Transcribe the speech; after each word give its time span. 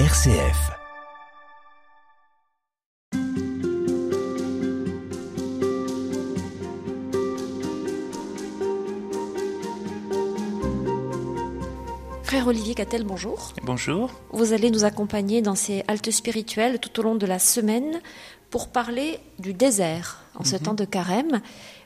RCF. 0.00 0.72
Frère 12.24 12.48
Olivier 12.48 12.74
Cattel, 12.74 13.04
bonjour. 13.04 13.52
Bonjour. 13.62 14.10
Vous 14.32 14.52
allez 14.52 14.72
nous 14.72 14.84
accompagner 14.84 15.42
dans 15.42 15.54
ces 15.54 15.84
haltes 15.86 16.10
spirituelles 16.10 16.80
tout 16.80 16.98
au 16.98 17.04
long 17.04 17.14
de 17.14 17.26
la 17.26 17.38
semaine 17.38 18.00
pour 18.50 18.72
parler 18.72 19.20
du 19.38 19.54
désert 19.54 20.24
en 20.34 20.42
ce 20.42 20.56
temps 20.56 20.74
de 20.74 20.84
carême. 20.84 21.40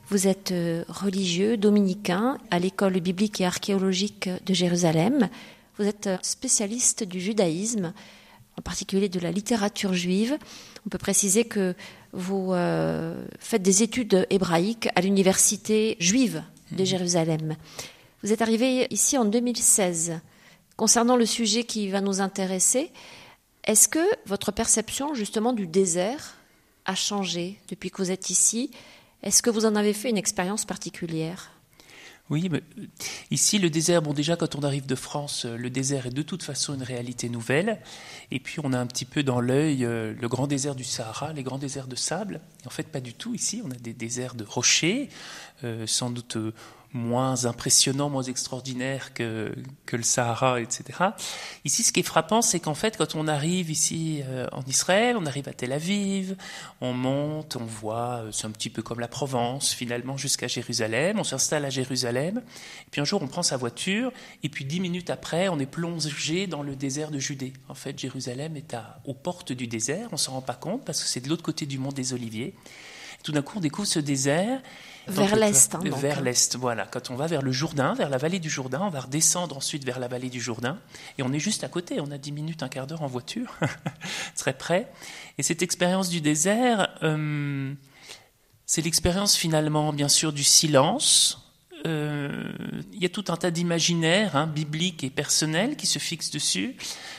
Vous 0.09 0.27
êtes 0.27 0.53
euh, 0.53 0.83
religieux 0.89 1.59
dominicain 1.59 2.39
à 2.51 2.59
l'école 2.59 3.01
biblique 3.01 3.43
et 3.43 3.45
archéologique 3.45 4.31
de 4.47 4.55
Jérusalem. 4.55 5.29
Vous 5.79 5.87
êtes 5.87 6.09
euh, 6.09 6.19
spécialiste 6.23 7.05
du 7.05 7.21
judaïsme, 7.21 7.93
en 8.59 8.63
particulier 8.63 9.09
de 9.09 9.21
la 9.21 9.31
littérature 9.31 9.95
juive. 9.95 10.37
On 10.85 10.89
peut 10.89 10.99
préciser 10.99 11.45
que 11.45 11.75
vous 12.13 12.53
euh, 12.53 13.25
faites 13.39 13.63
des 13.63 13.85
études 13.85 14.27
hébraïques 14.31 14.89
à 14.97 15.01
l'université 15.01 15.97
juive 16.01 16.43
de 16.73 16.85
Jérusalem. 16.85 17.57
Vous 18.25 18.33
êtes 18.33 18.43
arrivé 18.43 18.89
ici 18.91 19.17
en 19.17 19.25
2016. 19.25 20.21
Concernant 20.77 21.17
le 21.17 21.27
sujet 21.27 21.63
qui 21.63 21.89
va 21.89 22.01
nous 22.01 22.21
intéresser, 22.21 22.91
est-ce 23.63 23.87
que 23.87 24.05
votre 24.27 24.51
perception 24.51 25.15
justement 25.15 25.53
du 25.53 25.69
désert 25.69 26.35
a 26.87 26.97
changé 26.97 27.61
depuis 27.69 27.93
que 27.93 28.03
vous 28.03 28.11
êtes 28.11 28.31
ici? 28.31 28.73
Est-ce 29.23 29.43
que 29.43 29.51
vous 29.51 29.67
en 29.67 29.77
avez 29.77 29.93
fait 29.93 30.11
une 30.11 30.19
expérience 30.19 30.65
particulière? 30.65 31.53
Oui, 32.31 32.49
mais 32.51 32.63
ici 33.31 33.59
le 33.59 33.71
désert, 33.71 34.03
bon 34.03 34.13
déjà 34.13 34.37
quand 34.37 34.55
on 34.55 34.63
arrive 34.63 34.85
de 34.85 34.95
France, 34.95 35.47
euh, 35.47 35.57
le 35.57 35.71
désert 35.71 36.07
est 36.07 36.11
de 36.11 36.21
toute 36.21 36.43
façon 36.43 36.75
une 36.75 36.83
réalité 36.83 37.31
nouvelle. 37.31 37.81
Et 38.31 38.39
puis 38.39 38.61
on 38.63 38.75
a 38.75 38.79
un 38.79 38.87
petit 38.87 39.07
peu 39.07 39.23
dans 39.23 39.41
l'œil 39.41 39.85
euh, 39.85 40.13
le 40.13 40.29
grand 40.29 40.47
désert 40.47 40.75
du 40.75 40.85
Sahara, 40.85 41.33
les 41.33 41.43
grands 41.43 41.59
déserts 41.59 41.87
de 41.87 41.97
sable. 41.97 42.43
En 42.67 42.71
fait 42.71 42.89
pas 42.89 43.01
du 43.01 43.15
tout 43.15 43.35
ici, 43.35 43.63
on 43.65 43.71
a 43.71 43.77
des 43.77 43.95
déserts 43.95 44.35
de 44.35 44.45
rochers, 44.45 45.09
euh, 45.65 45.87
sans 45.87 46.11
doute 46.11 46.37
euh, 46.37 46.53
moins 46.93 47.45
impressionnants, 47.45 48.09
moins 48.09 48.23
extraordinaires 48.23 49.13
que, 49.13 49.55
que 49.85 49.97
le 49.97 50.03
Sahara, 50.03 50.61
etc. 50.61 50.85
Ici, 51.65 51.83
ce 51.83 51.93
qui 51.93 52.01
est 52.01 52.05
frappant, 52.05 52.41
c'est 52.41 52.61
qu'en 52.61 52.75
fait, 52.75 52.97
quand 52.97 53.15
on 53.15 53.29
arrive 53.29 53.71
ici 53.71 54.23
euh, 54.25 54.47
en 54.53 54.63
Israël, 54.63 55.17
on 55.19 55.27
arrive 55.27 55.49
à 55.49 55.53
Tel 55.53 55.73
Aviv, 55.73 56.37
on 56.81 56.95
monte, 56.95 57.57
on 57.57 57.65
voit, 57.65 58.23
euh, 58.23 58.33
c'est 58.33 58.47
un 58.47 58.51
petit 58.51 58.71
peu 58.71 58.83
comme 58.83 59.01
la 59.01 59.09
Provence, 59.09 59.73
finalement, 59.73 60.17
jusqu'à 60.17 60.49
Jérusalem, 60.49 61.19
on 61.19 61.25
s'installe 61.25 61.67
à 61.67 61.71
Jérusalem, 61.71 62.39
et 62.39 62.91
puis 62.91 63.01
un 63.03 63.05
jour, 63.05 63.23
on 63.23 63.29
prend 63.29 63.43
sa 63.43 63.59
voiture, 63.59 64.11
et 64.43 64.49
puis 64.49 64.65
dix 64.65 64.81
minutes 64.81 65.11
après, 65.11 65.49
on 65.49 65.59
est 65.59 65.67
plongé 65.67 66.47
dans 66.47 66.63
le 66.63 66.75
désert 66.75 67.11
de 67.11 67.19
Judée. 67.19 67.53
En 67.69 67.75
fait, 67.75 67.99
Jérusalem 67.99 68.57
est 68.57 68.73
à, 68.73 69.01
aux 69.05 69.15
portes 69.15 69.53
du 69.53 69.67
désert, 69.67 70.09
on 70.13 70.17
s'en 70.17 70.33
rend 70.33 70.43
pas 70.43 70.55
compte, 70.55 70.85
parce 70.87 71.03
que 71.03 71.09
c'est 71.09 71.21
de 71.21 71.29
l'autre 71.29 71.43
côté 71.43 71.67
du 71.67 71.79
mont 71.79 71.93
des 71.93 72.15
Oliviers. 72.15 72.55
Tout 73.23 73.33
d'un 73.33 73.43
coup, 73.43 73.59
on 73.59 73.61
découvre 73.61 73.89
ce 73.89 73.99
désert. 73.99 74.63
Vers 75.09 75.37
l'est, 75.37 75.75
hein. 75.75 75.81
Vers 75.85 76.21
l'est, 76.21 76.57
voilà. 76.57 76.87
Quand 76.87 77.11
on 77.11 77.17
va 77.17 77.27
vers 77.27 77.43
le 77.43 77.53
Jourdain, 77.53 77.95
vers 77.95 78.11
la 78.11 78.19
vallée 78.19 78.39
du 78.39 78.51
Jourdain, 78.51 78.81
on 78.83 78.91
va 78.91 79.01
redescendre 79.01 79.57
ensuite 79.57 79.85
vers 79.85 79.99
la 79.99 80.09
vallée 80.09 80.29
du 80.29 80.41
Jourdain. 80.41 80.79
Et 81.17 81.23
on 81.23 81.33
est 81.33 81.39
juste 81.39 81.65
à 81.65 81.69
côté, 81.69 82.01
on 82.01 82.11
a 82.11 82.19
10 82.19 82.33
minutes, 82.33 82.63
un 82.63 82.69
quart 82.69 82.87
d'heure 82.87 83.03
en 83.03 83.07
voiture, 83.07 83.55
très 84.37 84.53
près. 84.53 84.91
Et 85.39 85.43
cette 85.43 85.63
expérience 85.63 86.09
du 86.09 86.21
désert, 86.21 86.89
euh, 87.03 87.73
c'est 88.67 88.83
l'expérience 88.83 89.35
finalement, 89.35 89.93
bien 89.93 90.09
sûr, 90.09 90.33
du 90.33 90.45
silence. 90.45 91.48
Euh, 91.87 92.53
Il 92.93 93.03
y 93.03 93.07
a 93.07 93.09
tout 93.09 93.25
un 93.29 93.37
tas 93.37 93.51
d'imaginaires 93.51 94.37
hein, 94.37 94.47
bibliques 94.47 95.05
et 95.05 95.11
personnels 95.11 95.77
qui 95.77 95.87
se 95.87 95.99
fixent 95.99 96.31
dessus. 96.31 96.77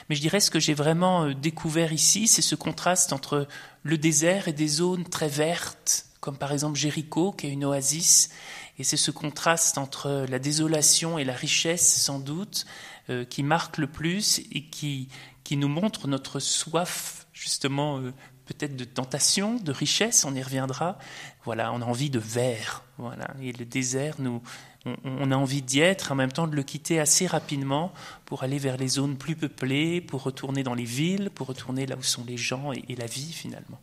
Mais 0.09 0.15
je 0.15 0.21
dirais 0.21 0.39
ce 0.39 0.51
que 0.51 0.59
j'ai 0.59 0.73
vraiment 0.73 1.25
euh, 1.25 1.33
découvert 1.33 1.93
ici, 1.93 2.27
c'est 2.27 2.41
ce 2.41 2.55
contraste 2.55 3.13
entre 3.13 3.47
le 3.83 3.97
désert 3.97 4.47
et 4.47 4.53
des 4.53 4.67
zones 4.67 5.05
très 5.05 5.29
vertes, 5.29 6.07
comme 6.19 6.37
par 6.37 6.51
exemple 6.51 6.77
Jéricho, 6.77 7.31
qui 7.31 7.47
est 7.47 7.51
une 7.51 7.65
oasis. 7.65 8.29
Et 8.77 8.83
c'est 8.83 8.97
ce 8.97 9.11
contraste 9.11 9.77
entre 9.77 10.25
la 10.29 10.39
désolation 10.39 11.17
et 11.19 11.25
la 11.25 11.33
richesse, 11.33 12.01
sans 12.01 12.19
doute, 12.19 12.65
euh, 13.09 13.25
qui 13.25 13.43
marque 13.43 13.77
le 13.77 13.87
plus 13.87 14.39
et 14.51 14.65
qui, 14.69 15.09
qui 15.43 15.57
nous 15.57 15.67
montre 15.67 16.07
notre 16.07 16.39
soif, 16.39 17.27
justement, 17.33 17.99
euh, 17.99 18.13
peut-être 18.53 18.75
de 18.75 18.83
tentation, 18.83 19.55
de 19.55 19.71
richesse, 19.71 20.25
on 20.25 20.35
y 20.35 20.41
reviendra. 20.41 20.97
Voilà, 21.45 21.71
on 21.73 21.81
a 21.81 21.85
envie 21.85 22.09
de 22.09 22.19
verre. 22.19 22.83
Voilà. 22.97 23.27
Et 23.41 23.53
le 23.53 23.65
désert, 23.65 24.15
nous, 24.19 24.41
on, 24.85 24.95
on 25.03 25.31
a 25.31 25.35
envie 25.35 25.61
d'y 25.61 25.79
être, 25.79 26.11
en 26.11 26.15
même 26.15 26.31
temps 26.31 26.47
de 26.47 26.55
le 26.55 26.63
quitter 26.63 26.99
assez 26.99 27.27
rapidement 27.27 27.93
pour 28.25 28.43
aller 28.43 28.57
vers 28.57 28.77
les 28.77 28.87
zones 28.87 29.17
plus 29.17 29.35
peuplées, 29.35 30.01
pour 30.01 30.23
retourner 30.23 30.63
dans 30.63 30.73
les 30.73 30.83
villes, 30.85 31.29
pour 31.33 31.47
retourner 31.47 31.85
là 31.85 31.95
où 31.97 32.03
sont 32.03 32.25
les 32.27 32.37
gens 32.37 32.73
et, 32.73 32.83
et 32.89 32.95
la 32.95 33.05
vie 33.05 33.31
finalement. 33.31 33.79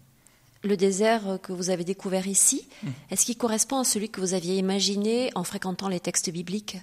Le 0.63 0.77
désert 0.77 1.39
que 1.43 1.53
vous 1.53 1.71
avez 1.71 1.85
découvert 1.85 2.27
ici, 2.27 2.67
Mmh. 2.83 2.89
est-ce 3.11 3.25
qu'il 3.25 3.37
correspond 3.37 3.79
à 3.79 3.85
celui 3.85 4.11
que 4.11 4.21
vous 4.21 4.35
aviez 4.35 4.57
imaginé 4.59 5.31
en 5.35 5.45
fréquentant 5.45 5.89
les 5.89 6.01
textes 6.01 6.31
bibliques? 6.31 6.79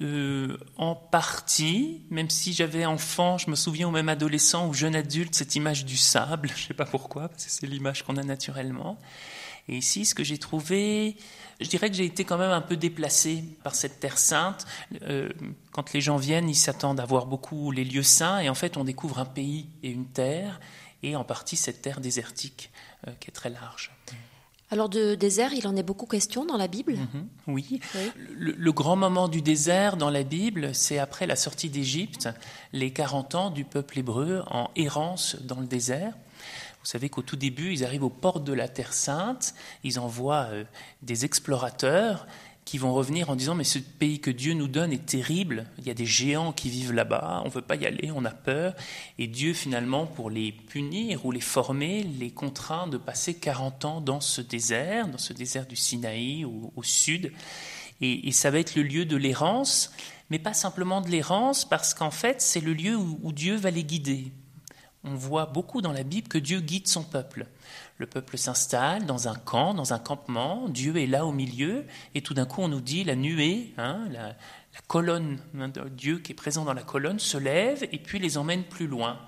Euh, 0.00 0.56
en 0.78 0.94
partie, 0.94 2.00
même 2.08 2.30
si 2.30 2.54
j'avais 2.54 2.86
enfant, 2.86 3.36
je 3.36 3.50
me 3.50 3.56
souviens 3.56 3.88
ou 3.88 3.90
même 3.90 4.08
adolescent 4.08 4.66
ou 4.66 4.72
jeune 4.72 4.96
adulte, 4.96 5.34
cette 5.34 5.54
image 5.54 5.84
du 5.84 5.98
sable, 5.98 6.48
je 6.56 6.62
ne 6.62 6.66
sais 6.68 6.74
pas 6.74 6.86
pourquoi, 6.86 7.28
parce 7.28 7.44
que 7.44 7.50
c'est 7.50 7.66
l'image 7.66 8.02
qu'on 8.02 8.16
a 8.16 8.22
naturellement. 8.22 8.98
Et 9.68 9.76
ici, 9.76 10.06
ce 10.06 10.14
que 10.14 10.24
j'ai 10.24 10.38
trouvé, 10.38 11.16
je 11.60 11.68
dirais 11.68 11.90
que 11.90 11.94
j'ai 11.94 12.06
été 12.06 12.24
quand 12.24 12.38
même 12.38 12.50
un 12.50 12.62
peu 12.62 12.76
déplacé 12.76 13.44
par 13.62 13.74
cette 13.74 14.00
terre 14.00 14.18
sainte. 14.18 14.66
Euh, 15.02 15.28
quand 15.72 15.92
les 15.92 16.00
gens 16.00 16.16
viennent, 16.16 16.48
ils 16.48 16.54
s'attendent 16.54 16.98
à 16.98 17.04
voir 17.04 17.26
beaucoup 17.26 17.70
les 17.70 17.84
lieux 17.84 18.02
saints, 18.02 18.40
et 18.40 18.48
en 18.48 18.54
fait, 18.54 18.76
on 18.76 18.84
découvre 18.84 19.18
un 19.18 19.26
pays 19.26 19.68
et 19.82 19.90
une 19.90 20.06
terre, 20.06 20.58
et 21.02 21.16
en 21.16 21.24
partie 21.24 21.56
cette 21.56 21.82
terre 21.82 22.00
désertique 22.00 22.70
euh, 23.06 23.12
qui 23.20 23.28
est 23.28 23.32
très 23.32 23.50
large. 23.50 23.92
Alors 24.72 24.88
de 24.88 25.14
désert, 25.14 25.52
il 25.52 25.66
en 25.66 25.76
est 25.76 25.82
beaucoup 25.82 26.06
question 26.06 26.46
dans 26.46 26.56
la 26.56 26.66
Bible 26.66 26.94
Mhm, 26.94 27.28
oui. 27.46 27.78
Oui. 27.94 28.10
Le, 28.26 28.52
le 28.52 28.72
grand 28.72 28.96
moment 28.96 29.28
du 29.28 29.42
désert 29.42 29.98
dans 29.98 30.08
la 30.08 30.22
Bible, 30.22 30.74
c'est 30.74 30.98
après 30.98 31.26
la 31.26 31.36
sortie 31.36 31.68
d'Égypte, 31.68 32.30
les 32.72 32.90
40 32.90 33.34
ans 33.34 33.50
du 33.50 33.64
peuple 33.64 33.98
hébreu 33.98 34.42
en 34.50 34.70
errance 34.74 35.36
dans 35.42 35.60
le 35.60 35.66
désert. 35.66 36.14
Vous 36.80 36.86
savez 36.86 37.10
qu'au 37.10 37.20
tout 37.20 37.36
début, 37.36 37.74
ils 37.74 37.84
arrivent 37.84 38.02
aux 38.02 38.08
portes 38.08 38.44
de 38.44 38.54
la 38.54 38.66
Terre 38.66 38.94
Sainte, 38.94 39.54
ils 39.84 40.00
envoient 40.00 40.48
euh, 40.50 40.64
des 41.02 41.26
explorateurs 41.26 42.26
qui 42.64 42.78
vont 42.78 42.94
revenir 42.94 43.28
en 43.30 43.36
disant 43.36 43.54
mais 43.54 43.64
ce 43.64 43.78
pays 43.78 44.20
que 44.20 44.30
Dieu 44.30 44.54
nous 44.54 44.68
donne 44.68 44.92
est 44.92 45.06
terrible, 45.06 45.66
il 45.78 45.86
y 45.86 45.90
a 45.90 45.94
des 45.94 46.06
géants 46.06 46.52
qui 46.52 46.70
vivent 46.70 46.92
là-bas, 46.92 47.40
on 47.44 47.48
ne 47.48 47.52
veut 47.52 47.62
pas 47.62 47.76
y 47.76 47.86
aller, 47.86 48.10
on 48.14 48.24
a 48.24 48.30
peur, 48.30 48.74
et 49.18 49.26
Dieu 49.26 49.52
finalement 49.52 50.06
pour 50.06 50.30
les 50.30 50.52
punir 50.52 51.26
ou 51.26 51.32
les 51.32 51.40
former, 51.40 52.02
les 52.02 52.30
contraint 52.30 52.86
de 52.86 52.96
passer 52.96 53.34
40 53.34 53.84
ans 53.84 54.00
dans 54.00 54.20
ce 54.20 54.40
désert, 54.40 55.08
dans 55.08 55.18
ce 55.18 55.32
désert 55.32 55.66
du 55.66 55.76
Sinaï 55.76 56.44
au, 56.44 56.82
sud, 56.82 57.32
et, 58.00 58.32
ça 58.32 58.50
va 58.50 58.58
être 58.58 58.74
le 58.74 58.82
lieu 58.82 59.04
de 59.04 59.16
l'errance, 59.16 59.92
mais 60.30 60.38
pas 60.38 60.54
simplement 60.54 61.00
de 61.00 61.08
l'errance, 61.08 61.64
parce 61.64 61.94
qu'en 61.94 62.10
fait 62.10 62.40
c'est 62.40 62.60
le 62.60 62.74
lieu 62.74 62.96
où 62.96 63.32
Dieu 63.32 63.56
va 63.56 63.70
les 63.70 63.84
guider. 63.84 64.32
On 65.04 65.14
voit 65.14 65.46
beaucoup 65.46 65.82
dans 65.82 65.92
la 65.92 66.04
Bible 66.04 66.28
que 66.28 66.38
Dieu 66.38 66.60
guide 66.60 66.86
son 66.86 67.02
peuple. 67.02 67.46
Le 67.98 68.06
peuple 68.06 68.38
s'installe 68.38 69.04
dans 69.04 69.26
un 69.26 69.34
camp, 69.34 69.74
dans 69.74 69.92
un 69.92 69.98
campement, 69.98 70.68
Dieu 70.68 70.96
est 70.96 71.08
là 71.08 71.26
au 71.26 71.32
milieu, 71.32 71.84
et 72.14 72.22
tout 72.22 72.34
d'un 72.34 72.46
coup 72.46 72.62
on 72.62 72.68
nous 72.68 72.80
dit 72.80 73.02
la 73.02 73.16
nuée, 73.16 73.74
hein, 73.78 74.06
la, 74.12 74.36
colonne, 74.86 75.38
hein, 75.58 75.72
Dieu 75.90 76.18
qui 76.18 76.32
est 76.32 76.36
présent 76.36 76.64
dans 76.64 76.72
la 76.72 76.82
colonne, 76.82 77.18
se 77.18 77.36
lève 77.36 77.86
et 77.90 77.98
puis 77.98 78.20
les 78.20 78.38
emmène 78.38 78.62
plus 78.62 78.86
loin. 78.86 79.18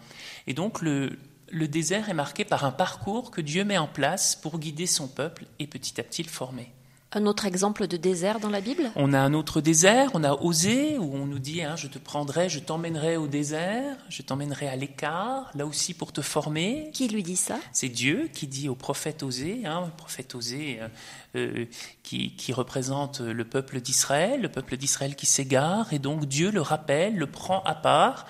Et 0.47 0.55
donc 0.55 0.81
le 0.81 1.19
désert 1.51 2.09
est 2.09 2.15
marqué 2.15 2.45
par 2.45 2.65
un 2.65 2.73
parcours 2.73 3.33
que 3.33 3.41
Dieu 3.41 3.65
met 3.65 3.79
en 3.79 3.89
place 3.89 4.37
pour 4.37 4.61
guider 4.61 4.87
son 4.87 5.09
peuple 5.09 5.45
et 5.59 5.67
petit 5.67 6.01
à 6.01 6.05
petit 6.05 6.23
le 6.23 6.29
former. 6.29 6.73
Un 7.17 7.27
autre 7.27 7.47
exemple 7.47 7.87
de 7.87 7.97
désert 7.97 8.41
dans 8.41 8.51
la 8.51 8.61
Bible? 8.61 8.91
On 8.97 9.13
a 9.13 9.21
un 9.21 9.35
autre 9.35 9.61
désert, 9.61 10.11
on 10.15 10.25
a 10.25 10.33
Osée, 10.33 10.99
où 10.99 11.15
on 11.15 11.27
nous 11.27 11.39
dit 11.39 11.63
hein, 11.63 11.77
Je 11.77 11.87
te 11.87 11.99
prendrai, 11.99 12.49
je 12.49 12.59
t'emmènerai 12.59 13.17
au 13.17 13.29
désert, 13.29 13.97
je 14.09 14.23
t'emmènerai 14.23 14.67
à 14.67 14.75
l'écart, 14.75 15.49
là 15.55 15.65
aussi 15.65 15.95
pour 15.95 16.13
te 16.13 16.23
former. 16.23 16.91
Qui 16.93 17.07
lui 17.07 17.23
dit 17.23 17.37
ça? 17.37 17.61
C'est 17.73 17.89
Dieu 17.89 18.29
qui 18.33 18.49
dit 18.49 18.69
au 18.69 18.75
prophète 18.75 19.23
Osée, 19.23 19.63
hein, 19.65 19.85
le 19.87 19.97
prophète 19.97 20.35
Osée 20.35 20.81
euh, 20.81 20.89
euh, 21.37 21.67
qui, 22.03 22.35
qui, 22.35 22.53
représente 22.53 23.21
le 23.21 23.45
peuple 23.45 23.81
d'Israël, 23.81 24.41
le 24.41 24.49
peuple 24.49 24.77
d'Israël 24.77 25.15
qui 25.15 25.27
s'égare, 25.27 25.93
et 25.93 26.01
donc 26.01 26.27
Dieu 26.27 26.51
le 26.51 26.63
rappelle, 26.63 27.17
le 27.17 27.29
prend 27.29 27.63
à 27.63 27.77
part 27.77 28.27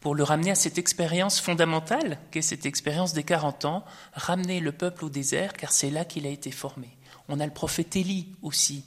pour 0.00 0.14
le 0.14 0.22
ramener 0.22 0.52
à 0.52 0.54
cette 0.54 0.78
expérience 0.78 1.40
fondamentale, 1.40 2.18
qu'est 2.30 2.42
cette 2.42 2.66
expérience 2.66 3.14
des 3.14 3.24
40 3.24 3.64
ans, 3.64 3.84
ramener 4.12 4.60
le 4.60 4.70
peuple 4.70 5.04
au 5.04 5.08
désert, 5.08 5.54
car 5.54 5.72
c'est 5.72 5.90
là 5.90 6.04
qu'il 6.04 6.24
a 6.26 6.30
été 6.30 6.52
formé. 6.52 6.88
On 7.28 7.40
a 7.40 7.46
le 7.46 7.52
prophète 7.52 7.96
Élie 7.96 8.28
aussi, 8.42 8.84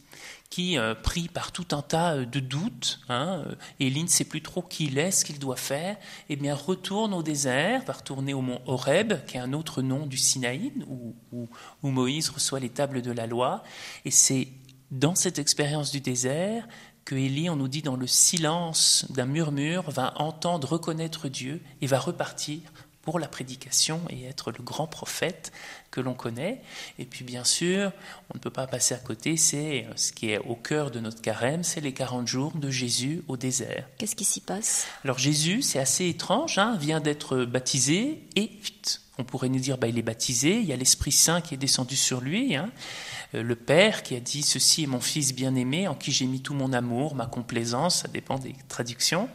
qui, 0.50 0.78
euh, 0.78 0.96
pris 0.96 1.28
par 1.28 1.52
tout 1.52 1.68
un 1.72 1.82
tas 1.82 2.26
de 2.26 2.40
doutes, 2.40 3.00
hein, 3.08 3.44
Élie 3.80 4.04
ne 4.04 4.10
sait 4.10 4.26
plus 4.26 4.42
trop 4.42 4.62
qui 4.62 4.86
il 4.86 4.98
est, 4.98 5.12
ce 5.12 5.26
qu'il 5.26 5.40
doit 5.40 5.56
faire, 5.56 5.98
eh 6.30 6.36
bien 6.36 6.56
retourne 6.56 7.14
au 7.14 7.24
désert, 7.24 7.84
va 7.86 7.94
retourner 7.94 8.34
au 8.34 8.42
mont 8.42 8.62
Horeb, 8.66 9.14
qui 9.28 9.38
est 9.38 9.40
un 9.40 9.54
autre 9.54 9.82
nom 9.82 10.06
du 10.06 10.18
Sinaï, 10.18 10.72
où 10.88 11.48
Moïse 11.84 12.30
reçoit 12.30 12.60
les 12.60 12.70
tables 12.70 13.02
de 13.02 13.12
la 13.12 13.28
loi, 13.28 13.64
et 14.06 14.12
c'est 14.12 14.48
dans 14.92 15.16
cette 15.16 15.40
expérience 15.40 15.92
du 15.92 16.02
désert 16.02 16.68
que 17.06 17.16
Élie, 17.16 17.50
on 17.50 17.56
nous 17.56 17.68
dit, 17.68 17.82
dans 17.82 17.96
le 17.96 18.08
silence 18.08 19.06
d'un 19.10 19.26
murmure, 19.26 19.90
va 19.90 20.14
entendre, 20.22 20.68
reconnaître 20.68 21.30
Dieu 21.30 21.62
et 21.82 21.88
va 21.88 22.00
repartir 22.00 22.60
pour 23.02 23.18
la 23.18 23.28
prédication 23.28 24.02
et 24.10 24.26
être 24.26 24.52
le 24.52 24.64
grand 24.64 24.86
prophète 24.86 25.52
que 25.92 26.02
l'on 26.02 26.14
connaît. 26.14 26.62
Et 26.98 27.06
puis 27.06 27.24
bien 27.24 27.44
sûr, 27.44 27.92
on 28.34 28.38
ne 28.38 28.40
peut 28.40 28.50
pas 28.50 28.66
passer 28.66 28.96
à 28.96 28.98
côté, 28.98 29.38
c'est 29.38 29.86
ce 29.96 30.12
qui 30.12 30.32
est 30.32 30.40
au 30.40 30.56
cœur 30.56 30.90
de 30.90 31.00
notre 31.00 31.22
carême, 31.22 31.64
c'est 31.64 31.82
les 31.82 31.94
40 31.94 32.28
jours 32.28 32.54
de 32.56 32.72
Jésus 32.72 33.24
au 33.28 33.38
désert. 33.38 33.88
Qu'est-ce 33.98 34.16
qui 34.16 34.26
s'y 34.26 34.40
passe? 34.40 34.88
Alors 35.04 35.20
Jésus, 35.20 35.62
c'est 35.62 35.80
assez 35.80 36.08
étrange, 36.08 36.58
hein, 36.58 36.78
vient 36.80 37.02
d'être 37.02 37.44
baptisé 37.44 38.24
et 38.36 38.50
vite, 38.62 39.02
on 39.18 39.24
pourrait 39.24 39.50
nous 39.50 39.60
dire, 39.60 39.78
bah, 39.78 39.88
il 39.88 39.98
est 39.98 40.04
baptisé, 40.04 40.60
il 40.60 40.66
y 40.66 40.74
a 40.74 40.76
l'Esprit 40.76 41.12
Saint 41.12 41.42
qui 41.42 41.54
est 41.54 41.58
descendu 41.58 41.96
sur 41.96 42.22
lui. 42.22 42.56
Hein. 42.56 42.72
Euh, 43.36 43.44
le 43.44 43.56
Père 43.56 44.04
qui 44.04 44.16
a 44.16 44.20
dit 44.20 44.42
Ceci 44.42 44.84
est 44.84 44.88
mon 44.88 45.00
Fils 45.00 45.36
bien-aimé 45.36 45.88
en 45.88 45.96
qui 45.96 46.12
j'ai 46.12 46.26
mis 46.26 46.42
tout 46.42 46.54
mon 46.54 46.74
amour, 46.74 47.14
ma 47.16 47.28
complaisance, 47.28 48.02
ça 48.02 48.08
dépend 48.08 48.40
des 48.40 48.56
traductions. 48.68 49.30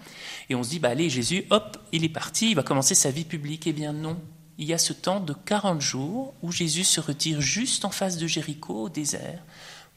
Et 0.50 0.54
on 0.54 0.62
se 0.62 0.70
dit 0.70 0.78
bah, 0.78 0.88
Allez, 0.88 1.08
Jésus, 1.10 1.44
hop, 1.50 1.78
il 1.92 2.04
est 2.04 2.10
parti, 2.10 2.50
il 2.50 2.56
va 2.56 2.62
commencer 2.62 2.94
sa 2.94 3.10
vie 3.10 3.24
publique. 3.24 3.66
Eh 3.66 3.72
bien, 3.72 3.92
non. 3.92 4.18
Il 4.58 4.66
y 4.66 4.72
a 4.72 4.78
ce 4.78 4.92
temps 4.92 5.20
de 5.20 5.32
40 5.32 5.80
jours 5.80 6.34
où 6.42 6.50
Jésus 6.50 6.84
se 6.84 7.00
retire 7.00 7.40
juste 7.40 7.84
en 7.84 7.90
face 7.90 8.16
de 8.16 8.26
Jéricho, 8.26 8.84
au 8.84 8.88
désert, 8.88 9.42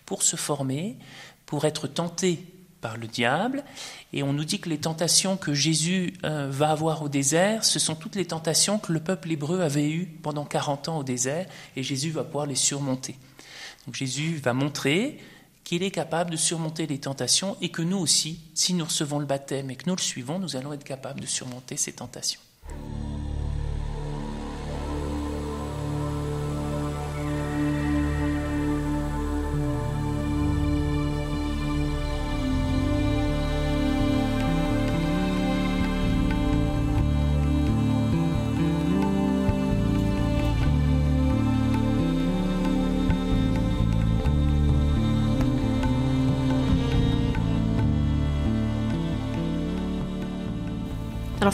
pour 0.06 0.24
se 0.24 0.36
former, 0.36 0.98
pour 1.46 1.66
être 1.66 1.88
tenté 1.88 2.46
par 2.82 2.98
le 2.98 3.08
diable. 3.08 3.64
Et 4.14 4.24
on 4.24 4.34
nous 4.34 4.46
dit 4.46 4.60
que 4.60 4.70
les 4.70 4.78
tentations 4.78 5.38
que 5.38 5.54
Jésus 5.54 6.14
euh, 6.24 6.50
va 6.50 6.72
avoir 6.72 7.02
au 7.02 7.10
désert, 7.10 7.64
ce 7.64 7.80
sont 7.80 7.96
toutes 7.96 8.16
les 8.16 8.26
tentations 8.26 8.80
que 8.80 8.92
le 8.92 9.00
peuple 9.00 9.32
hébreu 9.32 9.62
avait 9.62 9.90
eues 9.90 10.06
pendant 10.06 10.46
40 10.46 10.90
ans 10.90 10.98
au 11.00 11.04
désert, 11.04 11.46
et 11.76 11.84
Jésus 11.84 12.12
va 12.12 12.24
pouvoir 12.24 12.46
les 12.46 12.56
surmonter. 12.56 13.18
Jésus 13.92 14.36
va 14.38 14.54
montrer 14.54 15.20
qu'il 15.64 15.84
est 15.84 15.92
capable 15.92 16.32
de 16.32 16.38
surmonter 16.38 16.88
les 16.88 17.00
tentations 17.00 17.58
et 17.62 17.70
que 17.70 17.82
nous 17.82 17.98
aussi, 17.98 18.40
si 18.54 18.74
nous 18.74 18.86
recevons 18.86 19.20
le 19.20 19.26
baptême 19.26 19.70
et 19.72 19.76
que 19.76 19.88
nous 19.88 19.96
le 19.96 20.02
suivons, 20.02 20.40
nous 20.40 20.56
allons 20.56 20.74
être 20.74 20.84
capables 20.84 21.22
de 21.22 21.26
surmonter 21.26 21.78
ces 21.78 21.94
tentations. 21.94 22.40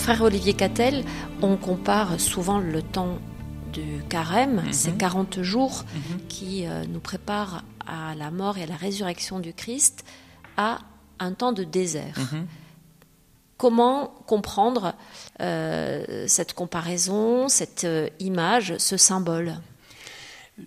Frère 0.05 0.21
Olivier 0.21 0.53
Cattel, 0.53 1.03
on 1.41 1.57
compare 1.57 2.19
souvent 2.19 2.59
le 2.59 2.83
temps 2.83 3.17
du 3.73 4.03
carême, 4.07 4.61
mhm. 4.63 4.71
ces 4.71 4.91
40 4.91 5.41
jours 5.41 5.83
mhm. 5.95 6.19
qui 6.27 6.67
euh, 6.67 6.83
nous 6.87 6.99
préparent 6.99 7.63
à 7.87 8.13
la 8.13 8.29
mort 8.29 8.59
et 8.59 8.63
à 8.63 8.65
la 8.67 8.75
résurrection 8.75 9.39
du 9.39 9.51
Christ, 9.51 10.05
à 10.57 10.77
un 11.17 11.31
temps 11.31 11.53
de 11.53 11.63
désert. 11.63 12.19
Mhm. 12.19 12.45
Comment 13.57 14.13
comprendre 14.27 14.93
euh, 15.41 16.25
cette 16.27 16.53
comparaison, 16.53 17.49
cette 17.49 17.85
euh, 17.85 18.07
image, 18.19 18.75
ce 18.77 18.97
symbole? 18.97 19.55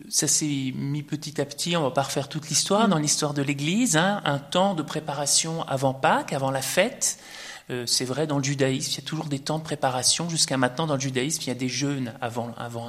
Ça 0.09 0.27
s'est 0.27 0.73
mis 0.75 1.05
petit 1.05 1.41
à 1.41 1.45
petit, 1.45 1.77
on 1.77 1.85
va 1.85 1.93
pas 1.93 2.03
refaire 2.03 2.29
toute 2.29 2.49
l'histoire, 2.49 2.89
dans 2.89 2.99
l'histoire 2.99 3.35
de 3.35 3.43
l'Église, 3.43 3.97
hein, 3.97 4.21
un 4.25 4.41
temps 4.41 4.75
de 4.75 4.83
préparation 4.83 5.63
avant 5.63 5.95
Pâques, 5.95 6.33
avant 6.33 6.51
la 6.51 6.61
fête, 6.61 7.21
euh, 7.71 7.87
c'est 7.87 8.05
vrai 8.05 8.27
dans 8.27 8.39
le 8.39 8.45
judaïsme, 8.45 8.93
il 8.93 8.97
y 8.97 9.05
a 9.05 9.07
toujours 9.07 9.27
des 9.27 9.39
temps 9.39 9.59
de 9.59 9.65
préparation. 9.65 10.29
Jusqu'à 10.29 10.57
maintenant, 10.57 10.87
dans 10.87 10.95
le 10.95 11.01
judaïsme, 11.01 11.43
il 11.43 11.49
y 11.49 11.51
a 11.51 11.55
des 11.55 11.69
jeûnes 11.69 12.15
avant, 12.21 12.55
avant 12.57 12.89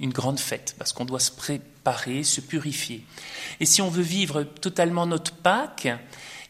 une 0.00 0.12
grande 0.12 0.38
fête, 0.38 0.74
parce 0.78 0.92
qu'on 0.92 1.04
doit 1.04 1.20
se 1.20 1.32
préparer, 1.32 2.22
se 2.22 2.40
purifier. 2.40 3.04
Et 3.60 3.66
si 3.66 3.82
on 3.82 3.88
veut 3.88 4.02
vivre 4.02 4.42
totalement 4.42 5.06
notre 5.06 5.32
Pâques, 5.32 5.88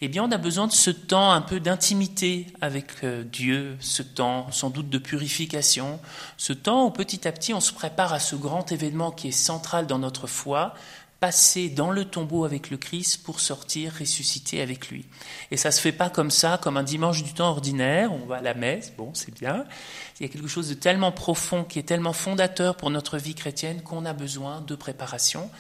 eh 0.00 0.08
bien, 0.08 0.24
on 0.24 0.30
a 0.30 0.38
besoin 0.38 0.68
de 0.68 0.72
ce 0.72 0.90
temps 0.90 1.32
un 1.32 1.40
peu 1.40 1.58
d'intimité 1.58 2.46
avec 2.60 3.02
euh, 3.02 3.24
Dieu, 3.24 3.76
ce 3.80 4.02
temps 4.02 4.50
sans 4.52 4.70
doute 4.70 4.88
de 4.88 4.98
purification, 4.98 5.98
ce 6.36 6.52
temps 6.52 6.86
où 6.86 6.90
petit 6.90 7.26
à 7.26 7.32
petit 7.32 7.52
on 7.52 7.60
se 7.60 7.72
prépare 7.72 8.12
à 8.12 8.20
ce 8.20 8.36
grand 8.36 8.70
événement 8.70 9.10
qui 9.10 9.28
est 9.28 9.32
central 9.32 9.88
dans 9.88 9.98
notre 9.98 10.28
foi, 10.28 10.74
passer 11.20 11.68
dans 11.68 11.90
le 11.90 12.04
tombeau 12.04 12.44
avec 12.44 12.70
le 12.70 12.76
Christ 12.76 13.24
pour 13.24 13.40
sortir 13.40 13.92
ressusciter 13.98 14.60
avec 14.60 14.88
lui. 14.88 15.04
Et 15.50 15.56
ça 15.56 15.70
se 15.72 15.80
fait 15.80 15.92
pas 15.92 16.10
comme 16.10 16.30
ça, 16.30 16.58
comme 16.62 16.76
un 16.76 16.84
dimanche 16.84 17.24
du 17.24 17.34
temps 17.34 17.50
ordinaire, 17.50 18.12
on 18.12 18.26
va 18.26 18.36
à 18.36 18.40
la 18.40 18.54
messe, 18.54 18.92
bon, 18.96 19.10
c'est 19.14 19.34
bien. 19.34 19.64
Il 20.20 20.26
y 20.26 20.28
a 20.28 20.32
quelque 20.32 20.48
chose 20.48 20.68
de 20.68 20.74
tellement 20.74 21.10
profond, 21.10 21.64
qui 21.64 21.78
est 21.78 21.84
tellement 21.84 22.12
fondateur 22.12 22.76
pour 22.76 22.90
notre 22.90 23.18
vie 23.18 23.34
chrétienne 23.34 23.82
qu'on 23.82 24.04
a 24.04 24.12
besoin 24.12 24.60
de 24.60 24.74
préparation. 24.76 25.50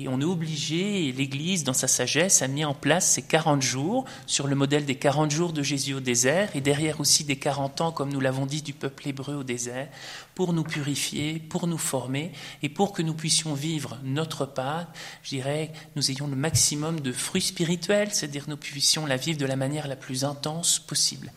Et 0.00 0.08
on 0.08 0.18
est 0.18 0.24
obligé, 0.24 1.08
et 1.08 1.12
l'Église, 1.12 1.62
dans 1.62 1.74
sa 1.74 1.86
sagesse, 1.86 2.40
a 2.40 2.48
mis 2.48 2.64
en 2.64 2.72
place 2.72 3.06
ces 3.06 3.20
40 3.20 3.60
jours, 3.60 4.06
sur 4.26 4.46
le 4.46 4.56
modèle 4.56 4.86
des 4.86 4.94
40 4.94 5.30
jours 5.30 5.52
de 5.52 5.62
Jésus 5.62 5.92
au 5.92 6.00
désert, 6.00 6.48
et 6.56 6.62
derrière 6.62 7.00
aussi 7.00 7.22
des 7.22 7.36
40 7.36 7.82
ans, 7.82 7.92
comme 7.92 8.10
nous 8.10 8.18
l'avons 8.18 8.46
dit, 8.46 8.62
du 8.62 8.72
peuple 8.72 9.08
hébreu 9.08 9.34
au 9.34 9.44
désert, 9.44 9.88
pour 10.34 10.54
nous 10.54 10.62
purifier, 10.62 11.38
pour 11.38 11.66
nous 11.66 11.76
former, 11.76 12.32
et 12.62 12.70
pour 12.70 12.94
que 12.94 13.02
nous 13.02 13.12
puissions 13.12 13.52
vivre 13.52 13.98
notre 14.02 14.46
part, 14.46 14.86
je 15.22 15.28
dirais, 15.28 15.70
nous 15.96 16.10
ayons 16.10 16.28
le 16.28 16.36
maximum 16.36 17.00
de 17.00 17.12
fruits 17.12 17.42
spirituels, 17.42 18.08
c'est-à-dire 18.10 18.44
nous 18.48 18.56
puissions 18.56 19.04
la 19.04 19.18
vivre 19.18 19.38
de 19.38 19.44
la 19.44 19.56
manière 19.56 19.86
la 19.86 19.96
plus 19.96 20.24
intense 20.24 20.78
possible. 20.78 21.30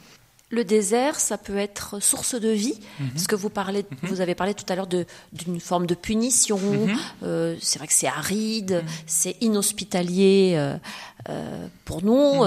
Le 0.54 0.64
désert, 0.64 1.20
ça 1.20 1.40
peut 1.40 1.58
être 1.58 2.00
source 2.00 2.36
de 2.36 2.50
vie, 2.50 2.80
mhm. 3.00 3.10
parce 3.10 3.26
que 3.26 3.36
vous, 3.36 3.50
parlez, 3.50 3.86
mhm. 3.90 4.10
vous 4.10 4.22
avez 4.22 4.36
parlé 4.36 4.54
tout 4.54 4.66
à 4.70 4.76
l'heure 4.76 4.88
d'une 4.88 5.60
forme 5.60 5.88
de 5.88 5.96
punition. 5.96 6.60
Mhm. 6.60 6.96
Euh, 7.24 7.56
c'est 7.60 7.80
vrai 7.80 7.88
que 7.88 7.94
c'est 7.94 8.08
aride, 8.08 8.84
c'est 9.08 9.36
inhospitalier 9.42 10.54
euh, 10.56 10.78
euh, 11.30 11.68
pour 11.86 12.04
nous. 12.04 12.44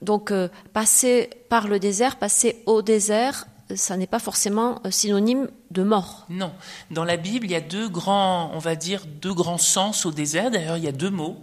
donc, 0.00 0.32
passer 0.72 1.30
par 1.48 1.68
le 1.68 1.78
désert, 1.78 2.16
passer 2.16 2.60
au 2.66 2.82
désert, 2.82 3.46
ça 3.76 3.96
n'est 3.96 4.08
pas 4.08 4.18
forcément 4.18 4.82
synonyme 4.90 5.48
de 5.70 5.84
mort. 5.84 6.26
Non. 6.28 6.52
Dans 6.90 7.04
la 7.04 7.16
Bible, 7.16 7.46
il 7.46 7.52
y 7.52 7.54
a 7.54 7.60
deux 7.60 7.88
grands, 7.88 8.50
on 8.52 8.58
va 8.58 8.74
dire, 8.74 9.04
deux 9.06 9.32
grands 9.32 9.58
sens 9.58 10.06
au 10.06 10.10
désert. 10.10 10.50
D'ailleurs, 10.50 10.76
il 10.76 10.82
y 10.82 10.88
a 10.88 10.92
deux 10.92 11.10
mots. 11.10 11.38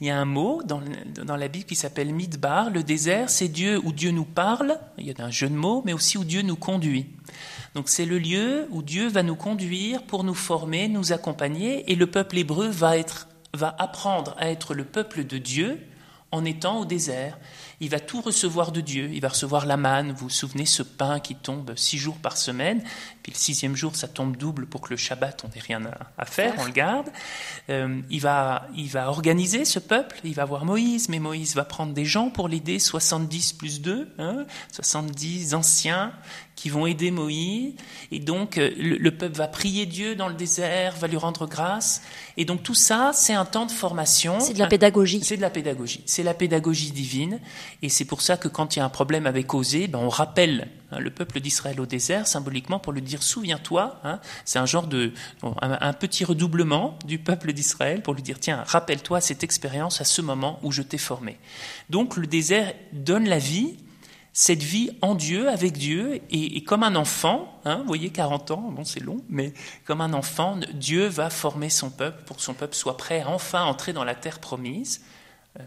Il 0.00 0.06
y 0.06 0.10
a 0.10 0.18
un 0.18 0.24
mot 0.24 0.62
dans, 0.64 0.80
dans 1.24 1.36
la 1.36 1.48
Bible 1.48 1.64
qui 1.64 1.74
s'appelle 1.74 2.14
Midbar. 2.14 2.70
Le 2.70 2.84
désert, 2.84 3.30
c'est 3.30 3.48
Dieu 3.48 3.80
où 3.82 3.92
Dieu 3.92 4.12
nous 4.12 4.24
parle. 4.24 4.78
Il 4.96 5.06
y 5.06 5.10
a 5.10 5.24
un 5.24 5.30
jeu 5.30 5.48
de 5.48 5.54
mots, 5.54 5.82
mais 5.84 5.92
aussi 5.92 6.18
où 6.18 6.24
Dieu 6.24 6.42
nous 6.42 6.56
conduit. 6.56 7.06
Donc 7.74 7.88
c'est 7.88 8.06
le 8.06 8.18
lieu 8.18 8.66
où 8.70 8.82
Dieu 8.82 9.08
va 9.08 9.22
nous 9.22 9.34
conduire 9.34 10.02
pour 10.02 10.24
nous 10.24 10.34
former, 10.34 10.88
nous 10.88 11.12
accompagner, 11.12 11.90
et 11.90 11.96
le 11.96 12.06
peuple 12.06 12.38
hébreu 12.38 12.68
va 12.68 12.94
apprendre 13.78 14.34
à 14.38 14.50
être 14.50 14.74
le 14.74 14.84
peuple 14.84 15.24
de 15.24 15.38
Dieu 15.38 15.80
en 16.30 16.44
étant 16.44 16.80
au 16.80 16.84
désert 16.84 17.38
il 17.80 17.90
va 17.90 18.00
tout 18.00 18.20
recevoir 18.20 18.72
de 18.72 18.80
Dieu. 18.80 19.10
Il 19.12 19.20
va 19.20 19.28
recevoir 19.28 19.66
la 19.66 19.76
manne, 19.76 20.10
vous 20.12 20.24
vous 20.24 20.30
souvenez, 20.30 20.66
ce 20.66 20.82
pain 20.82 21.20
qui 21.20 21.36
tombe 21.36 21.74
six 21.76 21.98
jours 21.98 22.16
par 22.16 22.36
semaine. 22.36 22.82
Puis 23.22 23.32
le 23.32 23.38
sixième 23.38 23.76
jour, 23.76 23.94
ça 23.94 24.08
tombe 24.08 24.36
double 24.36 24.66
pour 24.66 24.80
que 24.80 24.90
le 24.90 24.96
Shabbat, 24.96 25.44
on 25.44 25.48
n'ait 25.48 25.62
rien 25.62 25.82
à, 26.16 26.24
faire, 26.24 26.54
on 26.58 26.64
le 26.64 26.72
garde. 26.72 27.08
Euh, 27.70 28.00
il, 28.10 28.20
va, 28.20 28.66
il 28.74 28.88
va 28.88 29.08
organiser 29.08 29.64
ce 29.64 29.78
peuple. 29.78 30.18
Il 30.24 30.34
va 30.34 30.44
voir 30.44 30.64
Moïse, 30.64 31.08
mais 31.08 31.20
Moïse 31.20 31.54
va 31.54 31.64
prendre 31.64 31.92
des 31.92 32.04
gens 32.04 32.30
pour 32.30 32.48
l'aider, 32.48 32.78
70 32.78 33.52
plus 33.52 33.80
2, 33.80 34.14
hein, 34.18 34.44
70 34.72 35.54
anciens 35.54 36.12
qui 36.58 36.70
vont 36.70 36.86
aider 36.86 37.12
Moïse. 37.12 37.74
Et 38.10 38.18
donc, 38.18 38.58
euh, 38.58 38.68
le, 38.76 39.10
peuple 39.12 39.36
va 39.36 39.46
prier 39.46 39.86
Dieu 39.86 40.16
dans 40.16 40.26
le 40.26 40.34
désert, 40.34 40.96
va 40.96 41.06
lui 41.06 41.16
rendre 41.16 41.46
grâce. 41.46 42.02
Et 42.36 42.44
donc, 42.44 42.64
tout 42.64 42.74
ça, 42.74 43.12
c'est 43.14 43.32
un 43.32 43.44
temps 43.44 43.64
de 43.64 43.70
formation. 43.70 44.40
C'est 44.40 44.54
de 44.54 44.58
la 44.58 44.66
pédagogie. 44.66 45.20
C'est 45.22 45.36
de 45.36 45.40
la 45.40 45.50
pédagogie. 45.50 46.02
C'est 46.06 46.24
la 46.24 46.34
pédagogie 46.34 46.90
divine. 46.90 47.38
Et 47.82 47.88
c'est 47.88 48.04
pour 48.04 48.22
ça 48.22 48.36
que 48.36 48.48
quand 48.48 48.76
il 48.76 48.80
y 48.80 48.82
a 48.82 48.84
un 48.84 48.90
problème 48.90 49.26
avec 49.26 49.52
Osée, 49.54 49.86
ben 49.86 49.98
on 49.98 50.08
rappelle 50.08 50.68
hein, 50.90 50.98
le 50.98 51.10
peuple 51.10 51.40
d'Israël 51.40 51.80
au 51.80 51.86
désert 51.86 52.26
symboliquement 52.26 52.78
pour 52.78 52.92
lui 52.92 53.02
dire 53.02 53.22
souviens-toi. 53.22 54.00
Hein, 54.04 54.20
c'est 54.44 54.58
un 54.58 54.66
genre 54.66 54.86
de 54.86 55.12
un, 55.42 55.92
petit 55.92 56.24
redoublement 56.24 56.98
du 57.04 57.18
peuple 57.18 57.52
d'Israël 57.52 58.02
pour 58.02 58.14
lui 58.14 58.22
dire 58.22 58.38
tiens 58.40 58.64
rappelle-toi 58.66 59.20
cette 59.20 59.44
expérience 59.44 60.00
à 60.00 60.04
ce 60.04 60.22
moment 60.22 60.58
où 60.62 60.72
je 60.72 60.82
t'ai 60.82 60.98
formé. 60.98 61.38
Donc 61.90 62.16
le 62.16 62.26
désert 62.26 62.72
donne 62.92 63.28
la 63.28 63.38
vie 63.38 63.76
cette 64.38 64.62
vie 64.62 64.90
en 65.02 65.16
Dieu, 65.16 65.48
avec 65.48 65.72
Dieu, 65.72 66.20
et, 66.30 66.62
comme 66.62 66.84
un 66.84 66.94
enfant, 66.94 67.60
hein, 67.64 67.78
vous 67.78 67.86
voyez, 67.88 68.10
40 68.10 68.52
ans, 68.52 68.70
bon 68.70 68.84
c'est 68.84 69.00
long, 69.00 69.20
mais 69.28 69.52
comme 69.84 70.00
un 70.00 70.12
enfant, 70.12 70.60
Dieu 70.74 71.08
va 71.08 71.28
former 71.28 71.70
son 71.70 71.90
peuple 71.90 72.22
pour 72.24 72.36
que 72.36 72.42
son 72.42 72.54
peuple 72.54 72.76
soit 72.76 72.96
prêt 72.96 73.22
à 73.22 73.30
enfin 73.30 73.64
entrer 73.64 73.92
dans 73.92 74.04
la 74.04 74.14
terre 74.14 74.38
promise. 74.38 75.02
Euh, 75.58 75.62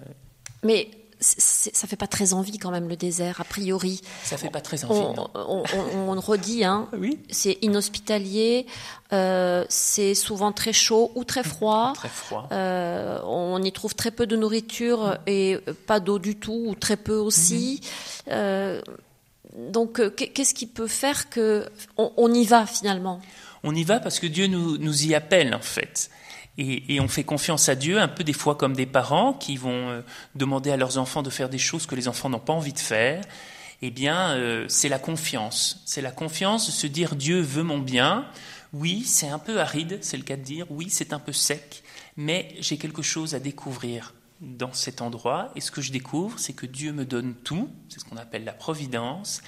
mais 0.64 0.90
ça 1.22 1.88
fait 1.88 1.96
pas 1.96 2.08
très 2.08 2.34
envie 2.34 2.58
quand 2.58 2.72
même 2.72 2.90
le 2.90 2.96
désert 2.96 3.40
a 3.40 3.44
priori. 3.44 4.02
Ça 4.24 4.38
fait 4.38 4.50
pas 4.50 4.62
très 4.62 4.84
envie. 4.86 5.20
On, 5.36 5.64
on, 5.96 6.20
redit, 6.20 6.64
hein. 6.64 6.88
oui. 6.98 7.20
C'est 7.30 7.58
inhospitalier, 7.62 8.66
euh, 9.14 9.66
c'est 9.70 10.16
souvent 10.16 10.52
très 10.52 10.74
chaud 10.74 11.12
ou 11.16 11.24
très 11.24 11.44
froid. 11.44 11.94
Très 11.96 12.10
froid. 12.10 12.48
Euh, 12.52 13.20
on 13.24 13.62
y 13.62 13.72
trouve 13.72 13.96
très 13.96 14.12
peu 14.12 14.26
de 14.26 14.36
nourriture 14.36 15.18
et 15.28 15.60
pas 15.86 16.00
d'eau 16.00 16.18
du 16.18 16.36
tout 16.36 16.66
ou 16.68 16.76
très 16.76 16.98
peu 16.98 17.16
aussi. 17.16 17.82
Mhm. 17.82 18.34
Euh, 18.34 18.82
donc, 19.58 20.02
qu'est-ce 20.16 20.54
qui 20.54 20.66
peut 20.66 20.88
faire 20.88 21.30
que 21.30 21.68
on, 21.98 22.34
y 22.34 22.46
va 22.46 22.66
finalement? 22.66 23.22
On 23.64 23.76
y 23.76 23.84
va 23.84 24.00
parce 24.00 24.20
que 24.20 24.28
Dieu 24.28 24.48
nous, 24.48 24.78
nous 24.78 25.06
y 25.06 25.14
appelle 25.14 25.54
en 25.54 25.62
fait. 25.62 26.10
Et, 26.58 27.00
on 27.00 27.08
fait 27.08 27.24
confiance 27.24 27.70
à 27.70 27.76
Dieu, 27.76 28.00
un 28.00 28.08
peu 28.08 28.24
des 28.24 28.34
fois 28.34 28.56
comme 28.56 28.76
des 28.76 28.86
parents 28.86 29.34
qui 29.34 29.56
vont 29.56 29.90
euh, 29.90 30.02
demander 30.36 30.70
à 30.70 30.78
leurs 30.78 30.98
enfants 30.98 31.24
de 31.24 31.30
faire 31.30 31.50
des 31.50 31.58
choses 31.58 31.86
que 31.86 31.96
les 31.96 32.08
enfants 32.08 32.30
n'ont 32.30 32.40
pas 32.40 32.54
envie 32.54 32.74
de 32.74 32.80
faire. 32.80 33.24
Eh 33.82 33.90
bien, 33.90 34.32
euh, 34.32 34.66
c'est 34.68 34.90
la 34.90 35.00
confiance. 35.00 35.82
C'est 35.86 36.02
la 36.02 36.12
confiance 36.12 36.68
de 36.68 36.72
se 36.72 36.88
dire 36.88 37.16
Dieu 37.16 37.40
veut 37.40 37.64
mon 37.64 37.80
bien. 37.80 38.28
Oui, 38.74 39.04
c'est 39.06 39.30
un 39.30 39.40
peu 39.40 39.60
aride, 39.60 40.00
c'est 40.02 40.18
le 40.18 40.24
cas 40.24 40.36
de 40.36 40.44
dire. 40.44 40.66
Oui, 40.70 40.88
c'est 40.90 41.14
un 41.14 41.20
peu 41.20 41.34
sec, 41.34 41.84
mais 42.16 42.54
j'ai 42.60 42.78
quelque 42.78 43.02
chose 43.02 43.34
à 43.34 43.40
découvrir 43.40 44.14
dans 44.42 44.74
cet 44.74 45.02
endroit. 45.02 45.52
Et 45.56 45.62
ce 45.62 45.72
que 45.72 45.82
je 45.82 45.92
découvre, 45.92 46.38
c'est 46.38 46.54
que 46.54 46.66
Dieu 46.66 46.92
me 46.92 47.06
donne 47.06 47.34
tout. 47.34 47.70
C'est 47.90 48.00
ce 48.00 48.06
qu'on 48.06 48.18
appelle 48.18 48.44
la 48.44 48.54
providence. 48.54 49.42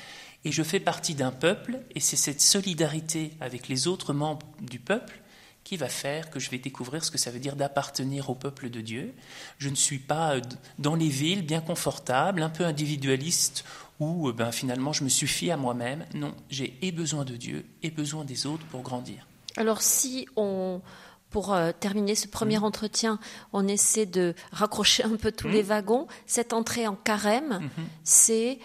Et 0.46 0.52
je 0.52 0.64
fais 0.64 0.80
partie 0.80 1.16
d'un 1.16 1.32
peuple, 1.32 1.80
et 1.96 2.00
c'est 2.00 2.18
cette 2.18 2.42
solidarité 2.42 3.32
avec 3.40 3.68
les 3.70 3.88
autres 3.88 4.14
membres 4.14 4.46
du 4.62 4.80
peuple 4.80 5.23
qui 5.64 5.78
va 5.78 5.88
faire 5.88 6.30
que 6.30 6.40
je 6.40 6.50
vais 6.50 6.58
découvrir 6.58 7.04
ce 7.04 7.12
que 7.12 7.18
ça 7.18 7.32
veut 7.32 7.40
dire 7.40 7.56
d'appartenir 7.56 8.30
au 8.30 8.36
peuple 8.36 8.70
de 8.70 8.82
Dieu? 8.82 9.14
Je 9.58 9.70
ne 9.70 9.76
suis 9.76 10.00
pas 10.00 10.36
euh, 10.36 10.42
dans 10.80 10.96
les 10.96 11.08
villes 11.08 11.46
bien 11.46 11.62
confortable, 11.62 12.42
un 12.42 12.50
peu 12.50 12.66
individualiste, 12.66 13.64
où 14.00 14.30
euh, 14.30 14.34
ben, 14.34 14.52
finalement 14.52 14.94
je 14.94 15.04
me 15.04 15.10
suffis 15.10 15.52
à 15.52 15.58
moi-même. 15.58 16.06
Non, 16.14 16.36
j'ai 16.50 16.78
et 16.82 16.92
besoin 16.92 17.26
de 17.26 17.36
Dieu 17.36 17.66
et 17.82 17.92
besoin 17.92 18.26
des 18.26 18.46
autres 18.46 18.66
pour 18.68 18.82
grandir. 18.82 19.28
Alors 19.56 19.82
si 19.82 20.28
on, 20.36 20.82
pour 21.30 21.54
euh, 21.54 21.72
terminer 21.80 22.16
ce 22.16 22.28
premier 22.28 22.60
mmh. 22.60 22.64
entretien, 22.64 23.20
on 23.54 23.68
essaie 23.68 24.06
de 24.06 24.36
raccrocher 24.52 25.04
un 25.04 25.16
peu 25.16 25.32
tous 25.32 25.48
mmh. 25.48 25.52
les 25.52 25.62
wagons, 25.64 26.08
cette 26.26 26.54
entrée 26.54 26.88
en 26.88 26.96
carême, 26.96 27.60
mmh. 27.60 27.70
c'est 28.04 28.60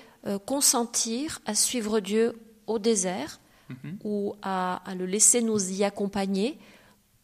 consentir 0.44 1.40
à 1.46 1.54
suivre 1.54 2.00
Dieu 2.00 2.38
au 2.66 2.78
désert 2.78 3.40
ou 4.04 4.34
à, 4.42 4.82
le 4.96 5.06
laisser 5.06 5.42
nous 5.42 5.72
y 5.72 5.84
accompagner 5.84 6.58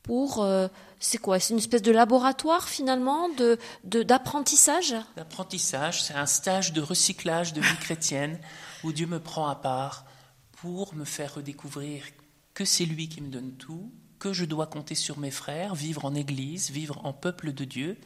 pour 0.04 0.42
euh, 0.42 0.68
c'est 1.00 1.18
quoi 1.18 1.40
C'est 1.40 1.54
une 1.54 1.58
espèce 1.58 1.82
de 1.82 1.90
laboratoire 1.90 2.68
finalement 2.68 3.28
de 3.30 3.58
d'apprentissage. 3.82 4.94
D'apprentissage, 5.16 6.04
c'est 6.04 6.14
un 6.14 6.26
stage 6.26 6.72
de 6.72 6.80
recyclage 6.80 7.52
de 7.52 7.60
vie 7.60 7.76
chrétienne 7.80 8.38
où 8.84 8.92
Dieu 8.92 9.06
me 9.06 9.18
prend 9.18 9.48
à 9.48 9.56
part 9.56 10.04
pour 10.52 10.94
me 10.94 11.04
faire 11.04 11.34
redécouvrir 11.34 12.04
que 12.52 12.64
c'est 12.64 12.84
lui 12.84 13.08
qui 13.08 13.20
me 13.20 13.28
donne 13.28 13.52
tout, 13.56 13.90
que 14.18 14.32
je 14.32 14.44
dois 14.44 14.66
compter 14.66 14.94
sur 14.94 15.18
mes 15.18 15.30
frères, 15.30 15.74
vivre 15.74 16.04
en 16.04 16.14
Église, 16.14 16.70
vivre 16.70 17.04
en 17.04 17.12
peuple 17.12 17.52
de 17.52 17.64
Dieu, 17.64 17.98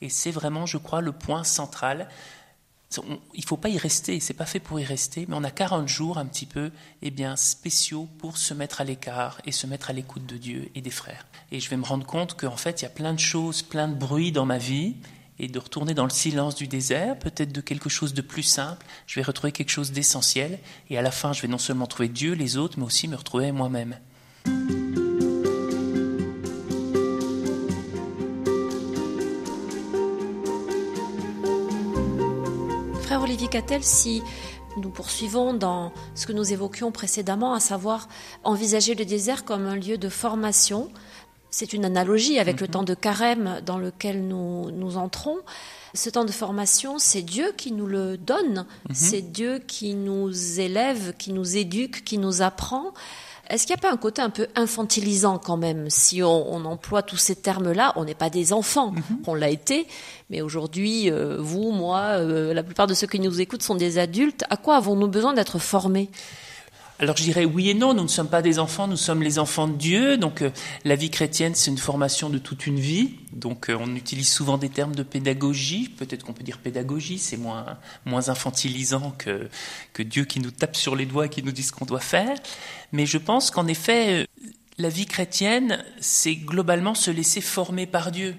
et 0.00 0.08
c'est 0.08 0.30
vraiment, 0.30 0.66
je 0.66 0.78
crois, 0.78 1.00
le 1.00 1.12
point 1.12 1.44
central 1.44 2.08
il 3.34 3.40
ne 3.40 3.46
faut 3.46 3.56
pas 3.56 3.68
y 3.68 3.78
rester, 3.78 4.20
c'est 4.20 4.34
pas 4.34 4.46
fait 4.46 4.60
pour 4.60 4.78
y 4.78 4.84
rester, 4.84 5.26
mais 5.28 5.36
on 5.36 5.44
a 5.44 5.50
40 5.50 5.88
jours 5.88 6.18
un 6.18 6.26
petit 6.26 6.46
peu 6.46 6.70
eh 7.02 7.10
bien, 7.10 7.36
spéciaux 7.36 8.08
pour 8.18 8.36
se 8.36 8.54
mettre 8.54 8.80
à 8.80 8.84
l'écart 8.84 9.40
et 9.44 9.52
se 9.52 9.66
mettre 9.66 9.90
à 9.90 9.92
l'écoute 9.92 10.26
de 10.26 10.36
Dieu 10.36 10.70
et 10.74 10.80
des 10.80 10.90
frères. 10.90 11.26
Et 11.50 11.60
je 11.60 11.70
vais 11.70 11.76
me 11.76 11.84
rendre 11.84 12.06
compte 12.06 12.34
qu'en 12.34 12.56
fait, 12.56 12.82
il 12.82 12.84
y 12.84 12.86
a 12.86 12.90
plein 12.90 13.14
de 13.14 13.20
choses, 13.20 13.62
plein 13.62 13.88
de 13.88 13.94
bruit 13.94 14.32
dans 14.32 14.46
ma 14.46 14.58
vie, 14.58 14.96
et 15.38 15.48
de 15.48 15.58
retourner 15.58 15.94
dans 15.94 16.04
le 16.04 16.10
silence 16.10 16.54
du 16.54 16.68
désert, 16.68 17.18
peut-être 17.18 17.52
de 17.52 17.60
quelque 17.60 17.88
chose 17.88 18.14
de 18.14 18.22
plus 18.22 18.44
simple, 18.44 18.86
je 19.06 19.18
vais 19.18 19.24
retrouver 19.24 19.50
quelque 19.50 19.70
chose 19.70 19.90
d'essentiel, 19.90 20.58
et 20.88 20.98
à 20.98 21.02
la 21.02 21.10
fin, 21.10 21.32
je 21.32 21.42
vais 21.42 21.48
non 21.48 21.58
seulement 21.58 21.86
trouver 21.86 22.08
Dieu, 22.08 22.34
les 22.34 22.56
autres, 22.56 22.78
mais 22.78 22.84
aussi 22.84 23.08
me 23.08 23.16
retrouver 23.16 23.50
moi-même. 23.50 23.96
Olivier 33.22 33.46
Cattel, 33.46 33.84
si 33.84 34.20
nous 34.76 34.90
poursuivons 34.90 35.54
dans 35.54 35.92
ce 36.14 36.26
que 36.26 36.32
nous 36.32 36.52
évoquions 36.52 36.90
précédemment, 36.90 37.54
à 37.54 37.60
savoir 37.60 38.08
envisager 38.42 38.96
le 38.96 39.04
désert 39.04 39.44
comme 39.44 39.66
un 39.66 39.76
lieu 39.76 39.96
de 39.96 40.08
formation. 40.08 40.90
C'est 41.50 41.72
une 41.72 41.84
analogie 41.84 42.40
avec 42.40 42.60
le 42.60 42.66
mhm. 42.66 42.72
temps 42.72 42.82
de 42.82 42.94
carême 42.94 43.60
dans 43.64 43.78
lequel 43.78 44.26
nous, 44.26 44.70
nous 44.72 44.96
entrons. 44.96 45.38
Ce 45.94 46.10
temps 46.10 46.24
de 46.24 46.32
formation, 46.32 46.98
c'est 46.98 47.22
Dieu 47.22 47.52
qui 47.56 47.70
nous 47.70 47.86
le 47.86 48.16
donne, 48.16 48.66
mhm. 48.88 48.94
c'est 48.94 49.22
Dieu 49.22 49.60
qui 49.60 49.94
nous 49.94 50.58
élève, 50.58 51.14
qui 51.16 51.32
nous 51.32 51.56
éduque, 51.56 52.02
qui 52.02 52.18
nous 52.18 52.42
apprend. 52.42 52.92
Est-ce 53.48 53.66
qu'il 53.66 53.74
n'y 53.74 53.80
a 53.80 53.82
pas 53.82 53.92
un 53.92 53.96
côté 53.96 54.22
un 54.22 54.30
peu 54.30 54.46
infantilisant 54.54 55.38
quand 55.38 55.56
même? 55.56 55.90
Si 55.90 56.22
on, 56.22 56.64
emploie 56.64 57.02
tous 57.02 57.16
ces 57.16 57.36
termes-là, 57.36 57.92
on 57.96 58.04
n'est 58.04 58.14
pas 58.14 58.30
des 58.30 58.52
enfants, 58.52 58.92
mhm. 58.92 59.02
on 59.26 59.34
l'a 59.34 59.50
été, 59.50 59.86
mais 60.30 60.40
aujourd'hui, 60.40 61.10
euh, 61.10 61.36
vous, 61.38 61.70
moi, 61.70 62.00
euh, 62.18 62.54
la 62.54 62.62
plupart 62.62 62.86
de 62.86 62.94
ceux 62.94 63.06
qui 63.06 63.20
nous 63.20 63.40
écoutent 63.40 63.62
sont 63.62 63.74
des 63.74 63.98
adultes. 63.98 64.44
À 64.48 64.56
quoi 64.56 64.76
avons-nous 64.76 65.08
besoin 65.08 65.34
d'être 65.34 65.58
formés? 65.58 66.08
Alors 67.02 67.16
je 67.16 67.24
dirais 67.24 67.44
oui 67.44 67.68
et 67.68 67.74
non, 67.74 67.94
nous 67.94 68.04
ne 68.04 68.08
sommes 68.08 68.28
pas 68.28 68.42
des 68.42 68.60
enfants, 68.60 68.86
nous 68.86 68.96
sommes 68.96 69.24
les 69.24 69.40
enfants 69.40 69.66
de 69.66 69.74
Dieu. 69.74 70.16
Donc 70.18 70.40
euh, 70.40 70.50
la 70.84 70.94
vie 70.94 71.10
chrétienne, 71.10 71.52
c'est 71.56 71.72
une 71.72 71.78
formation 71.78 72.30
de 72.30 72.38
toute 72.38 72.68
une 72.68 72.78
vie. 72.78 73.16
Donc 73.32 73.68
euh, 73.68 73.76
on 73.80 73.96
utilise 73.96 74.32
souvent 74.32 74.56
des 74.56 74.68
termes 74.68 74.94
de 74.94 75.02
pédagogie. 75.02 75.88
Peut-être 75.88 76.24
qu'on 76.24 76.32
peut 76.32 76.44
dire 76.44 76.58
pédagogie, 76.58 77.18
c'est 77.18 77.36
moins, 77.36 77.76
moins 78.04 78.28
infantilisant 78.28 79.12
que, 79.18 79.48
que 79.92 80.04
Dieu 80.04 80.24
qui 80.26 80.38
nous 80.38 80.52
tape 80.52 80.76
sur 80.76 80.94
les 80.94 81.04
doigts 81.04 81.26
et 81.26 81.28
qui 81.28 81.42
nous 81.42 81.50
dit 81.50 81.64
ce 81.64 81.72
qu'on 81.72 81.86
doit 81.86 81.98
faire. 81.98 82.38
Mais 82.92 83.04
je 83.04 83.18
pense 83.18 83.50
qu'en 83.50 83.66
effet, 83.66 84.22
euh, 84.22 84.26
la 84.78 84.88
vie 84.88 85.06
chrétienne, 85.06 85.84
c'est 85.98 86.36
globalement 86.36 86.94
se 86.94 87.10
laisser 87.10 87.40
former 87.40 87.88
par 87.88 88.12
Dieu. 88.12 88.36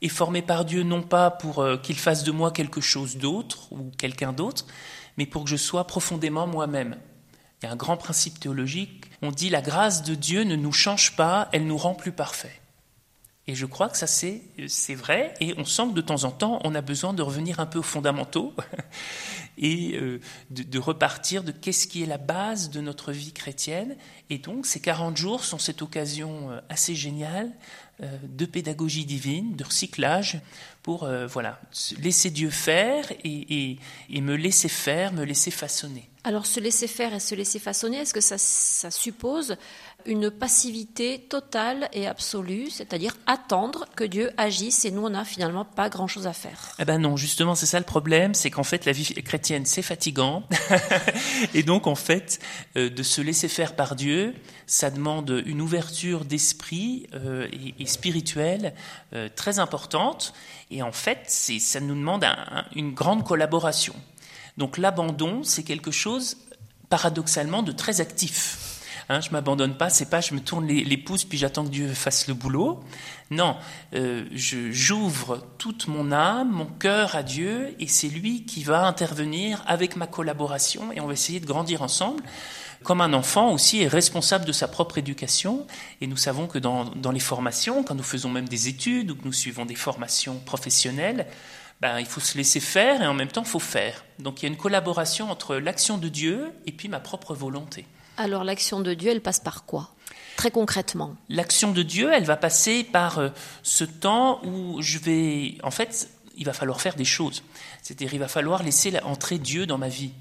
Et 0.00 0.08
former 0.08 0.40
par 0.40 0.64
Dieu 0.64 0.82
non 0.82 1.02
pas 1.02 1.30
pour 1.30 1.66
qu'il 1.82 1.96
fasse 1.96 2.22
de 2.22 2.30
moi 2.30 2.52
quelque 2.52 2.80
chose 2.80 3.16
d'autre 3.16 3.70
ou 3.72 3.90
quelqu'un 3.98 4.32
d'autre, 4.32 4.64
mais 5.18 5.26
pour 5.26 5.44
que 5.44 5.50
je 5.50 5.56
sois 5.56 5.86
profondément 5.88 6.46
moi-même. 6.46 6.96
Il 7.62 7.66
y 7.66 7.68
a 7.68 7.72
un 7.72 7.76
grand 7.76 7.96
principe 7.96 8.38
théologique. 8.38 9.10
On 9.22 9.32
dit 9.32 9.50
la 9.50 9.62
grâce 9.62 10.02
de 10.02 10.14
Dieu 10.14 10.44
ne 10.44 10.56
nous 10.56 10.72
change 10.72 11.16
pas, 11.16 11.48
elle 11.52 11.66
nous 11.66 11.76
rend 11.76 11.94
plus 11.94 12.12
parfaits. 12.12 12.60
Et 13.48 13.54
je 13.54 13.64
crois 13.64 13.88
que 13.88 13.96
ça, 13.96 14.06
c'est, 14.06 14.42
vrai. 14.94 15.32
Et 15.40 15.54
on 15.56 15.64
sent 15.64 15.88
que 15.88 15.94
de 15.94 16.02
temps 16.02 16.24
en 16.24 16.30
temps, 16.30 16.60
on 16.64 16.74
a 16.74 16.82
besoin 16.82 17.14
de 17.14 17.22
revenir 17.22 17.60
un 17.60 17.66
peu 17.66 17.78
aux 17.78 17.82
fondamentaux 17.82 18.52
et 19.58 19.96
euh, 19.96 20.20
de, 20.50 20.78
repartir 20.78 21.42
de 21.42 21.50
qu'est-ce 21.50 21.88
qui 21.88 22.02
est 22.02 22.06
la 22.06 22.18
base 22.18 22.68
de 22.68 22.82
notre 22.82 23.10
vie 23.10 23.32
chrétienne. 23.32 23.96
Et 24.28 24.36
donc, 24.36 24.66
ces 24.66 24.80
40 24.80 25.16
jours 25.16 25.44
sont 25.44 25.58
cette 25.58 25.80
occasion 25.80 26.50
euh, 26.50 26.60
assez 26.68 26.94
géniale 26.94 27.50
euh, 28.02 28.18
de 28.22 28.44
pédagogie 28.44 29.06
divine, 29.06 29.56
de 29.56 29.64
recyclage, 29.64 30.40
pour 30.82 31.08
voilà, 31.28 31.60
laisser 31.98 32.30
Dieu 32.30 32.48
faire 32.48 33.12
et, 33.22 33.78
et 34.08 34.20
me 34.22 34.36
laisser 34.36 34.70
faire, 34.70 35.12
me 35.12 35.22
laisser 35.22 35.50
façonner. 35.50 36.08
Alors 36.28 36.44
se 36.44 36.60
laisser 36.60 36.88
faire 36.88 37.14
et 37.14 37.20
se 37.20 37.34
laisser 37.34 37.58
façonner, 37.58 38.00
est-ce 38.00 38.12
que 38.12 38.20
ça, 38.20 38.36
suppose 38.90 39.56
une 40.04 40.30
passivité 40.30 41.20
totale 41.20 41.88
et 41.94 42.06
absolue, 42.06 42.68
c'est-à-dire 42.68 43.16
attendre 43.24 43.86
que 43.96 44.04
Dieu 44.04 44.30
agisse 44.36 44.84
et 44.84 44.90
nous 44.90 45.06
on 45.06 45.08
n'a 45.08 45.24
finalement 45.24 45.64
pas 45.64 45.88
grand-chose 45.88 46.26
à 46.26 46.34
faire? 46.34 46.76
Eh 46.78 46.84
ben 46.84 46.98
non, 46.98 47.16
justement 47.16 47.54
c'est 47.54 47.64
ça 47.64 47.78
le 47.78 47.86
problème, 47.86 48.34
c'est 48.34 48.50
qu'en 48.50 48.62
fait 48.62 48.84
la 48.84 48.92
vie 48.92 49.14
chrétienne 49.24 49.64
c'est 49.64 49.80
fatigant. 49.80 50.42
Et 51.54 51.62
donc 51.62 51.86
en 51.86 51.94
fait 51.94 52.40
euh, 52.76 52.90
de 52.90 53.02
se 53.02 53.22
laisser 53.22 53.48
faire 53.48 53.74
par 53.74 53.96
Dieu, 53.96 54.34
ça 54.66 54.90
demande 54.90 55.42
une 55.46 55.62
ouverture 55.62 56.26
d'esprit 56.26 57.06
euh, 57.14 57.48
et, 57.78 57.86
spirituelle 57.86 58.74
euh, 59.14 59.30
très 59.34 59.60
importante. 59.60 60.34
Et 60.70 60.82
en 60.82 60.92
fait 60.92 61.22
ça 61.24 61.80
nous 61.80 61.94
demande 61.94 62.26
une 62.74 62.92
grande 62.92 63.24
collaboration. 63.24 63.94
Donc 64.58 64.76
l'abandon, 64.76 65.42
c'est 65.44 65.62
quelque 65.62 65.92
chose 65.92 66.36
paradoxalement 66.90 67.62
de 67.62 67.72
très 67.72 68.00
actif. 68.00 68.82
Hein, 69.08 69.20
je 69.22 69.30
m'abandonne 69.30 69.74
pas, 69.78 69.88
c'est 69.88 70.10
pas 70.10 70.20
je 70.20 70.34
me 70.34 70.40
tourne 70.40 70.66
les, 70.66 70.96
pouces 70.98 71.24
puis 71.24 71.38
j'attends 71.38 71.64
que 71.64 71.70
Dieu 71.70 71.88
fasse 71.94 72.28
le 72.28 72.34
boulot. 72.34 72.80
Non, 73.30 73.56
euh, 73.94 74.26
j'ouvre 74.32 75.46
toute 75.56 75.86
mon 75.86 76.12
âme, 76.12 76.50
mon 76.50 76.66
cœur 76.66 77.14
à 77.14 77.22
Dieu 77.22 77.74
et 77.78 77.86
c'est 77.86 78.08
lui 78.08 78.44
qui 78.44 78.64
va 78.64 78.86
intervenir 78.86 79.62
avec 79.66 79.96
ma 79.96 80.06
collaboration 80.06 80.92
et 80.92 81.00
on 81.00 81.06
va 81.06 81.14
essayer 81.14 81.40
de 81.40 81.46
grandir 81.46 81.80
ensemble. 81.80 82.22
Comme 82.82 83.00
un 83.00 83.12
enfant 83.12 83.52
aussi 83.52 83.80
est 83.80 83.88
responsable 83.88 84.44
de 84.44 84.52
sa 84.52 84.68
propre 84.68 84.98
éducation, 84.98 85.66
et 86.00 86.06
nous 86.06 86.16
savons 86.16 86.46
que 86.46 86.60
dans, 86.60 86.84
dans 86.84 87.10
les 87.10 87.18
formations, 87.18 87.82
quand 87.82 87.96
nous 87.96 88.04
faisons 88.04 88.28
même 88.28 88.48
des 88.48 88.68
études 88.68 89.10
ou 89.10 89.16
que 89.16 89.24
nous 89.24 89.32
suivons 89.32 89.66
des 89.66 89.74
formations 89.74 90.38
professionnelles, 90.38 91.26
ben, 91.80 91.98
il 92.00 92.06
faut 92.06 92.20
se 92.20 92.36
laisser 92.36 92.60
faire 92.60 93.02
et 93.02 93.06
en 93.06 93.14
même 93.14 93.28
temps, 93.28 93.42
il 93.42 93.48
faut 93.48 93.58
faire. 93.58 94.04
Donc 94.18 94.40
il 94.40 94.46
y 94.46 94.48
a 94.48 94.50
une 94.50 94.56
collaboration 94.56 95.30
entre 95.30 95.56
l'action 95.56 95.98
de 95.98 96.08
Dieu 96.08 96.52
et 96.66 96.72
puis 96.72 96.88
ma 96.88 97.00
propre 97.00 97.34
volonté. 97.34 97.86
Alors 98.16 98.42
l'action 98.42 98.80
de 98.80 98.94
Dieu, 98.94 99.10
elle 99.10 99.20
passe 99.20 99.40
par 99.40 99.64
quoi 99.64 99.90
Très 100.36 100.50
concrètement? 100.50 101.16
L'action 101.28 101.72
de 101.72 101.82
Dieu, 101.82 102.10
elle 102.12 102.24
va 102.24 102.36
passer 102.36 102.84
par 102.84 103.18
euh, 103.18 103.28
ce 103.62 103.84
temps 103.84 104.40
où 104.44 104.80
je 104.82 104.98
vais... 104.98 105.56
En 105.64 105.70
fait, 105.70 106.08
il 106.36 106.44
va 106.44 106.52
falloir 106.52 106.80
faire 106.80 106.94
des 106.94 107.04
choses. 107.04 107.42
C'est-à-dire, 107.82 108.14
il 108.14 108.20
va 108.20 108.28
falloir 108.28 108.62
laisser 108.62 108.92
entrer 109.00 109.38
Dieu 109.38 109.66
dans 109.66 109.78
ma 109.78 109.88
vie. 109.88 110.12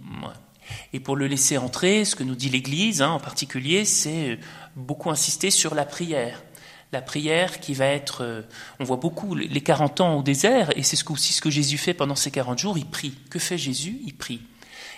Et 0.94 1.00
pour 1.00 1.16
le 1.16 1.28
laisser 1.28 1.58
entrer, 1.58 2.06
ce 2.06 2.16
que 2.16 2.24
nous 2.24 2.36
dit 2.36 2.50
l'Église 2.50 3.02
hein, 3.02 3.10
en 3.12 3.20
particulier, 3.20 3.86
c'est 3.86 4.32
euh, 4.32 4.38
beaucoup 4.76 5.10
insister 5.10 5.50
sur 5.52 5.76
la 5.76 5.86
prière. 5.86 6.44
La 6.92 7.02
prière 7.02 7.60
qui 7.60 7.74
va 7.74 7.86
être, 7.86 8.24
euh, 8.24 8.42
on 8.80 8.86
voit 8.86 8.98
beaucoup 8.98 9.36
les 9.36 9.62
40 9.62 10.02
ans 10.02 10.16
au 10.16 10.24
désert, 10.24 10.76
et 10.78 10.84
c'est 10.84 10.98
aussi 11.10 11.34
ce 11.34 11.42
que 11.42 11.50
Jésus 11.50 11.78
fait 11.78 11.94
pendant 11.94 12.16
ces 12.16 12.32
40 12.32 12.58
jours, 12.58 12.78
il 12.78 12.86
prie. 12.86 13.18
Que 13.30 13.40
fait 13.40 13.58
Jésus? 13.58 14.00
Il 14.06 14.16
prie. 14.16 14.42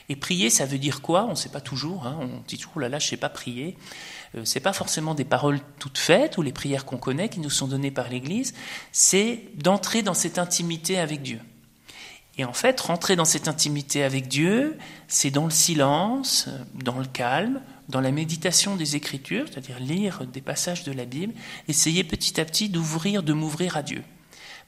Et 0.09 0.15
prier, 0.15 0.49
ça 0.49 0.65
veut 0.65 0.79
dire 0.79 1.01
quoi? 1.01 1.25
On 1.25 1.31
ne 1.31 1.35
sait 1.35 1.49
pas 1.49 1.61
toujours. 1.61 2.07
Hein. 2.07 2.17
on 2.21 2.41
dit 2.47 2.57
toujours, 2.57 2.73
oh 2.77 2.79
là 2.79 2.89
là, 2.89 2.99
je 2.99 3.05
ne 3.05 3.09
sais 3.11 3.17
pas 3.17 3.29
prier. 3.29 3.77
Euh, 4.35 4.41
c'est 4.43 4.59
pas 4.59 4.73
forcément 4.73 5.13
des 5.13 5.23
paroles 5.23 5.59
toutes 5.77 5.99
faites 5.99 6.37
ou 6.37 6.41
les 6.41 6.51
prières 6.51 6.85
qu'on 6.85 6.97
connaît 6.97 7.29
qui 7.29 7.39
nous 7.39 7.51
sont 7.51 7.67
données 7.67 7.91
par 7.91 8.09
l'Église. 8.09 8.55
C'est 8.91 9.43
d'entrer 9.55 10.01
dans 10.01 10.15
cette 10.15 10.39
intimité 10.39 10.99
avec 10.99 11.21
Dieu. 11.21 11.39
Et 12.37 12.45
en 12.45 12.53
fait, 12.53 12.79
rentrer 12.79 13.15
dans 13.15 13.25
cette 13.25 13.47
intimité 13.47 14.03
avec 14.03 14.27
Dieu, 14.27 14.77
c'est 15.07 15.29
dans 15.29 15.43
le 15.43 15.51
silence, 15.51 16.47
dans 16.73 16.97
le 16.97 17.05
calme, 17.05 17.61
dans 17.89 18.01
la 18.01 18.11
méditation 18.11 18.75
des 18.75 18.95
Écritures, 18.95 19.47
c'est-à-dire 19.47 19.79
lire 19.79 20.25
des 20.25 20.41
passages 20.41 20.83
de 20.83 20.91
la 20.91 21.05
Bible, 21.05 21.33
essayer 21.67 22.03
petit 22.03 22.39
à 22.39 22.45
petit 22.45 22.69
d'ouvrir, 22.69 23.23
de 23.23 23.33
m'ouvrir 23.33 23.75
à 23.75 23.83
Dieu. 23.83 24.03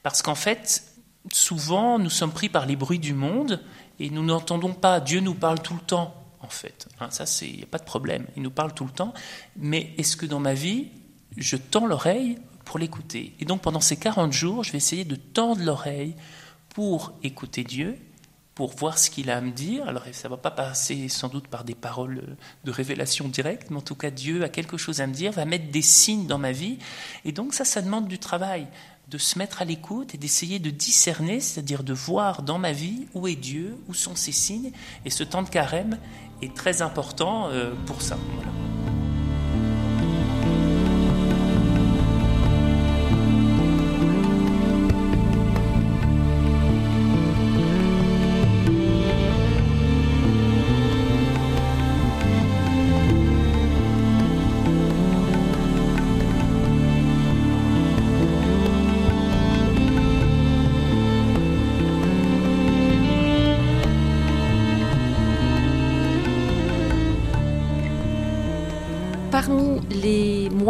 Parce 0.02 0.22
qu'en 0.22 0.34
fait, 0.34 0.84
souvent, 1.32 1.98
nous 1.98 2.10
sommes 2.10 2.32
pris 2.32 2.48
par 2.48 2.66
les 2.66 2.74
bruits 2.74 2.98
du 2.98 3.14
monde 3.14 3.62
et 4.00 4.10
nous 4.10 4.24
n'entendons 4.24 4.74
pas. 4.74 5.00
Dieu 5.00 5.20
nous 5.20 5.34
parle 5.34 5.62
tout 5.62 5.74
le 5.74 5.80
temps, 5.80 6.14
en 6.40 6.48
fait. 6.48 6.88
Hein, 7.00 7.10
ça, 7.10 7.24
il 7.46 7.56
n'y 7.56 7.62
a 7.62 7.66
pas 7.66 7.78
de 7.78 7.84
problème. 7.84 8.26
Il 8.36 8.42
nous 8.42 8.50
parle 8.50 8.74
tout 8.74 8.84
le 8.84 8.90
temps. 8.90 9.14
Mais 9.56 9.92
est-ce 9.98 10.16
que 10.16 10.26
dans 10.26 10.40
ma 10.40 10.54
vie, 10.54 10.88
je 11.36 11.56
tends 11.56 11.86
l'oreille 11.86 12.38
pour 12.64 12.80
l'écouter? 12.80 13.34
Et 13.38 13.44
donc, 13.44 13.62
pendant 13.62 13.80
ces 13.80 13.96
40 13.96 14.32
jours, 14.32 14.64
je 14.64 14.72
vais 14.72 14.78
essayer 14.78 15.04
de 15.04 15.14
tendre 15.14 15.62
l'oreille 15.62 16.16
pour 16.70 17.12
écouter 17.22 17.62
Dieu, 17.62 17.98
pour 18.62 18.76
voir 18.76 18.96
ce 18.96 19.10
qu'il 19.10 19.28
a 19.28 19.38
à 19.38 19.40
me 19.40 19.50
dire. 19.50 19.88
Alors, 19.88 20.04
ça 20.12 20.28
ne 20.28 20.30
va 20.30 20.36
pas 20.36 20.52
passer 20.52 21.08
sans 21.08 21.26
doute 21.26 21.48
par 21.48 21.64
des 21.64 21.74
paroles 21.74 22.36
de 22.62 22.70
révélation 22.70 23.26
directe, 23.26 23.70
mais 23.70 23.78
en 23.78 23.80
tout 23.80 23.96
cas, 23.96 24.10
Dieu 24.10 24.44
a 24.44 24.48
quelque 24.48 24.76
chose 24.76 25.00
à 25.00 25.08
me 25.08 25.12
dire, 25.12 25.32
va 25.32 25.44
mettre 25.44 25.72
des 25.72 25.82
signes 25.82 26.28
dans 26.28 26.38
ma 26.38 26.52
vie. 26.52 26.78
Et 27.24 27.32
donc, 27.32 27.54
ça, 27.54 27.64
ça 27.64 27.82
demande 27.82 28.06
du 28.06 28.20
travail 28.20 28.68
de 29.08 29.18
se 29.18 29.36
mettre 29.36 29.62
à 29.62 29.64
l'écoute 29.64 30.14
et 30.14 30.16
d'essayer 30.16 30.60
de 30.60 30.70
discerner, 30.70 31.40
c'est-à-dire 31.40 31.82
de 31.82 31.92
voir 31.92 32.44
dans 32.44 32.58
ma 32.58 32.70
vie 32.70 33.08
où 33.14 33.26
est 33.26 33.34
Dieu, 33.34 33.76
où 33.88 33.94
sont 33.94 34.14
ses 34.14 34.30
signes. 34.30 34.70
Et 35.04 35.10
ce 35.10 35.24
temps 35.24 35.42
de 35.42 35.50
carême 35.50 35.98
est 36.40 36.54
très 36.54 36.82
important 36.82 37.48
euh, 37.48 37.72
pour 37.86 38.00
ça. 38.00 38.16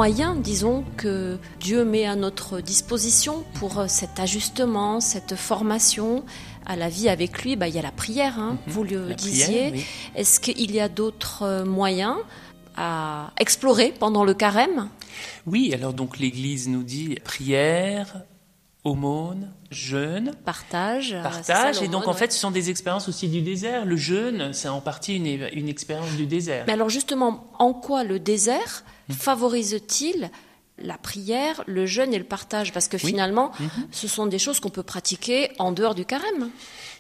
Moyens, 0.02 0.36
disons, 0.42 0.84
que 0.96 1.38
Dieu 1.60 1.84
met 1.84 2.06
à 2.06 2.16
notre 2.16 2.60
disposition 2.60 3.44
pour 3.54 3.78
euh, 3.78 3.84
cet 3.86 4.18
ajustement, 4.18 4.98
cette 4.98 5.36
formation 5.36 6.24
à 6.66 6.74
la 6.74 6.88
vie 6.88 7.08
avec 7.08 7.44
lui, 7.44 7.54
bah, 7.54 7.68
il 7.68 7.76
y 7.76 7.78
a 7.78 7.82
la 7.82 7.92
prière, 7.92 8.36
hein, 8.40 8.58
mhm. 8.66 8.72
vous 8.72 8.82
le 8.82 9.14
disiez. 9.14 9.72
Est-ce 10.16 10.40
qu'il 10.40 10.72
y 10.72 10.80
a 10.80 10.88
d'autres 10.88 11.44
euh, 11.44 11.64
moyens 11.64 12.16
à 12.76 13.30
explorer 13.38 13.94
pendant 13.96 14.24
le 14.24 14.34
carême? 14.34 14.88
Oui, 15.46 15.72
alors 15.72 15.92
donc 15.92 16.18
l'Église 16.18 16.68
nous 16.68 16.82
dit 16.82 17.14
prière, 17.22 18.22
aumône, 18.82 19.52
jeûne. 19.70 20.32
Partage. 20.44 21.16
Partage. 21.22 21.80
Et 21.80 21.86
donc, 21.86 22.08
en 22.08 22.12
fait, 22.12 22.32
ce 22.32 22.40
sont 22.40 22.50
des 22.50 22.70
expériences 22.70 23.08
aussi 23.08 23.28
du 23.28 23.40
désert. 23.40 23.84
Le 23.84 23.96
jeûne, 23.96 24.52
c'est 24.52 24.68
en 24.68 24.80
partie 24.80 25.14
une, 25.14 25.48
une 25.52 25.68
expérience 25.68 26.16
du 26.16 26.26
désert. 26.26 26.64
Mais 26.66 26.72
alors, 26.72 26.88
justement, 26.88 27.46
en 27.60 27.72
quoi 27.72 28.02
le 28.02 28.18
désert 28.18 28.82
favorise-t-il 29.10 30.30
la 30.78 30.98
prière, 30.98 31.62
le 31.66 31.86
jeûne 31.86 32.14
et 32.14 32.18
le 32.18 32.24
partage? 32.24 32.72
Parce 32.72 32.88
que 32.88 32.98
finalement, 32.98 33.52
mhm. 33.60 33.70
ce 33.90 34.08
sont 34.08 34.26
des 34.26 34.38
choses 34.38 34.60
qu'on 34.60 34.70
peut 34.70 34.82
pratiquer 34.82 35.50
en 35.58 35.72
dehors 35.72 35.94
du 35.94 36.04
carême. 36.04 36.50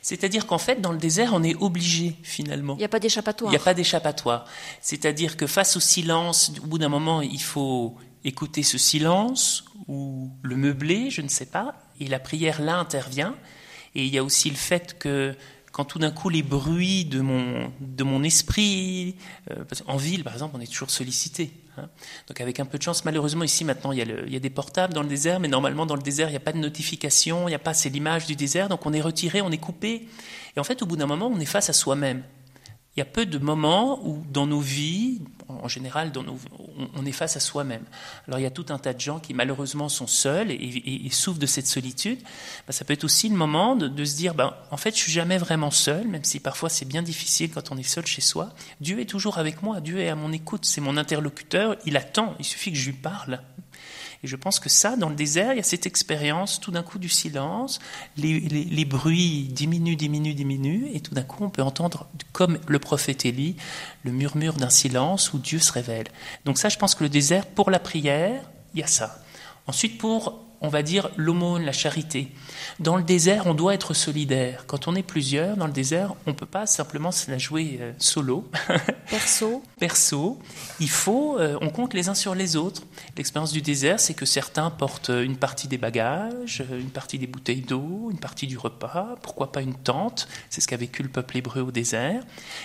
C'est-à-dire 0.02 0.46
qu'en 0.46 0.58
fait, 0.58 0.80
dans 0.80 0.92
le 0.92 0.98
désert, 0.98 1.30
on 1.32 1.42
est 1.42 1.54
obligé 1.54 2.16
finalement. 2.22 2.74
Il 2.74 2.78
n'y 2.78 2.84
a 2.84 2.88
pas 2.88 2.98
d'échappatoire. 2.98 3.52
Il 3.52 3.56
n'y 3.56 3.60
a 3.60 3.64
pas 3.64 3.74
d'échappatoire. 3.74 4.46
C'est-à-dire 4.80 5.36
que 5.36 5.46
face 5.46 5.76
au 5.76 5.80
silence, 5.80 6.52
au 6.62 6.66
bout 6.66 6.78
d'un 6.78 6.88
moment, 6.88 7.22
il 7.22 7.40
faut 7.40 7.96
écouter 8.24 8.62
ce 8.62 8.78
silence 8.78 9.64
ou 9.88 10.30
le 10.42 10.56
meubler, 10.56 11.10
je 11.10 11.22
ne 11.22 11.28
sais 11.28 11.46
pas. 11.46 11.74
Et 12.00 12.08
la 12.08 12.18
prière 12.18 12.60
là 12.60 12.78
intervient. 12.78 13.36
Et 13.94 14.04
il 14.04 14.12
y 14.12 14.18
a 14.18 14.24
aussi 14.24 14.50
le 14.50 14.56
fait 14.56 14.98
que 14.98 15.36
quand 15.70 15.84
tout 15.84 15.98
d'un 15.98 16.10
coup 16.10 16.28
les 16.28 16.42
bruits 16.42 17.04
de 17.04 17.20
mon, 17.20 17.72
de 17.80 18.04
mon 18.04 18.22
esprit, 18.22 19.16
euh, 19.50 19.64
en 19.86 19.96
ville 19.96 20.24
par 20.24 20.32
exemple, 20.32 20.56
on 20.56 20.60
est 20.60 20.70
toujours 20.70 20.90
sollicité. 20.90 21.52
Hein. 21.76 21.88
Donc 22.28 22.40
avec 22.40 22.60
un 22.60 22.66
peu 22.66 22.78
de 22.78 22.82
chance, 22.82 23.04
malheureusement 23.04 23.44
ici 23.44 23.64
maintenant 23.64 23.92
il 23.92 23.98
y, 23.98 24.02
a 24.02 24.04
il 24.26 24.32
y, 24.32 24.36
a 24.36 24.40
des 24.40 24.50
portables 24.50 24.92
dans 24.92 25.02
le 25.02 25.08
désert, 25.08 25.40
mais 25.40 25.48
normalement 25.48 25.86
dans 25.86 25.96
le 25.96 26.02
désert 26.02 26.28
il 26.28 26.32
n'y 26.32 26.36
a 26.36 26.40
pas 26.40 26.52
de 26.52 26.58
notification, 26.58 27.48
il 27.48 27.52
n'y 27.52 27.54
a 27.54 27.58
pas, 27.58 27.74
c'est 27.74 27.88
l'image 27.88 28.26
du 28.26 28.36
désert, 28.36 28.68
donc 28.68 28.84
on 28.86 28.92
est 28.92 29.00
retiré, 29.00 29.40
on 29.40 29.50
est 29.50 29.58
coupé. 29.58 30.08
Et 30.56 30.60
en 30.60 30.64
fait 30.64 30.82
au 30.82 30.86
bout 30.86 30.96
d'un 30.96 31.06
moment 31.06 31.30
on 31.32 31.40
est 31.40 31.46
face 31.46 31.70
à 31.70 31.72
soi-même. 31.72 32.22
Il 32.94 33.00
y 33.00 33.02
a 33.02 33.06
peu 33.06 33.24
de 33.24 33.38
moments 33.38 34.06
où 34.06 34.22
dans 34.30 34.46
nos 34.46 34.60
vies, 34.60 35.22
en 35.48 35.68
général, 35.68 36.12
on 36.94 37.06
est 37.06 37.12
face 37.12 37.36
à 37.36 37.40
soi-même. 37.40 37.84
Alors 38.26 38.40
il 38.40 38.42
y 38.42 38.46
a 38.46 38.50
tout 38.50 38.66
un 38.70 38.78
tas 38.78 38.92
de 38.92 39.00
gens 39.00 39.18
qui 39.18 39.34
malheureusement 39.34 39.88
sont 39.88 40.06
seuls 40.06 40.50
et, 40.50 41.08
souffrent 41.10 41.38
de 41.38 41.46
cette 41.46 41.66
solitude. 41.66 42.20
Ben, 42.66 42.72
ça 42.72 42.84
peut 42.84 42.92
être 42.92 43.04
aussi 43.04 43.28
le 43.28 43.36
moment 43.36 43.76
de, 43.76 44.04
se 44.04 44.16
dire, 44.16 44.34
ben, 44.34 44.54
en 44.70 44.76
fait, 44.76 44.96
je 44.96 45.00
suis 45.00 45.12
jamais 45.12 45.38
vraiment 45.38 45.70
seul, 45.70 46.08
même 46.08 46.24
si 46.24 46.40
parfois 46.40 46.68
c'est 46.68 46.84
bien 46.84 47.02
difficile 47.02 47.50
quand 47.50 47.72
on 47.72 47.78
est 47.78 47.82
seul 47.82 48.06
chez 48.06 48.20
soi. 48.20 48.50
Dieu 48.80 49.00
est 49.00 49.06
toujours 49.06 49.38
avec 49.38 49.62
moi, 49.62 49.80
Dieu 49.80 50.00
est 50.00 50.08
à 50.08 50.14
mon 50.14 50.32
écoute, 50.32 50.64
c'est 50.64 50.80
mon 50.80 50.96
interlocuteur, 50.96 51.76
il 51.86 51.96
attend, 51.96 52.34
il 52.38 52.44
suffit 52.44 52.72
que 52.72 52.78
je 52.78 52.86
lui 52.86 52.96
parle. 52.96 53.40
Et 54.24 54.28
je 54.28 54.36
pense 54.36 54.60
que 54.60 54.68
ça, 54.68 54.96
dans 54.96 55.08
le 55.08 55.16
désert, 55.16 55.52
il 55.52 55.56
y 55.56 55.60
a 55.60 55.64
cette 55.64 55.86
expérience 55.86 56.60
tout 56.60 56.70
d'un 56.70 56.82
coup 56.82 56.98
du 56.98 57.08
silence, 57.08 57.80
les, 58.16 58.84
bruits 58.84 59.48
diminuent, 59.50 59.96
diminuent, 59.96 60.34
diminuent, 60.34 60.90
et 60.94 61.00
tout 61.00 61.14
d'un 61.14 61.22
coup 61.22 61.44
on 61.44 61.50
peut 61.50 61.62
entendre, 61.62 62.06
comme 62.32 62.58
le 62.68 62.78
prophète 62.78 63.26
Élie, 63.26 63.56
le 64.04 64.12
murmure 64.12 64.54
d'un 64.54 64.70
silence 64.70 65.32
où 65.32 65.38
Dieu 65.38 65.58
se 65.58 65.72
révèle. 65.72 66.06
Donc 66.44 66.58
ça, 66.58 66.68
je 66.68 66.78
pense 66.78 66.94
que 66.94 67.02
le 67.02 67.10
désert, 67.10 67.46
pour 67.46 67.70
la 67.70 67.80
prière, 67.80 68.48
il 68.74 68.80
y 68.80 68.82
a 68.84 68.86
ça. 68.86 69.22
Ensuite, 69.66 69.98
pour 69.98 70.44
on 70.62 70.68
va 70.68 70.82
dire 70.82 71.10
l'aumône, 71.16 71.64
la 71.64 71.72
charité. 71.72 72.28
Dans 72.78 72.96
le 72.96 73.02
désert, 73.02 73.46
on 73.46 73.54
doit 73.54 73.74
être 73.74 73.94
solidaire. 73.94 74.64
Quand 74.66 74.88
on 74.88 74.94
est 74.94 75.02
plusieurs, 75.02 75.56
dans 75.56 75.66
le 75.66 75.72
désert, 75.72 76.14
on 76.26 76.30
ne 76.30 76.36
peut 76.36 76.46
pas 76.46 76.66
simplement 76.66 77.10
se 77.10 77.30
la 77.30 77.38
jouer 77.38 77.78
euh, 77.80 77.92
solo. 77.98 78.48
Perso. 79.10 79.62
Perso. 79.78 80.38
Il 80.78 80.88
faut, 80.88 81.38
euh, 81.38 81.58
on 81.60 81.68
compte 81.68 81.94
les 81.94 82.08
uns 82.08 82.14
sur 82.14 82.34
les 82.34 82.56
autres. 82.56 82.82
L'expérience 83.16 83.52
du 83.52 83.60
désert, 83.60 83.98
c'est 83.98 84.14
que 84.14 84.24
certains 84.24 84.70
portent 84.70 85.10
euh, 85.10 85.24
une 85.24 85.36
partie 85.36 85.66
des 85.66 85.78
bagages, 85.78 86.64
une 86.70 86.90
partie 86.90 87.18
des 87.18 87.26
bouteilles 87.26 87.62
d'eau, 87.62 88.08
une 88.10 88.20
partie 88.20 88.46
du 88.46 88.56
repas, 88.56 89.16
pourquoi 89.20 89.50
pas 89.50 89.62
une 89.62 89.74
tente. 89.74 90.28
C'est 90.48 90.60
ce 90.60 90.68
qu'a 90.68 90.76
vécu 90.76 91.02
le 91.02 91.08
peuple 91.08 91.38
hébreu 91.38 91.62
au 91.62 91.72
désert. 91.72 92.22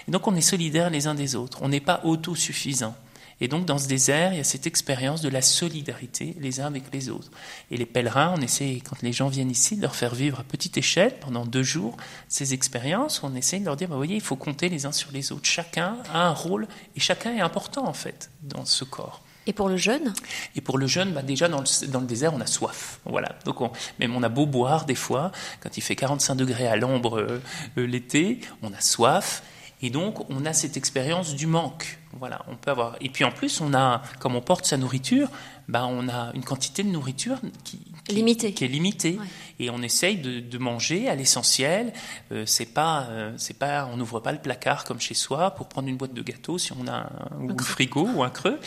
Et 0.07 0.11
donc 0.11 0.27
on 0.27 0.35
est 0.35 0.41
solidaires 0.41 0.91
les 0.91 1.07
uns 1.07 1.15
des 1.15 1.35
autres. 1.35 1.59
On 1.61 1.69
n'est 1.69 1.79
pas 1.79 2.01
autosuffisant. 2.03 2.95
Et 3.39 3.47
donc, 3.47 3.65
dans 3.65 3.77
ce 3.77 3.87
désert, 3.87 4.33
il 4.33 4.37
y 4.37 4.39
a 4.39 4.43
cette 4.43 4.65
expérience 4.65 5.21
de 5.21 5.29
la 5.29 5.41
solidarité 5.41 6.35
les 6.39 6.59
uns 6.59 6.65
avec 6.65 6.83
les 6.91 7.09
autres. 7.09 7.29
Et 7.69 7.77
les 7.77 7.85
pèlerins, 7.85 8.33
on 8.35 8.41
essaie, 8.41 8.81
quand 8.83 9.01
les 9.03 9.13
gens 9.13 9.27
viennent 9.27 9.51
ici, 9.51 9.75
de 9.77 9.81
leur 9.81 9.95
faire 9.95 10.15
vivre 10.15 10.39
à 10.39 10.43
petite 10.43 10.77
échelle, 10.77 11.13
pendant 11.19 11.45
deux 11.45 11.63
jours, 11.63 11.97
ces 12.27 12.53
expériences. 12.53 13.21
On 13.23 13.35
essaie 13.35 13.59
de 13.59 13.65
leur 13.65 13.75
dire, 13.75 13.89
bah, 13.89 13.95
vous 13.95 13.99
voyez, 13.99 14.15
il 14.15 14.21
faut 14.21 14.35
compter 14.35 14.69
les 14.69 14.85
uns 14.85 14.91
sur 14.91 15.11
les 15.11 15.31
autres. 15.31 15.45
Chacun 15.45 15.97
a 16.11 16.27
un 16.27 16.33
rôle, 16.33 16.67
et 16.95 16.99
chacun 16.99 17.35
est 17.35 17.41
important, 17.41 17.87
en 17.87 17.93
fait, 17.93 18.31
dans 18.41 18.65
ce 18.65 18.83
corps. 18.83 19.21
Et 19.47 19.53
pour 19.53 19.69
le 19.69 19.77
jeûne 19.77 20.13
Et 20.55 20.61
pour 20.61 20.77
le 20.77 20.87
jeûne, 20.87 21.13
bah 21.13 21.21
déjà 21.21 21.47
dans 21.47 21.61
le, 21.61 21.87
dans 21.87 22.01
le, 22.01 22.05
désert, 22.05 22.33
on 22.33 22.41
a 22.41 22.45
soif. 22.45 22.99
Voilà. 23.05 23.33
Donc 23.45 23.61
on, 23.61 23.71
même 23.97 24.13
on 24.13 24.21
a 24.21 24.29
beau 24.29 24.45
boire 24.45 24.85
des 24.85 24.95
fois, 24.95 25.31
quand 25.61 25.77
il 25.77 25.81
fait 25.81 25.95
45 25.95 26.35
degrés 26.35 26.67
à 26.67 26.75
l'ombre 26.75 27.19
euh, 27.19 27.41
l'été, 27.77 28.41
on 28.61 28.73
a 28.73 28.81
soif. 28.81 29.41
Et 29.81 29.91
donc, 29.91 30.27
on 30.31 30.45
a 30.45 30.53
cette 30.53 30.75
expérience 30.75 31.35
du 31.35 31.45
manque. 31.45 31.99
Voilà, 32.13 32.43
on 32.47 32.55
peut 32.55 32.71
avoir. 32.71 32.95
Et 32.99 33.09
puis 33.09 33.23
en 33.23 33.31
plus, 33.31 33.61
on 33.61 33.75
a, 33.75 34.01
comme 34.19 34.35
on 34.35 34.41
porte 34.41 34.65
sa 34.65 34.75
nourriture, 34.75 35.29
bah, 35.67 35.85
on 35.87 36.09
a 36.09 36.31
une 36.33 36.43
quantité 36.43 36.81
de 36.81 36.89
nourriture 36.89 37.39
qui, 37.63 37.79
limitée. 38.09 38.53
qui 38.53 38.65
est 38.65 38.69
limitée. 38.69 39.19
Et 39.59 39.69
on 39.69 39.81
essaye 39.83 40.17
de, 40.17 40.57
manger 40.57 41.07
à 41.09 41.15
l'essentiel. 41.15 41.93
Euh, 42.31 42.43
c'est 42.47 42.73
pas, 42.73 43.03
euh, 43.09 43.33
c'est 43.37 43.59
pas, 43.59 43.87
on 43.93 43.97
n'ouvre 43.97 44.19
pas 44.19 44.31
le 44.31 44.39
placard 44.39 44.83
comme 44.83 44.99
chez 44.99 45.13
soi 45.13 45.51
pour 45.51 45.67
prendre 45.67 45.87
une 45.87 45.97
boîte 45.97 46.13
de 46.13 46.23
gâteaux 46.23 46.57
si 46.57 46.71
on 46.73 46.87
a 46.87 46.93
un, 46.93 47.49
un 47.49 47.57
frigo 47.63 48.07
ou 48.15 48.23
un 48.23 48.31
creux. 48.31 48.59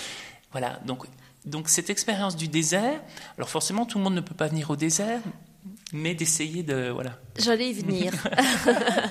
Voilà. 0.53 0.79
Donc, 0.87 1.07
donc 1.45 1.69
cette 1.69 1.91
expérience 1.91 2.37
du 2.37 2.47
désert. 2.47 3.01
Alors 3.37 3.49
forcément, 3.49 3.85
tout 3.85 3.99
le 3.99 4.05
monde 4.05 4.15
ne 4.15 4.21
peut 4.21 4.35
pas 4.35 4.47
venir 4.47 4.71
au 4.71 4.77
désert. 4.77 5.21
Mais 5.93 6.15
d'essayer 6.15 6.63
de 6.63 6.91
voilà. 6.91 7.19
J'allais 7.39 7.71
y 7.71 7.73
venir. 7.73 8.13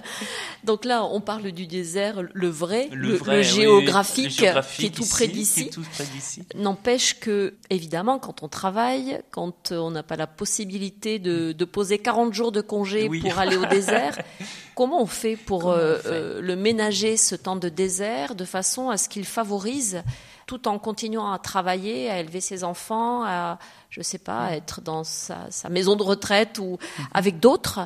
Donc 0.64 0.86
là, 0.86 1.04
on 1.06 1.22
parle 1.22 1.52
du 1.52 1.68
désert, 1.68 2.22
le 2.34 2.48
vrai, 2.48 2.90
Le 2.92 3.10
le, 3.10 3.16
vrai, 3.16 3.38
le 3.38 3.42
géographique, 3.44 4.30
qui 4.30 4.46
est 4.46 4.90
tout 4.90 5.04
ici, 5.04 5.10
près 5.10 6.06
d'ici. 6.06 6.44
N'empêche 6.56 7.20
que, 7.20 7.56
évidemment, 7.70 8.20
quand 8.20 8.44
on 8.44 8.48
travaille, 8.48 9.22
quand 9.32 9.72
on 9.72 9.92
n'a 9.92 10.04
pas 10.04 10.16
la 10.16 10.28
possibilité 10.28 11.20
de, 11.20 11.52
de 11.52 11.66
poser 11.66 11.98
40 11.98 12.34
jours 12.34 12.52
de 12.52 12.62
congé 12.62 13.08
Oui. 13.10 13.20
pour 13.22 13.38
aller 13.40 13.56
au 13.56 13.66
désert, 13.66 14.18
comment 14.76 15.02
on 15.02 15.08
fait 15.08 15.36
pour 15.36 15.68
on 15.68 15.72
euh, 15.72 15.98
fait 16.00 16.08
euh, 16.08 16.42
le 16.42 16.56
ménager, 16.56 17.18
ce 17.18 17.36
temps 17.36 17.56
de 17.56 17.70
désert, 17.70 18.36
de 18.36 18.46
façon 18.46 18.90
à 18.90 18.98
ce 18.98 19.10
qu'il 19.10 19.26
favorise, 19.26 20.04
tout 20.50 20.68
en 20.68 20.80
continuant 20.80 21.32
à 21.32 21.38
travailler, 21.38 22.10
à 22.10 22.20
élever 22.20 22.42
ses 22.42 22.64
enfants, 22.64 23.24
à, 23.24 23.60
je 23.92 24.02
sais 24.02 24.18
pas, 24.18 24.46
à 24.46 24.52
être 24.56 24.82
dans 24.82 25.04
sa, 25.04 25.52
sa 25.52 25.70
maison 25.70 25.96
de 25.96 26.02
retraite 26.02 26.58
ou 26.58 26.72
Mhm. 26.98 27.06
avec 27.14 27.40
d'autres, 27.40 27.82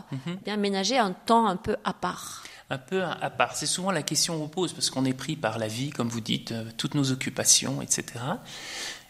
bien 0.45 0.55
ménager 0.55 0.97
un 0.97 1.11
temps 1.11 1.45
un 1.47 1.57
peu 1.57 1.75
à 1.83 1.91
part. 1.91 2.43
un 2.69 2.77
peu 2.77 3.03
à 3.03 3.29
part. 3.29 3.55
C'est 3.57 3.65
souvent 3.65 3.91
la 3.91 4.01
question 4.01 4.39
qu'on 4.39 4.47
pose 4.47 4.71
parce 4.71 4.89
qu'on 4.89 5.03
est 5.03 5.13
pris 5.13 5.35
par 5.35 5.59
la 5.59 5.67
vie, 5.67 5.89
comme 5.89 6.07
vous 6.07 6.21
dites, 6.21 6.53
euh, 6.53 6.63
toutes 6.77 6.95
nos 6.95 7.11
occupations, 7.11 7.81
etc. 7.81 8.03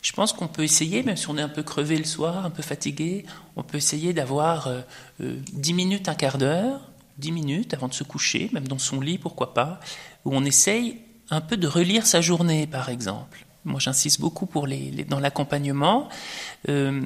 Je 0.01 0.11
pense 0.13 0.33
qu'on 0.33 0.47
peut 0.47 0.63
essayer, 0.63 1.03
même 1.03 1.15
si 1.15 1.29
on 1.29 1.37
est 1.37 1.41
un 1.43 1.47
peu 1.47 1.61
crevé 1.63 1.95
le 1.97 2.03
soir, 2.05 2.43
un 2.45 2.49
peu 2.49 2.63
fatigué, 2.63 3.23
on 3.55 3.61
peut 3.63 3.77
essayer 3.77 4.11
d'avoir 4.13 4.65
euh, 4.67 4.81
euh, 5.21 5.39
10 5.53 5.73
minutes, 5.75 6.09
un 6.09 6.15
quart 6.15 6.39
d'heure, 6.39 6.81
10 7.19 7.31
minutes 7.31 7.73
avant 7.75 7.87
de 7.87 7.93
se 7.93 8.03
coucher, 8.03 8.49
même 8.51 8.67
dans 8.67 8.79
son 8.79 8.99
lit, 8.99 9.19
pourquoi 9.19 9.53
pas, 9.53 9.79
où 10.25 10.35
on 10.35 10.43
essaye 10.43 10.99
un 11.29 11.41
peu 11.41 11.57
de 11.57 11.67
relire 11.67 12.05
sa 12.05 12.21
journée, 12.21 12.67
par 12.67 12.89
exemple. 12.89 13.45
Moi, 13.65 13.79
j'insiste 13.79 14.19
beaucoup 14.19 14.45
pour 14.45 14.67
les, 14.67 15.05
dans 15.05 15.19
l'accompagnement. 15.19 16.09
Euh, 16.69 17.01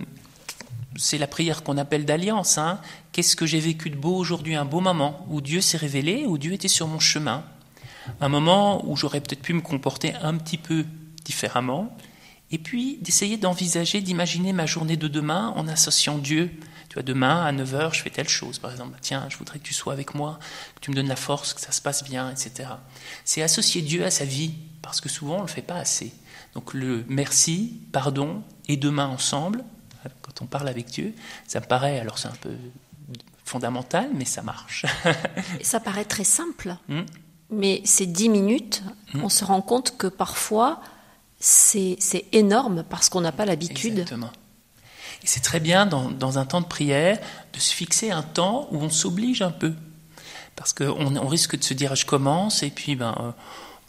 c'est 0.96 1.18
la 1.18 1.28
prière 1.28 1.64
qu'on 1.64 1.78
appelle 1.78 2.06
d'alliance. 2.06 2.58
Hein. 2.58 2.80
Qu'est-ce 3.12 3.36
que 3.36 3.46
j'ai 3.46 3.60
vécu 3.60 3.90
de 3.90 3.96
beau 3.96 4.16
aujourd'hui 4.16 4.56
Un 4.56 4.66
beau 4.66 4.80
moment 4.80 5.26
où 5.30 5.42
Dieu 5.42 5.62
s'est 5.62 5.78
révélé, 5.78 6.26
où 6.26 6.38
Dieu 6.38 6.54
était 6.54 6.68
sur 6.68 6.88
mon 6.88 7.00
chemin. 7.00 7.44
Un 8.22 8.30
moment 8.30 8.88
où 8.90 8.96
j'aurais 8.96 9.22
peut-être 9.22 9.42
pu 9.42 9.54
me 9.54 9.62
comporter 9.62 10.14
un 10.22 10.36
petit 10.36 10.58
peu 10.58 10.86
différemment. 11.24 11.96
Et 12.50 12.58
puis 12.58 12.98
d'essayer 13.02 13.38
d'envisager, 13.38 14.02
d'imaginer 14.02 14.54
ma 14.54 14.66
journée 14.66 14.98
de 14.98 15.08
demain 15.08 15.54
en 15.56 15.68
associant 15.68 16.18
Dieu. 16.18 16.50
Vois, 16.98 17.04
demain 17.04 17.46
à 17.46 17.52
9h, 17.52 17.94
je 17.94 18.02
fais 18.02 18.10
telle 18.10 18.28
chose, 18.28 18.58
par 18.58 18.72
exemple. 18.72 18.98
Tiens, 19.02 19.28
je 19.30 19.38
voudrais 19.38 19.60
que 19.60 19.64
tu 19.64 19.74
sois 19.76 19.94
avec 19.94 20.16
moi, 20.16 20.40
que 20.76 20.80
tu 20.82 20.90
me 20.90 20.96
donnes 20.96 21.08
la 21.08 21.16
force, 21.16 21.54
que 21.54 21.62
ça 21.62 21.72
se 21.72 21.80
passe 21.82 22.04
bien, 22.04 22.32
etc. 22.32 22.70
C'est 23.24 23.44
associer 23.44 23.84
Dieu 23.84 24.04
à 24.04 24.10
sa 24.10 24.26
vie, 24.26 24.56
parce 24.82 25.00
que 25.00 25.08
souvent 25.10 25.36
on 25.36 25.38
ne 25.38 25.42
le 25.44 25.48
fait 25.48 25.62
pas 25.62 25.76
assez. 25.78 26.12
Donc 26.56 26.74
le 26.74 27.06
merci, 27.08 27.82
pardon 27.92 28.42
et 28.68 28.78
demain 28.78 29.06
ensemble, 29.08 29.64
quand 30.24 30.42
on 30.42 30.46
parle 30.48 30.68
avec 30.70 30.88
Dieu, 30.88 31.14
ça 31.48 31.60
me 31.60 31.66
paraît, 31.66 32.00
alors 32.00 32.18
c'est 32.18 32.30
un 32.30 32.36
peu 32.42 32.56
fondamental, 33.46 34.10
mais 34.16 34.26
ça 34.26 34.42
marche. 34.42 34.86
Ça 35.62 35.80
paraît 35.80 36.06
très 36.06 36.24
simple, 36.24 36.76
Hmm. 36.90 37.02
mais 37.52 37.82
ces 37.86 38.06
10 38.08 38.30
minutes, 38.30 38.82
Hmm. 39.14 39.24
on 39.24 39.30
se 39.30 39.46
rend 39.46 39.62
compte 39.62 39.98
que 39.98 40.08
parfois, 40.08 40.82
c'est 41.40 41.96
c'est 42.00 42.26
énorme 42.32 42.84
parce 42.90 43.10
qu'on 43.10 43.22
n'a 43.22 43.32
pas 43.32 43.46
l'habitude. 43.46 44.00
Exactement. 44.00 44.32
Et 45.24 45.28
c'est 45.28 45.42
très 45.42 45.60
bien 45.60 45.86
dans, 45.86 46.38
un 46.38 46.46
temps 46.46 46.62
de 46.62 46.68
prière 46.68 47.20
de 47.54 47.60
se 47.60 47.74
fixer 47.74 48.12
un 48.12 48.24
temps 48.24 48.68
où 48.72 48.82
on 48.82 48.90
s'oblige 48.90 49.42
un 49.42 49.52
peu. 49.52 49.74
Parce 50.56 50.74
qu'on 50.74 51.16
on 51.16 51.28
risque 51.28 51.58
de 51.58 51.64
se 51.64 51.74
dire 51.74 51.96
je 51.96 52.06
commence 52.06 52.64
et 52.64 52.70
puis 52.70 52.96
ben, 52.96 53.16
euh, 53.20 53.32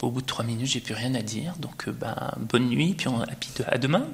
au 0.01 0.11
bout 0.11 0.21
de 0.21 0.27
trois 0.27 0.45
minutes 0.45 0.67
j'ai 0.67 0.79
plus 0.79 0.93
rien 0.93 1.13
à 1.15 1.21
dire 1.21 1.53
donc 1.59 1.87
euh, 1.87 1.91
ben, 1.91 2.15
bonne 2.37 2.69
nuit 2.69 2.93
puis, 2.93 3.07
à 3.67 3.77
demain. 3.77 4.07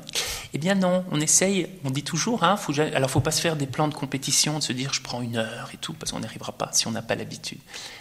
Eh 0.53 0.57
bien 0.57 0.75
non, 0.75 1.03
on 1.11 1.19
essaye, 1.19 1.67
on 1.83 1.89
dit 1.89 2.03
toujours, 2.03 2.43
hein, 2.43 2.55
faut, 2.55 2.73
alors 2.79 3.09
faut 3.09 3.19
pas 3.19 3.31
se 3.31 3.41
faire 3.41 3.57
des 3.57 3.67
plans 3.67 3.89
de 3.89 3.93
compétition, 3.93 4.59
de 4.59 4.63
se 4.63 4.71
dire 4.71 4.93
je 4.93 5.01
prends 5.01 5.21
une 5.21 5.35
heure 5.35 5.69
et 5.73 5.77
tout 5.77 5.93
parce 5.93 6.11
qu'on 6.11 6.19
n'y 6.19 6.25
arrivera 6.25 6.53
pas 6.53 6.69
si 6.71 6.87
on 6.87 6.91
n'a 6.91 7.01
pas 7.01 7.15
l'habitude. 7.15 7.59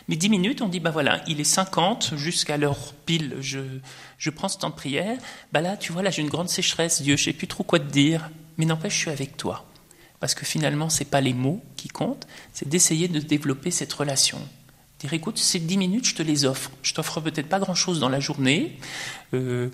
Mais 0.09 0.17
dix 0.17 0.29
minutes 0.29 0.63
on 0.63 0.69
dit 0.69 0.81
ben 0.81 0.91
voilà 0.91 1.23
il 1.27 1.41
est 1.41 1.45
50 1.45 2.15
jusqu'à 2.17 2.57
l'heure 2.57 2.95
pile 3.07 3.37
je, 3.41 3.59
je 4.19 4.31
prends 4.31 4.49
ce 4.49 4.59
temps 4.59 4.71
de 4.71 4.75
prière. 4.75 5.19
Ben 5.53 5.61
là 5.61 5.77
tu 5.77 5.93
vois 5.93 6.03
là 6.03 6.11
j'ai 6.11 6.23
une 6.23 6.31
grande 6.31 6.49
sécheresse 6.49 7.03
Dieu 7.03 7.17
je 7.17 7.25
sais 7.25 7.33
plus 7.33 7.49
trop 7.49 7.65
quoi 7.65 7.81
te 7.81 7.91
dire 7.91 8.31
mais 8.57 8.65
n'empêche 8.65 8.95
je 8.95 8.99
suis 8.99 9.11
avec 9.11 9.37
toi. 9.37 9.65
Parce 10.21 10.35
que 10.35 10.45
finalement, 10.45 10.89
ce 10.89 11.01
n'est 11.01 11.11
pas 11.11 11.21
les 11.21 11.35
mots 11.35 11.63
qui 11.77 11.89
comptent, 11.89 12.27
c'est 12.53 12.69
d'essayer 12.69 13.09
de 13.09 13.21
développer 13.21 13.71
cette 13.71 13.93
relation. 13.93 14.39
Dire, 15.01 15.13
écoute, 15.13 15.39
ces 15.39 15.59
10 15.59 15.77
minutes, 15.77 16.07
je 16.07 16.15
te 16.15 16.23
les 16.23 16.45
offre. 16.45 16.71
Je 16.83 16.95
t'offre 16.95 17.21
peut-être 17.21 17.49
pas 17.49 17.59
grand-chose 17.59 18.01
dans 18.01 18.09
la 18.09 18.21
journée. 18.21 18.79
Euh, 19.35 19.69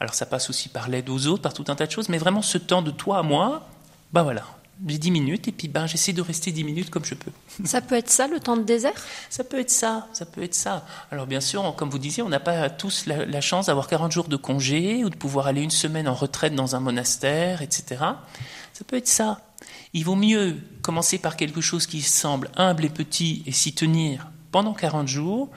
alors 0.00 0.14
ça 0.14 0.26
passe 0.26 0.50
aussi 0.50 0.68
par 0.68 0.88
l'aide 0.88 1.08
aux 1.08 1.26
autres, 1.26 1.42
par 1.42 1.54
tout 1.54 1.64
un 1.68 1.74
tas 1.74 1.86
de 1.86 1.90
choses, 1.90 2.08
mais 2.08 2.18
vraiment 2.18 2.42
ce 2.42 2.58
temps 2.58 2.82
de 2.82 2.90
toi 2.90 3.18
à 3.18 3.22
moi, 3.22 3.68
ben 4.12 4.22
voilà, 4.22 4.44
j'ai 4.86 4.98
10 4.98 5.10
minutes 5.10 5.48
et 5.48 5.52
puis 5.52 5.68
ben, 5.68 5.86
j'essaie 5.86 6.12
de 6.12 6.20
rester 6.20 6.52
10 6.52 6.64
minutes 6.64 6.90
comme 6.90 7.04
je 7.04 7.14
peux. 7.14 7.30
Ça 7.64 7.80
peut 7.80 7.94
être 7.94 8.10
ça, 8.10 8.26
le 8.26 8.40
temps 8.40 8.56
de 8.56 8.62
désert? 8.62 8.92
Ça 9.30 9.44
peut 9.44 9.58
être 9.58 9.70
ça, 9.70 10.08
ça 10.12 10.26
peut 10.26 10.42
être 10.42 10.54
ça. 10.54 10.86
Alors 11.10 11.26
bien 11.26 11.40
sûr, 11.40 11.74
comme 11.76 11.90
vous 11.90 11.98
disiez, 11.98 12.22
on 12.22 12.28
n'a 12.28 12.40
pas 12.40 12.68
tous 12.70 13.06
la, 13.06 13.24
la 13.24 13.40
chance 13.40 13.66
d'avoir 13.66 13.88
40 13.88 14.12
jours 14.12 14.28
de 14.28 14.36
congé 14.36 15.04
ou 15.04 15.10
de 15.10 15.16
pouvoir 15.16 15.46
aller 15.46 15.62
une 15.62 15.70
semaine 15.70 16.08
en 16.08 16.14
retraite 16.14 16.54
dans 16.54 16.76
un 16.76 16.80
monastère, 16.80 17.62
etc. 17.62 18.04
Ça 18.72 18.84
peut 18.86 18.96
être 18.96 19.08
ça. 19.08 19.40
Il 19.94 20.04
vaut 20.04 20.16
mieux 20.16 20.58
commencer 20.82 21.18
par 21.18 21.36
quelque 21.36 21.60
chose 21.60 21.86
qui 21.86 22.02
semble 22.02 22.50
humble 22.56 22.84
et 22.84 22.90
petit 22.90 23.42
et 23.46 23.52
s'y 23.52 23.72
tenir 23.72 24.28
pendant 24.52 24.74
40 24.74 25.08
jours 25.08 25.50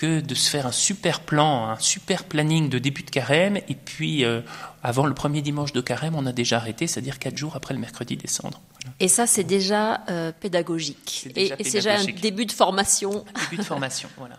que 0.00 0.20
de 0.20 0.34
se 0.34 0.48
faire 0.48 0.66
un 0.66 0.72
super 0.72 1.20
plan, 1.20 1.68
un 1.68 1.78
super 1.78 2.24
planning 2.24 2.70
de 2.70 2.78
début 2.78 3.02
de 3.02 3.10
carême 3.10 3.58
et 3.68 3.74
puis 3.74 4.24
euh, 4.24 4.40
avant 4.82 5.04
le 5.04 5.12
premier 5.12 5.42
dimanche 5.42 5.74
de 5.74 5.82
carême, 5.82 6.14
on 6.16 6.24
a 6.24 6.32
déjà 6.32 6.56
arrêté, 6.56 6.86
c'est-à-dire 6.86 7.18
4 7.18 7.36
jours 7.36 7.54
après 7.54 7.74
le 7.74 7.80
mercredi 7.80 8.16
décembre. 8.16 8.62
Voilà. 8.80 8.94
Et 8.98 9.08
ça, 9.08 9.26
c'est 9.26 9.44
déjà 9.44 10.00
euh, 10.08 10.32
pédagogique. 10.32 11.28
Déjà 11.34 11.54
et 11.56 11.60
et 11.60 11.64
c'est 11.64 11.78
déjà 11.78 11.98
un 11.98 12.04
début 12.04 12.46
de 12.46 12.52
formation. 12.52 13.26
début 13.50 13.58
de 13.58 13.62
formation, 13.62 14.08
voilà. 14.16 14.38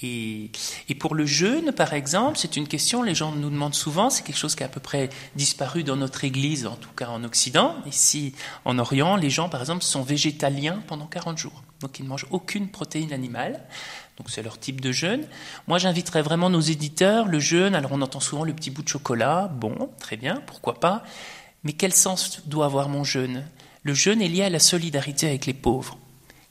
Et, 0.00 0.50
et 0.88 0.94
pour 0.94 1.14
le 1.14 1.26
jeûne, 1.26 1.72
par 1.72 1.92
exemple, 1.92 2.38
c'est 2.38 2.56
une 2.56 2.66
question, 2.66 3.02
les 3.02 3.14
gens 3.14 3.32
nous 3.32 3.50
demandent 3.50 3.74
souvent, 3.74 4.08
c'est 4.08 4.22
quelque 4.22 4.38
chose 4.38 4.54
qui 4.54 4.62
a 4.62 4.66
à 4.66 4.70
peu 4.70 4.80
près 4.80 5.10
disparu 5.36 5.84
dans 5.84 5.96
notre 5.96 6.24
Église, 6.24 6.66
en 6.66 6.76
tout 6.76 6.92
cas 6.96 7.08
en 7.08 7.24
Occident. 7.24 7.74
Ici, 7.84 8.32
en 8.64 8.78
Orient, 8.78 9.16
les 9.16 9.28
gens, 9.28 9.50
par 9.50 9.60
exemple, 9.60 9.82
sont 9.82 10.02
végétaliens 10.02 10.82
pendant 10.86 11.06
40 11.06 11.36
jours. 11.36 11.62
Donc 11.80 11.98
ils 11.98 12.04
ne 12.04 12.08
mangent 12.08 12.26
aucune 12.30 12.68
protéine 12.68 13.12
animale. 13.12 13.60
Donc 14.18 14.30
c'est 14.30 14.42
leur 14.42 14.58
type 14.58 14.80
de 14.80 14.90
jeûne. 14.90 15.26
Moi, 15.68 15.78
j'inviterais 15.78 16.22
vraiment 16.22 16.50
nos 16.50 16.60
éditeurs, 16.60 17.26
le 17.26 17.38
jeûne, 17.38 17.74
alors 17.74 17.92
on 17.92 18.02
entend 18.02 18.20
souvent 18.20 18.44
le 18.44 18.52
petit 18.52 18.70
bout 18.70 18.82
de 18.82 18.88
chocolat, 18.88 19.48
bon, 19.48 19.90
très 20.00 20.16
bien, 20.16 20.42
pourquoi 20.46 20.80
pas. 20.80 21.04
Mais 21.62 21.72
quel 21.72 21.92
sens 21.92 22.42
doit 22.46 22.66
avoir 22.66 22.88
mon 22.88 23.04
jeûne? 23.04 23.44
Le 23.84 23.94
jeûne 23.94 24.20
est 24.20 24.28
lié 24.28 24.42
à 24.42 24.50
la 24.50 24.58
solidarité 24.58 25.28
avec 25.28 25.46
les 25.46 25.54
pauvres. 25.54 25.98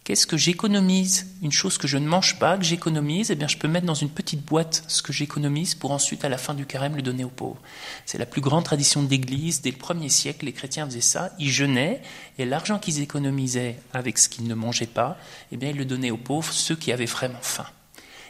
Qu'est-ce 0.08 0.26
que 0.26 0.38
j'économise? 0.38 1.28
Une 1.41 1.52
chose 1.52 1.78
que 1.78 1.86
je 1.86 1.98
ne 1.98 2.08
mange 2.08 2.39
pas, 2.39 2.58
que 2.58 2.63
j'économise, 2.63 3.30
eh 3.30 3.36
bien, 3.36 3.50
je 3.50 3.58
peux 3.58 3.67
mettre 3.67 3.86
dans 3.86 3.93
une 3.93 4.08
petite 4.08 4.41
boîte 4.41 4.86
ce 4.88 5.02
que 5.02 5.12
j'économise 5.12 5.76
pour 5.76 5.91
ensuite, 5.91 6.24
à 6.24 6.30
la 6.30 6.38
fin 6.38 6.54
du 6.54 6.65
carême, 6.65 6.96
le 6.96 7.02
donner 7.02 7.26
aux 7.26 7.30
pauvres. 7.30 7.60
C'est 8.06 8.17
la 8.17 8.26
plus 8.26 8.39
grande 8.39 8.63
tradition 8.63 9.04
de 9.04 9.10
l'Église. 9.10 9.62
Dès 9.62 9.72
le 9.72 9.76
premier 9.76 10.08
siècle, 10.08 10.46
les 10.46 10.54
chrétiens 10.54 10.86
faisaient 10.86 11.02
ça. 11.02 11.32
Ils 11.39 11.50
jeûnaient 11.50 12.02
et 12.38 12.46
l'argent 12.46 12.80
qu'ils 12.80 13.02
économisaient 13.02 13.78
avec 13.93 14.17
ce 14.17 14.30
qu'ils 14.30 14.48
ne 14.48 14.56
mangeaient 14.56 14.86
pas, 14.86 15.17
eh 15.52 15.58
bien, 15.58 15.72
ils 15.72 15.78
le 15.78 15.84
donnaient 15.84 16.12
aux 16.12 16.15
pauvres, 16.15 16.54
ceux 16.54 16.78
qui 16.78 16.93
avaient 16.93 17.06
vraiment 17.06 17.41
faim. 17.41 17.67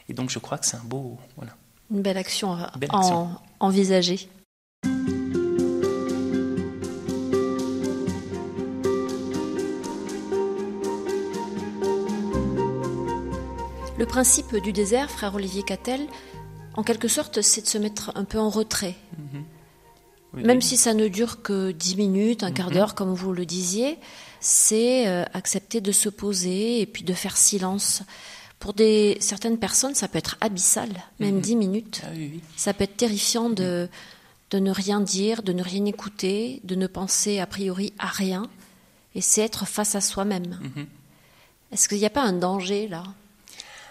Et 0.09 0.13
donc, 0.13 0.31
je 0.31 0.39
crois 0.39 0.57
que 0.57 0.65
c'est 0.65 0.77
un 0.77 0.83
beau. 0.83 1.19
Voilà. 1.35 1.51
Une 1.91 2.01
belle 2.01 2.17
action 2.17 2.53
à 2.53 2.71
Belle 2.75 2.89
en-. 2.91 3.39
Le 13.97 14.05
principe 14.05 14.55
du 14.57 14.73
désert, 14.73 15.09
frère 15.09 15.35
Olivier 15.35 15.63
Cattel, 15.63 16.01
en 16.75 16.83
quelque 16.83 17.07
sorte, 17.07 17.41
c'est 17.41 17.61
de 17.61 17.67
se 17.67 17.77
mettre 17.77 18.11
un 18.15 18.23
peu 18.25 18.37
en 18.39 18.49
retrait. 18.49 18.95
Oui, 20.33 20.43
Même 20.43 20.57
oui. 20.57 20.63
si 20.63 20.77
ça 20.77 20.93
ne 20.93 21.07
dure 21.07 21.41
que 21.41 21.71
10 21.71 21.95
minutes, 21.97 22.43
un 22.43 22.51
quart 22.51 22.69
d'heure, 22.69 22.93
comme 22.93 23.13
vous 23.13 23.33
le 23.33 23.45
disiez, 23.45 23.97
c'est 24.39 25.07
euh, 25.07 25.23
accepter 25.33 25.81
de 25.81 25.91
se 25.91 26.09
poser 26.09 26.81
et 26.81 26.85
puis 26.85 27.03
de 27.03 27.13
faire 27.13 27.37
silence. 27.37 28.03
Pour 28.59 28.73
des, 28.73 29.17
certaines 29.19 29.57
personnes, 29.57 29.95
ça 29.95 30.07
peut 30.07 30.17
être 30.19 30.37
abyssal, 30.41 30.89
même 31.19 31.41
10 31.41 31.55
minutes. 31.55 32.01
Ah 32.03 32.09
oui, 32.13 32.29
oui. 32.33 32.41
Ça 32.55 32.73
peut 32.73 32.83
être 32.83 32.97
terrifiant 32.97 33.49
de, 33.49 33.89
de 34.51 34.59
ne 34.59 34.71
rien 34.71 35.01
dire, 35.01 35.41
de 35.41 35.53
ne 35.53 35.63
rien 35.63 35.85
écouter, 35.85 36.59
de 36.63 36.75
ne 36.75 36.85
penser 36.87 37.39
a 37.39 37.47
priori 37.47 37.93
à 37.97 38.07
rien. 38.07 38.47
Et 39.15 39.21
c'est 39.21 39.41
être 39.41 39.65
face 39.67 39.95
à 39.95 40.01
soi-même. 40.01 40.59
Mhm. 40.75 40.85
Est-ce 41.71 41.89
qu'il 41.89 41.97
n'y 41.97 42.05
a 42.05 42.11
pas 42.11 42.23
un 42.23 42.33
danger 42.33 42.87
là? 42.87 43.03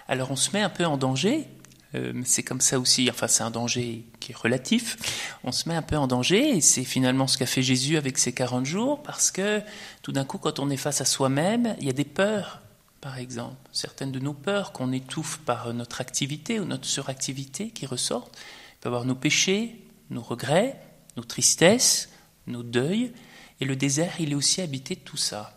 Alors 0.07 0.31
on 0.31 0.35
se 0.35 0.51
met 0.51 0.61
un 0.61 0.69
peu 0.69 0.85
en 0.85 0.97
danger. 0.97 1.47
Euh, 1.95 2.21
c'est 2.25 2.43
comme 2.43 2.61
ça 2.61 2.79
aussi, 2.79 3.09
enfin 3.09 3.27
c'est 3.27 3.43
un 3.43 3.51
danger 3.51 4.05
qui 4.19 4.31
est 4.31 4.35
relatif. 4.35 4.97
On 5.43 5.51
se 5.51 5.69
met 5.69 5.75
un 5.75 5.81
peu 5.81 5.97
en 5.97 6.07
danger 6.07 6.57
et 6.57 6.61
c'est 6.61 6.83
finalement 6.83 7.27
ce 7.27 7.37
qu'a 7.37 7.45
fait 7.45 7.61
Jésus 7.61 7.97
avec 7.97 8.17
ses 8.17 8.33
40 8.33 8.65
jours 8.65 9.01
parce 9.03 9.31
que 9.31 9.61
tout 10.01 10.11
d'un 10.11 10.25
coup 10.25 10.37
quand 10.37 10.59
on 10.59 10.69
est 10.69 10.77
face 10.77 11.01
à 11.01 11.05
soi-même, 11.05 11.75
il 11.79 11.87
y 11.87 11.89
a 11.89 11.93
des 11.93 12.05
peurs, 12.05 12.61
par 13.01 13.17
exemple. 13.17 13.55
Certaines 13.71 14.11
de 14.11 14.19
nos 14.19 14.33
peurs 14.33 14.73
qu'on 14.73 14.91
étouffe 14.91 15.39
par 15.39 15.73
notre 15.73 16.01
activité 16.01 16.59
ou 16.59 16.65
notre 16.65 16.85
suractivité 16.85 17.69
qui 17.69 17.85
ressortent. 17.85 18.37
Il 18.37 18.77
peut 18.81 18.89
avoir 18.89 19.05
nos 19.05 19.15
péchés, 19.15 19.81
nos 20.09 20.21
regrets, 20.21 20.79
nos 21.15 21.23
tristesses, 21.23 22.09
nos 22.47 22.63
deuils. 22.63 23.11
Et 23.59 23.65
le 23.65 23.75
désert, 23.75 24.13
il 24.19 24.33
est 24.33 24.35
aussi 24.35 24.61
habité 24.61 24.95
de 24.95 25.01
tout 25.01 25.17
ça 25.17 25.56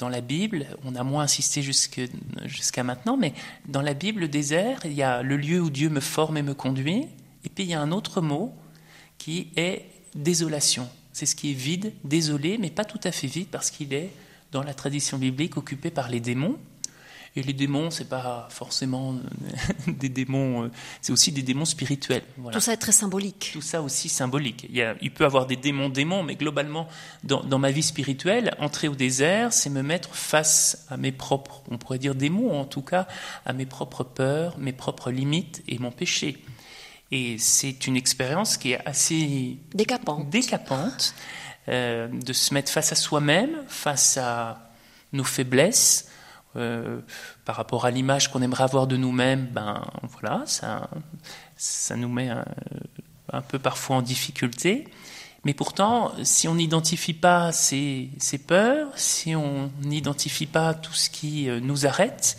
dans 0.00 0.08
la 0.08 0.22
Bible, 0.22 0.66
on 0.84 0.94
a 0.96 1.04
moins 1.04 1.24
insisté 1.24 1.62
jusqu'à 1.62 2.82
maintenant, 2.82 3.18
mais 3.18 3.34
dans 3.68 3.82
la 3.82 3.92
Bible, 3.92 4.22
le 4.22 4.28
désert, 4.28 4.80
il 4.86 4.94
y 4.94 5.02
a 5.02 5.22
le 5.22 5.36
lieu 5.36 5.60
où 5.60 5.68
Dieu 5.68 5.90
me 5.90 6.00
forme 6.00 6.38
et 6.38 6.42
me 6.42 6.54
conduit, 6.54 7.06
et 7.44 7.48
puis 7.50 7.64
il 7.64 7.70
y 7.70 7.74
a 7.74 7.80
un 7.80 7.92
autre 7.92 8.22
mot 8.22 8.54
qui 9.18 9.48
est 9.56 9.84
désolation. 10.14 10.88
C'est 11.12 11.26
ce 11.26 11.36
qui 11.36 11.50
est 11.50 11.54
vide, 11.54 11.92
désolé, 12.02 12.56
mais 12.58 12.70
pas 12.70 12.86
tout 12.86 13.00
à 13.04 13.12
fait 13.12 13.26
vide, 13.26 13.48
parce 13.50 13.70
qu'il 13.70 13.92
est, 13.92 14.10
dans 14.52 14.62
la 14.62 14.72
tradition 14.72 15.18
biblique, 15.18 15.58
occupé 15.58 15.90
par 15.90 16.08
les 16.08 16.20
démons. 16.20 16.56
Et 17.36 17.42
les 17.44 17.52
démons, 17.52 17.90
c'est 17.90 18.08
pas 18.08 18.48
forcément 18.50 19.14
des 19.86 20.08
démons, 20.08 20.64
euh, 20.64 20.70
c'est 21.00 21.12
aussi 21.12 21.30
des 21.30 21.42
démons 21.42 21.64
spirituels. 21.64 22.24
Tout 22.52 22.60
ça 22.60 22.72
est 22.72 22.76
très 22.76 22.92
symbolique. 22.92 23.50
Tout 23.52 23.62
ça 23.62 23.82
aussi 23.82 24.08
symbolique. 24.08 24.66
Il, 24.68 24.76
y 24.76 24.82
a, 24.82 24.96
il 25.00 25.12
peut 25.12 25.24
avoir 25.24 25.46
des 25.46 25.56
démons 25.56 25.88
démons, 25.88 26.24
mais 26.24 26.34
globalement, 26.34 26.88
dans, 27.22 27.42
dans, 27.44 27.58
ma 27.58 27.70
vie 27.70 27.84
spirituelle, 27.84 28.54
entrer 28.58 28.88
au 28.88 28.96
désert, 28.96 29.52
c'est 29.52 29.70
me 29.70 29.82
mettre 29.82 30.12
face 30.14 30.86
à 30.90 30.96
mes 30.96 31.12
propres, 31.12 31.62
on 31.70 31.78
pourrait 31.78 31.98
dire 31.98 32.16
démons, 32.16 32.58
en 32.58 32.64
tout 32.64 32.82
cas, 32.82 33.06
à 33.46 33.52
mes 33.52 33.66
propres 33.66 34.02
peurs, 34.02 34.58
mes 34.58 34.72
propres 34.72 35.12
limites 35.12 35.62
et 35.68 35.78
mon 35.78 35.92
péché. 35.92 36.42
Et 37.12 37.38
c'est 37.38 37.86
une 37.86 37.96
expérience 37.96 38.56
qui 38.56 38.72
est 38.72 38.86
assez 38.86 39.56
décapante, 39.74 40.30
décapante 40.30 41.14
euh, 41.68 42.08
de 42.08 42.32
se 42.32 42.54
mettre 42.54 42.72
face 42.72 42.92
à 42.92 42.94
soi-même, 42.96 43.50
face 43.68 44.16
à 44.16 44.72
nos 45.12 45.24
faiblesses, 45.24 46.09
euh, 46.56 47.00
par 47.44 47.54
rapport 47.54 47.84
à 47.84 47.92
l'image 47.92 48.30
qu'on 48.30 48.42
aimerait 48.42 48.64
avoir 48.64 48.88
de 48.88 48.96
nous-mêmes, 48.96 49.46
ben 49.46 49.82
voilà, 50.02 50.42
ça, 50.46 51.96
nous 51.96 52.08
met 52.08 52.28
un, 53.32 53.42
peu 53.42 53.58
parfois 53.58 53.96
en 53.96 54.02
difficulté. 54.02 54.88
Mais 55.44 55.54
pourtant, 55.54 56.12
si 56.22 56.48
on 56.48 56.56
n'identifie 56.56 57.14
pas 57.14 57.52
ces, 57.52 58.10
ces, 58.18 58.38
peurs, 58.38 58.88
si 58.96 59.36
on 59.36 59.70
n'identifie 59.82 60.46
pas 60.46 60.74
tout 60.74 60.92
ce 60.92 61.08
qui 61.08 61.48
euh, 61.48 61.60
nous 61.60 61.86
arrête, 61.86 62.36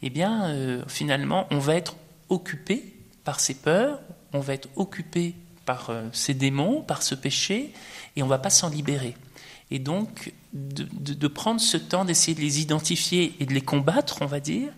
eh 0.00 0.10
bien, 0.10 0.46
euh, 0.46 0.82
finalement, 0.88 1.46
on 1.50 1.58
va 1.58 1.76
être 1.76 1.96
occupé 2.30 2.94
par 3.22 3.38
ces 3.38 3.54
peurs, 3.54 4.00
on 4.32 4.40
va 4.40 4.54
être 4.54 4.70
occupé 4.76 5.34
par 5.66 5.92
ces 6.12 6.34
démons, 6.34 6.80
par 6.80 7.02
ce 7.02 7.14
péché, 7.14 7.72
et 8.16 8.22
on 8.22 8.26
ne 8.26 8.30
va 8.30 8.38
pas 8.38 8.50
s'en 8.50 8.68
libérer. 8.68 9.14
Et 9.72 9.78
donc, 9.78 10.34
de, 10.52 11.28
prendre 11.28 11.58
ce 11.58 11.78
temps 11.78 12.04
d'essayer 12.04 12.34
de 12.34 12.42
les 12.42 12.60
identifier 12.60 13.34
et 13.40 13.46
de 13.46 13.54
les 13.54 13.62
combattre, 13.62 14.18
on 14.20 14.26
va 14.26 14.38
dire, 14.38 14.68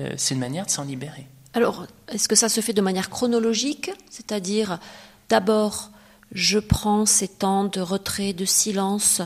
euh, 0.00 0.12
c'est 0.16 0.34
une 0.34 0.40
manière 0.40 0.66
de 0.66 0.72
s'en 0.72 0.82
libérer. 0.82 1.24
Alors, 1.54 1.86
est-ce 2.08 2.28
que 2.28 2.34
ça 2.34 2.48
se 2.48 2.60
fait 2.60 2.72
de 2.72 2.80
manière 2.80 3.10
chronologique 3.10 3.92
C'est-à-dire, 4.10 4.80
d'abord, 5.28 5.92
je 6.32 6.58
prends 6.58 7.06
ces 7.06 7.28
temps 7.28 7.62
de 7.62 7.80
retrait, 7.80 8.32
de 8.32 8.44
silence, 8.44 9.22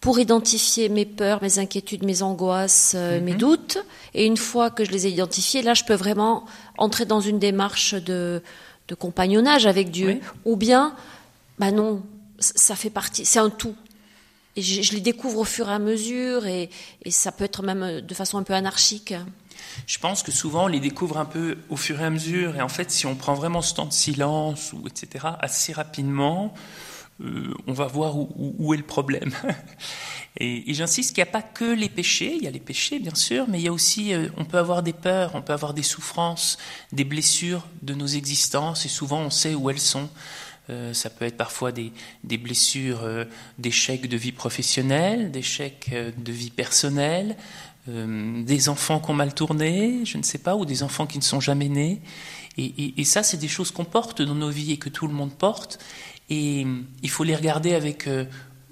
pour 0.00 0.18
identifier 0.18 0.90
mes 0.90 1.06
peurs, 1.06 1.42
mes 1.42 1.58
inquiétudes, 1.58 2.04
mes 2.04 2.22
angoisses, 2.22 2.92
euh, 2.94 3.22
mes 3.22 3.32
mhm. 3.32 3.38
doutes. 3.38 3.78
Et 4.12 4.26
une 4.26 4.36
fois 4.36 4.68
que 4.68 4.84
je 4.84 4.90
les 4.90 5.06
ai 5.06 5.10
identifiés, 5.10 5.62
là, 5.62 5.72
je 5.72 5.84
peux 5.84 5.94
vraiment 5.94 6.44
entrer 6.76 7.06
dans 7.06 7.22
une 7.22 7.38
démarche 7.38 7.94
de, 7.94 8.42
compagnonnage 8.98 9.64
avec 9.64 9.90
Dieu. 9.90 10.20
Ou 10.44 10.56
bien, 10.56 10.94
bah 11.58 11.70
non, 11.72 12.02
ça 12.38 12.76
fait 12.76 12.90
partie, 12.90 13.24
c'est 13.24 13.38
un 13.38 13.48
tout 13.48 13.74
et 14.58 14.62
je, 14.62 14.92
les 14.92 15.00
découvre 15.00 15.38
au 15.38 15.44
fur 15.44 15.68
et 15.68 15.72
à 15.72 15.78
mesure, 15.78 16.46
et, 16.46 16.68
ça 17.08 17.30
peut 17.30 17.44
être 17.44 17.62
même 17.62 18.00
de 18.00 18.14
façon 18.14 18.38
un 18.38 18.42
peu 18.42 18.54
anarchique. 18.54 19.14
Je 19.86 19.98
pense 19.98 20.24
que 20.24 20.32
souvent 20.32 20.64
on 20.64 20.68
les 20.68 20.80
découvre 20.80 21.18
un 21.18 21.24
peu 21.24 21.58
au 21.68 21.76
fur 21.76 22.00
et 22.00 22.04
à 22.04 22.10
mesure, 22.10 22.56
et 22.56 22.60
en 22.60 22.68
fait, 22.68 22.90
si 22.90 23.06
on 23.06 23.14
prend 23.14 23.34
vraiment 23.34 23.62
ce 23.62 23.74
temps 23.74 23.86
de 23.86 23.92
silence, 23.92 24.72
ou 24.72 24.88
etc., 24.88 25.26
assez 25.40 25.72
rapidement, 25.72 26.54
euh, 27.20 27.54
on 27.68 27.72
va 27.72 27.86
voir 27.86 28.16
où, 28.16 28.74
est 28.74 28.76
le 28.76 28.82
problème. 28.82 29.30
et, 30.40 30.74
j'insiste 30.74 31.14
qu'il 31.14 31.22
n'y 31.22 31.28
a 31.28 31.32
pas 31.32 31.42
que 31.42 31.64
les 31.64 31.88
péchés, 31.88 32.34
il 32.34 32.42
y 32.42 32.48
a 32.48 32.50
les 32.50 32.58
péchés 32.58 32.98
bien 32.98 33.14
sûr, 33.14 33.46
mais 33.48 33.60
il 33.60 33.64
y 33.64 33.68
a 33.68 33.72
aussi, 33.72 34.12
euh, 34.12 34.28
on 34.36 34.44
peut 34.44 34.58
avoir 34.58 34.82
des 34.82 34.92
peurs, 34.92 35.36
on 35.36 35.42
peut 35.42 35.52
avoir 35.52 35.72
des 35.72 35.84
souffrances, 35.84 36.58
des 36.90 37.04
blessures 37.04 37.64
de 37.82 37.94
nos 37.94 38.08
existences, 38.08 38.86
et 38.86 38.88
souvent 38.88 39.20
on 39.20 39.30
sait 39.30 39.54
où 39.54 39.70
elles 39.70 39.78
sont. 39.78 40.08
Euh, 40.70 40.92
ça 40.92 41.08
peut 41.08 41.24
être 41.24 41.36
parfois 41.36 41.72
des, 41.72 41.92
blessures 42.24 43.02
euh, 43.02 43.24
d'échecs 43.58 44.06
de 44.06 44.16
vie 44.16 44.32
professionnelle, 44.32 45.30
d'échecs 45.30 45.88
euh, 45.92 46.10
de 46.16 46.32
vie 46.32 46.50
personnelle, 46.50 47.36
des 47.86 48.68
enfants 48.68 49.00
qui 49.00 49.10
ont 49.10 49.14
mal 49.14 49.32
tourné, 49.32 50.04
je 50.04 50.18
ne 50.18 50.22
sais 50.22 50.36
pas, 50.36 50.54
ou 50.56 50.66
des 50.66 50.82
enfants 50.82 51.06
qui 51.06 51.16
ne 51.16 51.22
sont 51.22 51.40
jamais 51.40 51.70
nés. 51.70 52.02
Et, 52.58 53.02
ça, 53.04 53.22
c'est 53.22 53.38
des 53.38 53.48
choses 53.48 53.70
qu'on 53.70 53.86
porte 53.86 54.20
dans 54.20 54.34
nos 54.34 54.50
vies 54.50 54.72
et 54.72 54.76
que 54.76 54.90
tout 54.90 55.06
le 55.06 55.14
monde 55.14 55.32
porte. 55.32 55.78
Et 56.28 56.66
il 57.02 57.08
faut 57.08 57.24
les 57.24 57.34
regarder 57.34 57.72
avec 57.72 58.06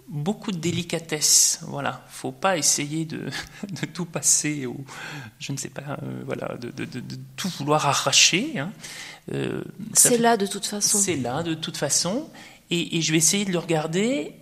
beaucoup 0.09 0.53
de 0.53 0.59
délicatesse. 0.59 1.61
Voilà, 1.63 2.05
faut 2.09 2.33
pas 2.33 2.57
essayer 2.57 3.05
de, 3.05 3.29
tout 3.95 4.05
passer 4.05 4.67
ou 4.67 4.85
je 5.39 5.53
ne 5.53 5.57
sais 5.57 5.71
pas, 5.71 5.99
voilà, 6.25 6.57
de, 6.57 6.73
tout 7.37 7.49
vouloir 7.49 7.87
arracher. 7.87 8.59
Hein. 8.59 8.73
Euh, 9.33 9.63
c'est 9.93 10.19
là 10.19 10.37
de 10.37 10.47
toute 10.47 10.67
façon. 10.67 10.99
C'est 10.99 11.17
là 11.17 11.43
de 11.43 11.55
toute 11.55 11.77
façon. 11.77 12.29
Et, 12.71 13.01
je 13.01 13.13
vais 13.13 13.19
essayer 13.19 13.45
de 13.45 13.53
le 13.53 13.59
regarder, 13.59 14.35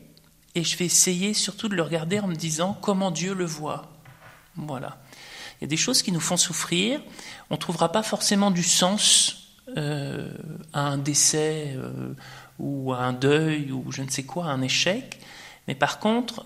et 0.54 0.64
je 0.64 0.76
vais 0.78 0.86
essayer 0.86 1.34
surtout 1.34 1.68
de 1.68 1.74
le 1.74 1.82
regarder 1.82 2.20
en 2.20 2.26
me 2.26 2.34
disant 2.34 2.76
comment 2.80 3.10
Dieu 3.10 3.34
le 3.34 3.44
voit. 3.44 3.92
Voilà. 4.56 4.98
Il 5.60 5.64
y 5.64 5.66
a 5.66 5.68
des 5.68 5.76
choses 5.76 6.02
qui 6.02 6.12
nous 6.12 6.20
font 6.20 6.36
souffrir. 6.36 7.00
On 7.50 7.54
ne 7.54 7.58
trouvera 7.58 7.92
pas 7.92 8.02
forcément 8.02 8.50
du 8.50 8.62
sens 8.62 9.50
euh, 9.76 10.32
à 10.72 10.86
un 10.86 10.98
décès 10.98 11.74
euh, 11.76 12.14
ou 12.58 12.92
à 12.92 12.98
un 12.98 13.12
deuil 13.12 13.72
ou 13.72 13.90
je 13.90 14.02
ne 14.02 14.10
sais 14.10 14.24
quoi, 14.24 14.46
à 14.46 14.48
un 14.48 14.62
échec. 14.62 15.20
Mais 15.68 15.74
par 15.74 15.98
contre, 15.98 16.44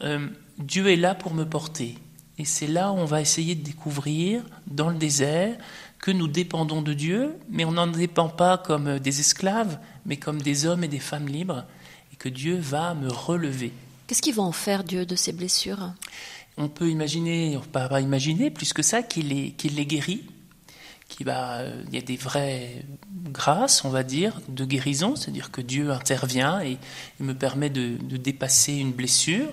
Dieu 0.58 0.88
est 0.88 0.96
là 0.96 1.14
pour 1.14 1.34
me 1.34 1.44
porter. 1.44 1.96
Et 2.38 2.44
c'est 2.44 2.68
là 2.68 2.92
où 2.92 2.96
on 2.96 3.04
va 3.04 3.20
essayer 3.20 3.54
de 3.56 3.64
découvrir, 3.64 4.42
dans 4.68 4.90
le 4.90 4.96
désert, 4.96 5.56
que 6.00 6.12
nous 6.12 6.28
dépendons 6.28 6.82
de 6.82 6.92
Dieu, 6.92 7.36
mais 7.50 7.64
on 7.64 7.72
n'en 7.72 7.88
dépend 7.88 8.28
pas 8.28 8.58
comme 8.58 9.00
des 9.00 9.20
esclaves, 9.20 9.78
mais 10.06 10.16
comme 10.16 10.40
des 10.40 10.64
hommes 10.64 10.84
et 10.84 10.88
des 10.88 11.00
femmes 11.00 11.26
libres, 11.26 11.64
et 12.12 12.16
que 12.16 12.28
Dieu 12.28 12.56
va 12.56 12.94
me 12.94 13.08
relever. 13.08 13.72
Qu'est-ce 14.06 14.22
qu'il 14.22 14.34
va 14.34 14.44
en 14.44 14.52
faire, 14.52 14.84
Dieu, 14.84 15.04
de 15.04 15.16
ces 15.16 15.32
blessures? 15.32 15.92
On 16.56 16.68
peut 16.68 16.88
imaginer, 16.88 17.56
on 17.56 17.60
peut 17.60 17.88
pas 17.88 18.00
imaginer 18.00 18.50
plus 18.50 18.72
que 18.72 18.82
ça, 18.82 19.02
qu'il 19.02 19.28
les, 19.28 19.50
qu'il 19.50 19.74
les 19.74 19.86
guérit, 19.86 20.24
qu'il 21.08 21.26
va, 21.26 21.62
il 21.88 21.94
y 21.94 21.98
a 21.98 22.02
des 22.02 22.16
vraies 22.16 22.84
grâces, 23.30 23.84
on 23.84 23.90
va 23.90 24.02
dire, 24.02 24.40
de 24.48 24.64
guérison, 24.64 25.16
c'est-à-dire 25.16 25.50
que 25.50 25.60
Dieu 25.60 25.90
intervient 25.90 26.60
et, 26.60 26.78
me 27.18 27.32
permet 27.32 27.70
de, 27.70 27.96
dépasser 28.16 28.74
une 28.74 28.92
blessure. 28.92 29.48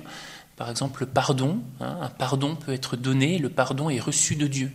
Par 0.58 0.70
exemple, 0.70 1.02
le 1.02 1.08
pardon. 1.08 1.62
Hein, 1.80 1.98
un 2.02 2.10
pardon 2.10 2.56
peut 2.56 2.74
être 2.74 2.96
donné, 2.96 3.40
le 3.40 3.50
pardon 3.50 3.90
est 3.90 4.00
reçu 4.00 4.36
de 4.36 4.48
Dieu. 4.48 4.72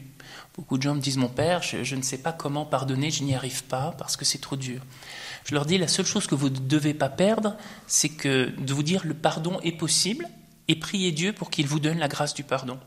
Beaucoup 0.57 0.77
de 0.77 0.83
gens 0.83 0.95
me 0.95 1.01
disent, 1.01 1.17
mon 1.17 1.29
père, 1.29 1.63
je, 1.63 1.95
ne 1.95 2.03
sais 2.03 2.19
pas 2.19 2.33
comment 2.33 2.65
pardonner, 2.65 3.11
je 3.11 3.23
n'y 3.23 3.35
arrive 3.35 3.65
pas 3.65 3.95
parce 3.97 4.17
que 4.17 4.25
c'est 4.25 4.41
trop 4.41 4.57
dur. 4.57 4.83
Je 5.45 5.55
leur 5.55 5.65
dis, 5.65 5.79
la 5.79 5.89
seule 5.89 6.07
chose 6.07 6.27
que 6.27 6.35
vous 6.35 6.51
ne 6.51 6.59
devez 6.59 6.93
pas 6.93 7.09
perdre, 7.09 7.57
c'est 7.87 8.09
que 8.09 8.51
de 8.59 8.75
vous 8.75 8.83
dire 8.83 9.03
le 9.05 9.15
pardon 9.15 9.61
est 9.63 9.73
possible 9.73 10.29
et 10.69 10.77
priez 10.77 11.13
Dieu 11.13 11.33
pour 11.33 11.51
qu'il 11.51 11.67
vous 11.67 11.81
donne 11.81 11.99
la 11.99 12.09
grâce 12.09 12.35
du 12.35 12.43
pardon. 12.43 12.79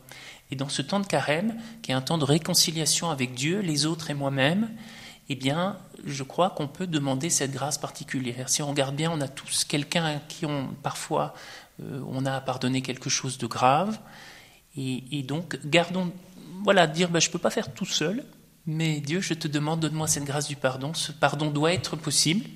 Et 0.50 0.56
dans 0.56 0.68
ce 0.68 0.82
temps 0.82 1.00
de 1.00 1.06
carême, 1.06 1.56
qui 1.82 1.90
est 1.90 1.94
un 1.94 2.00
temps 2.00 2.18
de 2.18 2.24
réconciliation 2.24 3.10
avec 3.10 3.34
Dieu, 3.34 3.60
les 3.60 3.86
autres 3.86 4.10
et 4.10 4.14
moi-même, 4.14 4.70
eh 5.28 5.34
bien, 5.34 5.78
je 6.04 6.22
crois 6.22 6.50
qu'on 6.50 6.68
peut 6.68 6.86
demander 6.86 7.30
cette 7.30 7.52
grâce 7.52 7.78
particulière. 7.78 8.48
Si 8.48 8.62
on 8.62 8.68
regarde 8.68 8.94
bien, 8.94 9.10
on 9.10 9.20
a 9.20 9.28
tous 9.28 9.64
quelqu'un 9.64 10.04
à 10.04 10.14
qui 10.16 10.44
on, 10.44 10.68
parfois, 10.82 11.34
euh, 11.82 12.00
on 12.08 12.26
a 12.26 12.40
pardonné 12.40 12.82
quelque 12.82 13.08
chose 13.08 13.38
de 13.38 13.46
grave. 13.46 13.98
Et, 14.76 15.18
et 15.18 15.22
donc, 15.22 15.58
gardons 15.64 16.12
voilà, 16.64 16.86
dire 16.86 17.10
ben, 17.10 17.20
je 17.20 17.28
ne 17.28 17.32
peux 17.32 17.38
pas 17.38 17.50
faire 17.50 17.72
tout 17.72 17.84
seul, 17.84 18.24
mais 18.66 19.00
Dieu, 19.00 19.20
je 19.20 19.34
te 19.34 19.46
demande, 19.46 19.80
donne-moi 19.80 20.08
cette 20.08 20.24
grâce 20.24 20.48
du 20.48 20.56
pardon. 20.56 20.94
Ce 20.94 21.12
pardon 21.12 21.50
doit 21.50 21.72
être 21.72 21.96
possible. 21.96 22.46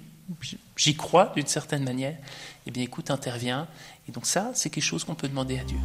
J'y 0.77 0.96
crois 0.96 1.33
d'une 1.37 1.46
certaine 1.46 1.85
manière. 1.85 2.16
Eh 2.66 2.70
bien, 2.70 2.83
écoute, 2.83 3.11
interviens. 3.11 3.68
Et 4.09 4.12
donc 4.12 4.27
ça, 4.27 4.51
c'est 4.55 4.70
quelque 4.70 4.85
chose 4.85 5.05
qu'on 5.05 5.14
peut 5.14 5.29
demander 5.29 5.59
à 5.59 5.64
Dieu. 5.64 5.79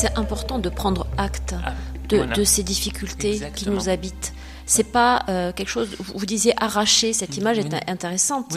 C'est 0.00 0.16
important 0.18 0.58
de 0.58 0.70
prendre 0.70 1.06
acte. 1.18 1.54
Ah. 1.62 1.74
de, 2.08 2.42
ces 2.42 2.64
difficultés 2.64 3.40
qui 3.54 3.68
nous 3.68 3.88
habitent. 3.88 4.32
C'est 4.66 4.84
pas 4.84 5.24
euh, 5.28 5.52
quelque 5.52 5.68
chose. 5.68 5.90
Vous 5.98 6.26
disiez 6.26 6.54
arracher. 6.60 7.12
Cette 7.12 7.36
image 7.36 7.58
est 7.58 7.88
intéressante. 7.88 8.56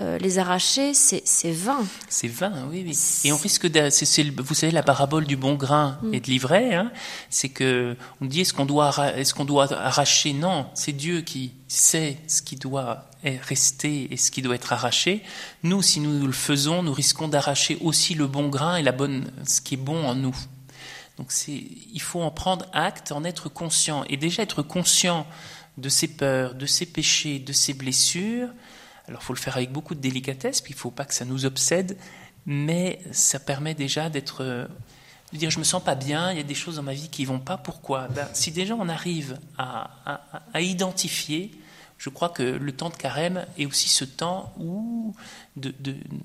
Euh, 0.00 0.18
les 0.18 0.38
arracher, 0.38 0.92
c'est 0.94 1.52
vain. 1.52 1.78
C'est 2.08 2.28
vain, 2.28 2.52
oui, 2.70 2.84
oui. 2.86 2.98
Et 3.24 3.32
on 3.32 3.36
risque 3.36 3.66
de. 3.66 3.88
vous 4.42 4.54
savez, 4.54 4.72
la 4.72 4.82
parabole 4.82 5.24
du 5.24 5.36
bon 5.36 5.54
grain 5.54 5.98
mm. 6.02 6.14
et 6.14 6.20
de 6.20 6.26
l'ivraie, 6.26 6.74
hein, 6.74 6.90
c'est 7.30 7.48
que 7.48 7.96
on 8.20 8.26
dit 8.26 8.40
est-ce 8.40 8.52
qu'on 8.52 8.66
doit, 8.66 8.92
est 9.16 9.32
qu'on 9.32 9.44
doit 9.44 9.72
arracher? 9.72 10.32
Non, 10.32 10.66
c'est 10.74 10.92
Dieu 10.92 11.22
qui 11.22 11.52
sait 11.68 12.18
ce 12.26 12.42
qui 12.42 12.56
doit 12.56 13.06
rester 13.24 14.12
et 14.12 14.16
ce 14.16 14.30
qui 14.30 14.42
doit 14.42 14.56
être 14.56 14.72
arraché. 14.72 15.22
Nous, 15.62 15.80
si 15.82 16.00
nous 16.00 16.26
le 16.26 16.32
faisons, 16.32 16.82
nous 16.82 16.92
risquons 16.92 17.28
d'arracher 17.28 17.78
aussi 17.80 18.14
le 18.14 18.26
bon 18.26 18.48
grain 18.48 18.76
et 18.76 18.82
la 18.82 18.92
bonne, 18.92 19.30
ce 19.46 19.60
qui 19.60 19.74
est 19.74 19.78
bon 19.78 20.04
en 20.04 20.14
nous. 20.14 20.36
Donc 21.16 21.32
il 21.46 22.00
faut 22.00 22.22
en 22.22 22.30
prendre 22.30 22.66
acte, 22.72 23.12
en 23.12 23.24
être 23.24 23.48
conscient. 23.48 24.04
Et 24.08 24.16
déjà 24.16 24.42
être 24.42 24.62
conscient 24.62 25.26
de 25.78 25.88
ses 25.88 26.08
peurs, 26.08 26.54
de 26.54 26.66
ses 26.66 26.86
péchés, 26.86 27.38
de 27.38 27.52
ses 27.52 27.74
blessures, 27.74 28.48
alors 29.08 29.20
il 29.22 29.24
faut 29.24 29.34
le 29.34 29.38
faire 29.38 29.56
avec 29.56 29.70
beaucoup 29.70 29.94
de 29.94 30.00
délicatesse, 30.00 30.60
puis 30.60 30.72
il 30.72 30.76
ne 30.76 30.80
faut 30.80 30.90
pas 30.90 31.04
que 31.04 31.14
ça 31.14 31.24
nous 31.24 31.44
obsède, 31.44 31.96
mais 32.46 33.00
ça 33.12 33.38
permet 33.38 33.74
déjà 33.74 34.08
d'être, 34.08 34.42
de 34.44 35.38
dire 35.38 35.50
je 35.50 35.58
me 35.58 35.64
sens 35.64 35.82
pas 35.82 35.94
bien, 35.94 36.32
il 36.32 36.38
y 36.38 36.40
a 36.40 36.44
des 36.44 36.54
choses 36.54 36.76
dans 36.76 36.82
ma 36.82 36.94
vie 36.94 37.08
qui 37.08 37.24
vont 37.24 37.38
pas. 37.38 37.56
Pourquoi? 37.56 38.08
Ben, 38.08 38.28
Si 38.32 38.50
déjà 38.50 38.74
on 38.74 38.88
arrive 38.88 39.38
à, 39.58 39.90
identifier, 40.60 41.50
je 41.98 42.08
crois 42.08 42.28
que 42.28 42.42
le 42.42 42.72
temps 42.72 42.90
de 42.90 42.96
carême 42.96 43.46
est 43.58 43.66
aussi 43.66 43.88
ce 43.88 44.04
temps 44.04 44.52
où 44.58 45.14
de, 45.56 45.72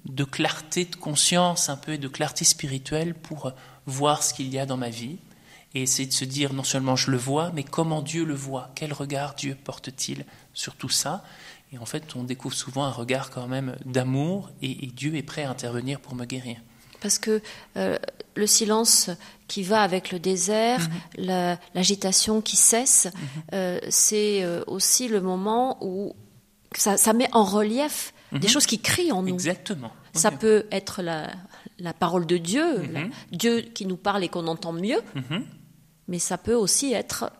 de, 0.06 0.24
clarté 0.24 0.86
de 0.86 0.96
conscience 0.96 1.70
un 1.70 1.78
peu 1.78 1.94
et 1.94 1.98
de 1.98 2.08
clarté 2.08 2.44
spirituelle 2.44 3.14
pour 3.14 3.54
voir 3.90 4.24
ce 4.24 4.34
qu'il 4.34 4.50
y 4.50 4.60
a 4.60 4.66
dans 4.66 4.78
ma 4.78 4.90
vie 4.90 5.18
et 5.74 5.84
essayer 5.84 6.08
de 6.08 6.14
se 6.14 6.26
dire 6.26 6.54
non 6.54 6.64
seulement 6.64 6.96
je 6.96 7.12
le 7.12 7.18
vois, 7.18 7.52
mais 7.54 7.64
comment 7.64 8.02
Dieu 8.02 8.26
le 8.26 8.34
voit, 8.34 8.72
quel 8.76 8.94
regard 8.94 9.36
Dieu 9.36 9.56
porte-t-il 9.64 10.26
sur 10.54 10.76
tout 10.76 10.90
ça? 10.90 11.24
Et 11.72 11.78
en 11.78 11.86
fait, 11.86 12.16
on 12.16 12.24
découvre 12.24 12.56
souvent 12.56 12.84
un 12.86 12.92
regard 12.92 13.30
quand 13.30 13.48
même 13.48 13.76
d'amour 13.86 14.50
et, 14.62 14.88
Dieu 14.88 15.16
est 15.16 15.24
prêt 15.24 15.44
à 15.44 15.52
intervenir 15.52 16.00
pour 16.00 16.16
me 16.16 16.26
guérir. 16.26 16.58
Parce 17.00 17.20
que 17.20 17.42
euh, 17.78 17.98
le 18.36 18.48
silence 18.48 19.10
qui 19.48 19.64
va 19.64 19.84
avec 19.84 20.12
le 20.12 20.20
désert, 20.20 20.90
mhm. 21.18 21.58
l'agitation 21.76 22.42
qui 22.42 22.56
cesse, 22.56 23.06
mhm. 23.06 23.12
euh, 23.54 23.80
c'est 23.90 24.44
euh, 24.44 24.64
aussi 24.66 25.08
le 25.08 25.22
moment 25.22 25.78
où 25.82 26.16
ça, 26.76 27.14
met 27.14 27.30
en 27.32 27.44
relief 27.44 28.14
des 28.32 28.40
mhm. 28.40 28.48
choses 28.48 28.66
qui 28.66 28.80
crient 28.80 29.12
en 29.12 29.22
nous. 29.22 29.34
Exactement. 29.34 29.92
Ça 30.14 30.32
peut 30.32 30.66
être 30.72 31.04
la, 31.04 31.30
la, 31.80 31.94
parole 31.94 32.26
de 32.26 32.38
Dieu, 32.38 32.84
Dieu 33.32 33.62
qui 33.62 33.86
nous 33.86 33.98
parle 33.98 34.24
et 34.24 34.30
qu'on 34.30 34.48
entend 34.48 34.74
mieux, 34.74 35.02
mais 36.08 36.20
ça 36.20 36.38
peut 36.38 36.56
aussi 36.56 36.94
être 36.94 37.32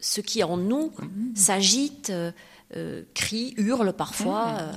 ce 0.00 0.20
qui 0.20 0.42
en 0.42 0.56
nous 0.56 0.92
s'agite, 1.34 2.10
euh, 2.10 3.02
crie, 3.14 3.54
hurle 3.56 3.92
parfois. 3.92 4.58
Euh. 4.60 4.72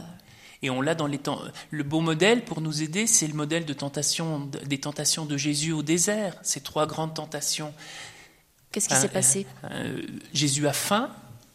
Et 0.64 0.70
on 0.70 0.82
l'a 0.82 0.96
dans 0.96 1.08
les 1.08 1.18
temps. 1.18 1.42
Le 1.72 1.84
beau 1.84 2.02
modèle 2.02 2.46
pour 2.46 2.62
nous 2.62 2.84
aider, 2.84 3.08
c'est 3.08 3.28
le 3.28 3.34
modèle 3.34 3.66
de 3.66 3.74
tentation, 3.74 4.50
des 4.66 4.80
tentations 4.80 5.26
de 5.26 5.36
Jésus 5.38 5.72
au 5.72 5.82
désert, 5.82 6.36
ces 6.44 6.62
trois 6.62 6.86
grandes 6.86 7.16
tentations. 7.16 7.74
Qu'est-ce 8.72 8.88
qui 8.88 8.96
s'est 8.96 9.10
passé? 9.10 9.46
euh, 9.70 10.02
Jésus 10.34 10.68
a 10.68 10.74
faim, 10.74 11.10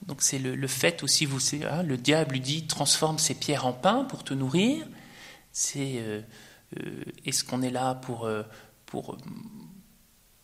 donc 0.07 0.23
c'est 0.23 0.39
le, 0.39 0.67
fait 0.67 1.03
aussi, 1.03 1.25
vous 1.25 1.41
savez, 1.41 1.65
hein, 1.65 1.83
le 1.83 1.97
diable 1.97 2.33
lui 2.33 2.41
dit 2.41 2.67
transforme 2.67 3.19
ces 3.19 3.35
pierres 3.35 3.65
en 3.65 3.73
pain 3.73 4.05
pour 4.05 4.23
te 4.23 4.35
nourrir. 4.35 4.87
C'est 5.53 6.03
est-ce 7.25 7.45
qu'on 7.45 7.63
est 7.63 7.71
là 7.71 7.95
pour, 7.95 8.29
pour 8.87 9.17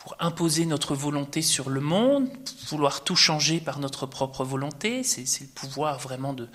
pour 0.02 0.16
imposer 0.18 0.66
notre 0.66 0.96
volonté 0.96 1.42
sur 1.42 1.70
le 1.70 1.80
monde, 1.80 2.28
vouloir 2.66 3.04
tout 3.04 3.14
changer 3.14 3.60
par 3.60 3.78
notre 3.78 4.04
propre 4.04 4.42
volonté, 4.44 5.04
c'est 5.04 5.22
le 5.40 5.46
pouvoir 5.46 6.00
vraiment 6.00 6.32
de, 6.32 6.48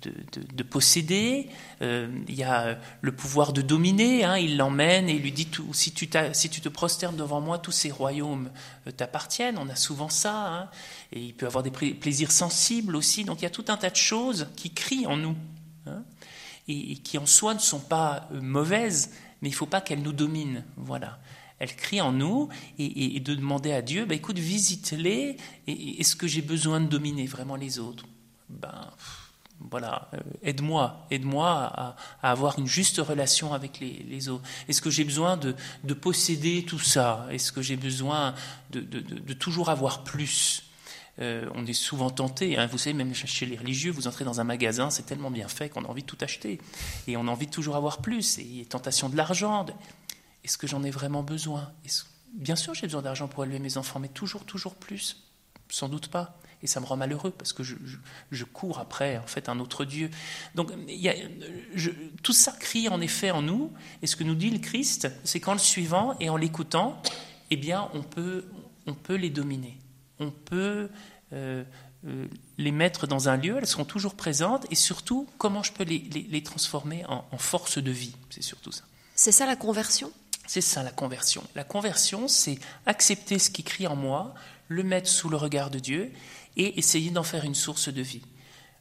de, 0.00 0.62
posséder, 0.62 1.48
euh, 1.82 2.08
il 2.26 2.34
y 2.34 2.42
a 2.42 2.78
le 3.02 3.12
pouvoir 3.12 3.52
de 3.52 3.60
dominer, 3.60 4.24
hein, 4.24 4.38
il 4.38 4.56
l'emmène 4.56 5.10
et 5.10 5.12
il 5.12 5.20
lui 5.20 5.32
dit 5.32 5.46
tout, 5.46 5.74
si, 5.74 5.92
tu 5.92 6.08
te 6.08 6.68
prosternes 6.68 7.16
devant 7.16 7.42
moi, 7.42 7.58
tous 7.58 7.72
ces 7.72 7.90
royaumes 7.90 8.50
euh, 8.86 8.92
t'appartiennent, 8.92 9.58
on 9.58 9.68
a 9.68 9.76
souvent 9.76 10.08
ça, 10.08 10.46
hein, 10.46 10.68
et 11.12 11.20
il 11.20 11.34
peut 11.34 11.46
avoir 11.46 11.62
des 11.62 11.70
plaisirs 11.70 12.32
sensibles 12.32 12.96
aussi, 12.96 13.24
donc 13.24 13.40
il 13.40 13.42
y 13.42 13.46
a 13.46 13.50
tout 13.50 13.64
un 13.68 13.76
tas 13.76 13.90
de 13.90 13.96
choses 13.96 14.48
qui 14.56 14.70
crient 14.70 15.06
en 15.06 15.18
nous, 15.18 15.36
hein, 15.86 16.02
et, 16.70 16.96
qui 16.96 17.18
en 17.18 17.26
soi 17.26 17.54
ne 17.54 17.58
sont 17.58 17.80
pas 17.80 18.28
euh, 18.32 18.40
mauvaises, 18.40 19.10
mais 19.42 19.48
il 19.48 19.52
ne 19.52 19.56
faut 19.56 19.66
pas 19.66 19.80
qu'elles 19.80 20.02
nous 20.02 20.12
dominent, 20.12 20.64
voilà. 20.76 21.18
Elle 21.58 21.76
crie 21.76 22.00
en 22.00 22.12
nous 22.12 22.48
et, 22.78 23.20
de 23.20 23.34
demander 23.34 23.72
à 23.72 23.82
Dieu, 23.82 24.06
bah, 24.06 24.14
écoute, 24.14 24.38
visite-les, 24.38 25.36
est-ce 25.66 26.16
que 26.16 26.26
j'ai 26.26 26.40
besoin 26.40 26.80
de 26.80 26.86
dominer 26.86 27.26
vraiment 27.26 27.56
les 27.56 27.78
autres? 27.78 28.06
Ben 28.48 28.88
voilà, 29.68 30.08
euh, 30.14 30.18
aide-moi, 30.42 31.06
aide-moi 31.10 31.50
à, 31.52 31.96
avoir 32.22 32.58
une 32.58 32.66
juste 32.66 32.96
relation 32.98 33.52
avec 33.52 33.78
les, 33.78 34.28
autres. 34.30 34.44
Est-ce 34.68 34.80
que 34.80 34.88
j'ai 34.90 35.04
besoin 35.04 35.36
de, 35.36 35.54
posséder 35.94 36.64
tout 36.64 36.78
ça? 36.78 37.26
Est-ce 37.30 37.52
que 37.52 37.60
j'ai 37.60 37.76
besoin 37.76 38.34
de, 38.70 39.32
toujours 39.34 39.68
avoir 39.68 40.02
plus? 40.02 40.62
Euh, 41.20 41.48
on 41.54 41.66
est 41.66 41.74
souvent 41.74 42.10
tenté, 42.10 42.56
hein, 42.56 42.66
vous 42.66 42.78
savez, 42.78 42.94
même 42.94 43.14
chez 43.14 43.46
les 43.46 43.56
religieux, 43.56 43.92
vous 43.92 44.06
entrez 44.06 44.24
dans 44.24 44.40
un 44.40 44.44
magasin, 44.44 44.90
c'est 44.90 45.04
tellement 45.04 45.30
bien 45.30 45.48
fait 45.48 45.68
qu'on 45.68 45.84
a 45.84 45.88
envie 45.88 46.02
de 46.02 46.06
tout 46.06 46.18
acheter. 46.20 46.58
Et 47.06 47.16
on 47.16 47.28
a 47.28 47.30
envie 47.30 47.46
de 47.46 47.50
toujours 47.50 47.76
avoir 47.76 47.98
plus. 47.98 48.38
Et 48.38 48.42
il 48.42 48.58
y 48.58 48.62
a 48.62 48.64
tentation 48.64 49.08
de 49.08 49.16
l'argent. 49.16 49.66
Est-ce 50.44 50.56
que 50.56 50.66
j'en 50.66 50.82
ai 50.82 50.90
vraiment 50.90 51.22
besoin? 51.22 51.72
Bien 52.32 52.56
sûr, 52.56 52.74
j'ai 52.74 52.86
besoin 52.86 53.02
d'argent 53.02 53.28
pour 53.28 53.44
élever 53.44 53.58
mes 53.58 53.76
enfants, 53.76 53.98
mais 53.98 54.08
toujours, 54.08 54.44
toujours 54.44 54.74
plus 54.74 55.24
Sans 55.68 55.88
doute 55.88 56.08
pas. 56.08 56.38
Et 56.62 56.66
ça 56.66 56.80
me 56.80 56.84
rend 56.86 56.96
malheureux 56.96 57.30
parce 57.30 57.52
que 57.52 57.62
je, 57.62 58.44
cours 58.44 58.78
après, 58.78 59.16
en 59.16 59.26
fait, 59.26 59.48
un 59.48 59.60
autre 59.60 59.84
Dieu. 59.84 60.10
Donc, 60.54 60.72
tout 62.22 62.32
ça 62.32 62.52
crie 62.52 62.88
en 62.88 63.00
effet 63.00 63.30
en 63.30 63.42
nous. 63.42 63.72
Et 64.02 64.06
ce 64.06 64.16
que 64.16 64.24
nous 64.24 64.34
dit 64.34 64.50
le 64.50 64.58
Christ, 64.58 65.08
c'est 65.24 65.40
qu'en 65.40 65.54
le 65.54 65.58
suivant 65.58 66.16
et 66.20 66.28
en 66.28 66.36
l'écoutant, 66.36 67.00
eh 67.50 67.56
bien, 67.56 67.88
on 67.94 68.02
peut, 68.02 68.44
on 68.86 68.94
peut 68.94 69.14
les 69.14 69.30
dominer. 69.30 69.78
On 70.20 70.30
peut 70.30 70.88
euh, 71.32 71.64
euh, 72.06 72.26
les 72.58 72.72
mettre 72.72 73.06
dans 73.06 73.28
un 73.28 73.36
lieu, 73.36 73.56
elles 73.58 73.66
seront 73.66 73.84
toujours 73.84 74.14
présentes. 74.14 74.66
Et 74.70 74.76
surtout, 74.76 75.28
comment 75.38 75.62
je 75.62 75.72
peux 75.72 75.84
les, 75.84 76.42
transformer 76.42 77.04
en 77.06 77.38
force 77.38 77.78
de 77.78 77.90
vie 77.90 78.14
C'est 78.30 78.42
surtout 78.42 78.72
ça. 78.72 78.84
C'est 79.16 79.32
ça 79.32 79.44
la 79.44 79.56
conversion? 79.56 80.12
C'est 80.46 80.62
ça 80.62 80.82
la 80.82 80.90
conversion. 80.90 81.44
La 81.54 81.62
conversion, 81.62 82.26
c'est 82.26 82.58
accepter 82.86 83.38
ce 83.38 83.50
qui 83.50 83.62
crie 83.62 83.86
en 83.86 83.96
moi, 83.96 84.34
le 84.66 84.82
mettre 84.82 85.08
sous 85.08 85.28
le 85.28 85.36
regard 85.36 85.70
de 85.70 85.78
Dieu 85.78 86.10
et 86.56 86.78
essayer 86.78 87.10
d'en 87.10 87.22
faire 87.22 87.44
une 87.44 87.54
source 87.54 87.88
de 87.88 88.02
vie. 88.02 88.22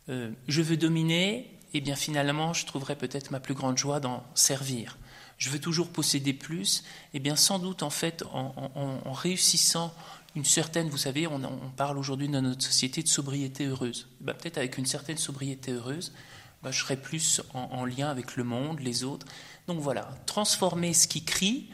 Euh, 0.08 0.32
je 0.48 0.62
veux 0.62 0.78
dominer, 0.78 1.36
et 1.36 1.50
eh 1.76 1.82
bien 1.82 1.96
finalement, 1.96 2.54
je 2.54 2.66
trouverai 2.66 2.96
peut-être 2.96 3.32
ma 3.32 3.40
plus 3.40 3.54
grande 3.54 3.78
joie 3.78 4.00
d'en 4.00 4.24
servir. 4.34 4.98
Je 5.38 5.50
veux 5.50 5.60
toujours 5.60 5.90
posséder 5.90 6.34
plus, 6.34 6.80
et 7.14 7.18
eh 7.18 7.20
bien 7.20 7.36
sans 7.36 7.60
doute 7.60 7.84
en 7.84 7.90
fait 7.90 8.24
en, 8.34 9.14
réussissant 9.14 9.94
une 10.36 10.46
certaine, 10.46 10.90
vous 10.90 10.98
savez, 10.98 11.28
on, 11.28 11.40
parle 11.76 11.98
aujourd'hui 11.98 12.28
dans 12.28 12.42
notre 12.42 12.64
société 12.64 13.02
de 13.02 13.08
sobriété 13.08 13.66
heureuse. 13.66 14.08
Ben, 14.22 14.34
peut-être 14.34 14.58
avec 14.58 14.78
une 14.78 14.86
certaine 14.86 15.18
sobriété 15.18 15.72
heureuse, 15.72 16.14
ben, 16.64 16.72
je 16.72 16.80
serai 16.80 16.98
plus 16.98 17.42
en 17.54 17.86
lien 17.86 18.10
avec 18.10 18.36
le 18.36 18.44
monde, 18.44 18.80
les 18.80 19.04
autres, 19.04 19.26
donc 19.68 19.80
voilà, 19.82 20.10
transformer 20.26 20.94
ce 20.94 21.08
qui 21.08 21.24
crie 21.24 21.70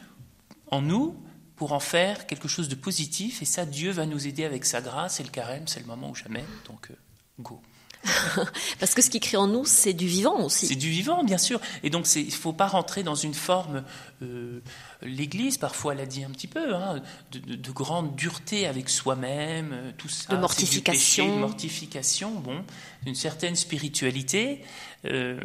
en 0.70 0.82
nous 0.82 1.16
pour 1.56 1.72
en 1.72 1.80
faire 1.80 2.26
quelque 2.26 2.48
chose 2.48 2.68
de 2.68 2.74
positif. 2.74 3.40
Et 3.40 3.46
ça, 3.46 3.64
Dieu 3.64 3.90
va 3.90 4.04
nous 4.04 4.26
aider 4.26 4.44
avec 4.44 4.64
sa 4.64 4.80
grâce 4.80 5.18
et 5.20 5.22
le 5.22 5.30
carême, 5.30 5.66
c'est 5.66 5.80
le 5.80 5.86
moment 5.86 6.10
ou 6.10 6.14
jamais. 6.14 6.44
Donc, 6.66 6.90
euh, 6.90 6.94
go. 7.38 7.60
Parce 8.80 8.94
que 8.94 9.02
ce 9.02 9.10
qui 9.10 9.20
crie 9.20 9.36
en 9.36 9.46
nous, 9.46 9.64
c'est 9.64 9.92
du 9.92 10.06
vivant 10.06 10.44
aussi. 10.44 10.66
C'est 10.66 10.76
du 10.76 10.90
vivant, 10.90 11.24
bien 11.24 11.38
sûr. 11.38 11.60
Et 11.82 11.90
donc, 11.90 12.06
il 12.14 12.26
ne 12.26 12.30
faut 12.30 12.52
pas 12.52 12.66
rentrer 12.66 13.02
dans 13.02 13.14
une 13.14 13.34
forme. 13.34 13.84
Euh, 14.22 14.60
L'Église, 15.02 15.58
parfois, 15.58 15.94
l'a 15.94 16.06
dit 16.06 16.24
un 16.24 16.30
petit 16.30 16.46
peu, 16.46 16.74
hein, 16.74 17.02
de, 17.32 17.70
grande 17.70 18.16
dureté 18.16 18.66
avec 18.66 18.88
soi-même, 18.88 19.72
euh, 19.72 19.90
tout 19.96 20.08
ça. 20.08 20.34
De 20.34 20.38
mortification. 20.38 21.34
de 21.34 21.40
mortification, 21.40 22.30
bon, 22.30 22.64
une 23.06 23.14
certaine 23.14 23.56
spiritualité. 23.56 24.62
Euh, 25.04 25.38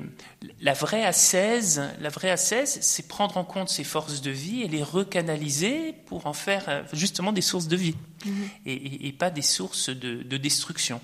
la 0.62 0.74
vraie 0.74 1.04
ascèse, 1.04 1.82
la 2.00 2.10
vraie 2.10 2.36
c'est 2.38 3.08
prendre 3.08 3.38
en 3.38 3.43
compte 3.43 3.69
ses 3.69 3.84
forces 3.84 4.21
de 4.21 4.32
vie 4.32 4.62
et 4.62 4.67
les 4.67 4.82
recanaliser 4.82 5.93
pour 6.06 6.26
en 6.26 6.34
faire 6.34 6.86
justement 6.93 7.32
des 7.32 7.41
sources 7.41 7.67
de 7.67 7.76
vie 7.76 7.95
mhm. 8.26 8.50
et, 8.65 9.12
pas 9.12 9.30
des 9.30 9.43
sources 9.43 9.89
de 9.89 10.38
destruction. 10.38 11.00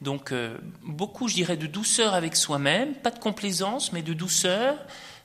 Donc 0.00 0.32
euh, 0.32 0.58
beaucoup, 0.82 1.28
je 1.28 1.34
dirais, 1.34 1.56
de 1.56 1.66
douceur 1.66 2.14
avec 2.14 2.36
soi-même, 2.36 2.94
pas 2.94 3.10
de 3.10 3.18
complaisance, 3.18 3.92
mais 3.92 4.02
de 4.02 4.12
douceur 4.12 4.76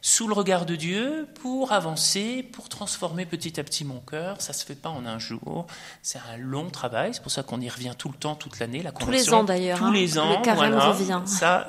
sous 0.04 0.28
le 0.28 0.34
regard 0.34 0.66
de 0.66 0.76
Dieu 0.76 1.28
pour 1.42 1.72
avancer, 1.72 2.42
pour 2.42 2.70
transformer 2.70 3.26
petit 3.26 3.60
à 3.60 3.64
petit 3.64 3.86
mon 3.86 4.00
cœur. 4.00 4.42
Ça 4.42 4.52
se 4.52 4.66
fait 4.66 4.76
pas 4.76 4.90
en 4.90 5.06
un 5.06 5.20
jour, 5.20 5.68
c'est 6.02 6.20
un 6.34 6.38
long 6.38 6.70
travail. 6.70 7.14
C'est 7.14 7.22
pour 7.22 7.32
ça 7.32 7.44
qu'on 7.44 7.62
y 7.62 7.70
revient 7.70 7.94
tout 7.98 8.10
le 8.10 8.16
temps, 8.16 8.36
toute 8.36 8.60
l'année. 8.60 8.82
La 8.82 8.92
tous 8.92 9.12
les 9.12 9.34
ans 9.34 9.44
d'ailleurs. 9.44 9.78
Tous 9.78 9.86
hein. 9.86 9.94
les 9.94 10.18
ans, 10.18 10.42
le 10.44 10.54
voilà, 10.54 10.92
revient. 10.92 11.22
Ça, 11.26 11.68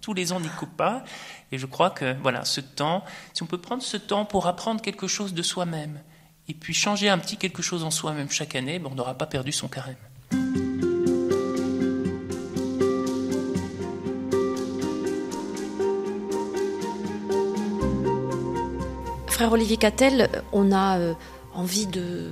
tous 0.00 0.14
les 0.14 0.32
ans, 0.32 0.36
on 0.36 0.40
n'y 0.40 0.48
coupe 0.48 0.76
pas. 0.76 1.02
Et 1.50 1.58
je 1.58 1.66
crois 1.66 1.90
que 1.90 2.16
voilà, 2.22 2.44
ce 2.44 2.60
temps, 2.60 3.04
si 3.34 3.42
on 3.42 3.46
peut 3.46 3.58
prendre 3.58 3.82
ce 3.82 3.96
temps 3.96 4.24
pour 4.24 4.46
apprendre 4.46 4.80
quelque 4.80 5.06
chose 5.06 5.34
de 5.34 5.42
soi-même 5.42 6.00
et 6.48 6.54
puis 6.54 6.74
changer 6.74 7.08
un 7.08 7.18
petit 7.18 7.36
quelque 7.36 7.62
chose 7.62 7.84
en 7.84 7.90
soi-même 7.90 8.30
chaque 8.30 8.54
année, 8.54 8.78
ben, 8.78 8.90
on 8.92 8.94
n'aura 8.94 9.14
pas 9.14 9.26
perdu 9.26 9.52
son 9.52 9.68
carême. 9.68 9.96
Frère 19.32 19.50
Olivier 19.50 19.78
Cattel, 19.78 20.28
on 20.52 20.72
a 20.72 20.98
euh, 20.98 21.14
envie 21.54 21.86
de, 21.86 22.30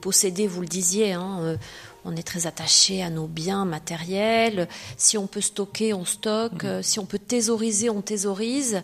posséder, 0.00 0.48
vous 0.48 0.60
le 0.60 0.66
disiez, 0.66 1.12
hein, 1.12 1.38
euh, 1.40 1.56
on 2.04 2.16
est 2.16 2.24
très 2.24 2.48
attaché 2.48 3.00
à 3.00 3.10
nos 3.10 3.28
biens 3.28 3.64
matériels. 3.64 4.66
Si 4.96 5.16
on 5.16 5.28
peut 5.28 5.40
stocker, 5.40 5.94
on 5.94 6.04
stocke. 6.04 6.64
Mhm. 6.64 6.82
Si 6.82 6.98
on 6.98 7.06
peut 7.06 7.20
thésauriser, 7.20 7.90
on 7.90 8.02
thésaurise. 8.02 8.82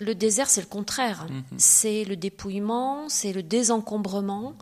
Le 0.00 0.16
désert, 0.16 0.50
c'est 0.50 0.62
le 0.62 0.66
contraire. 0.66 1.26
Mhm. 1.30 1.44
C'est 1.58 2.02
le 2.02 2.16
dépouillement, 2.16 3.08
c'est 3.08 3.32
le 3.32 3.44
désencombrement. 3.44 4.54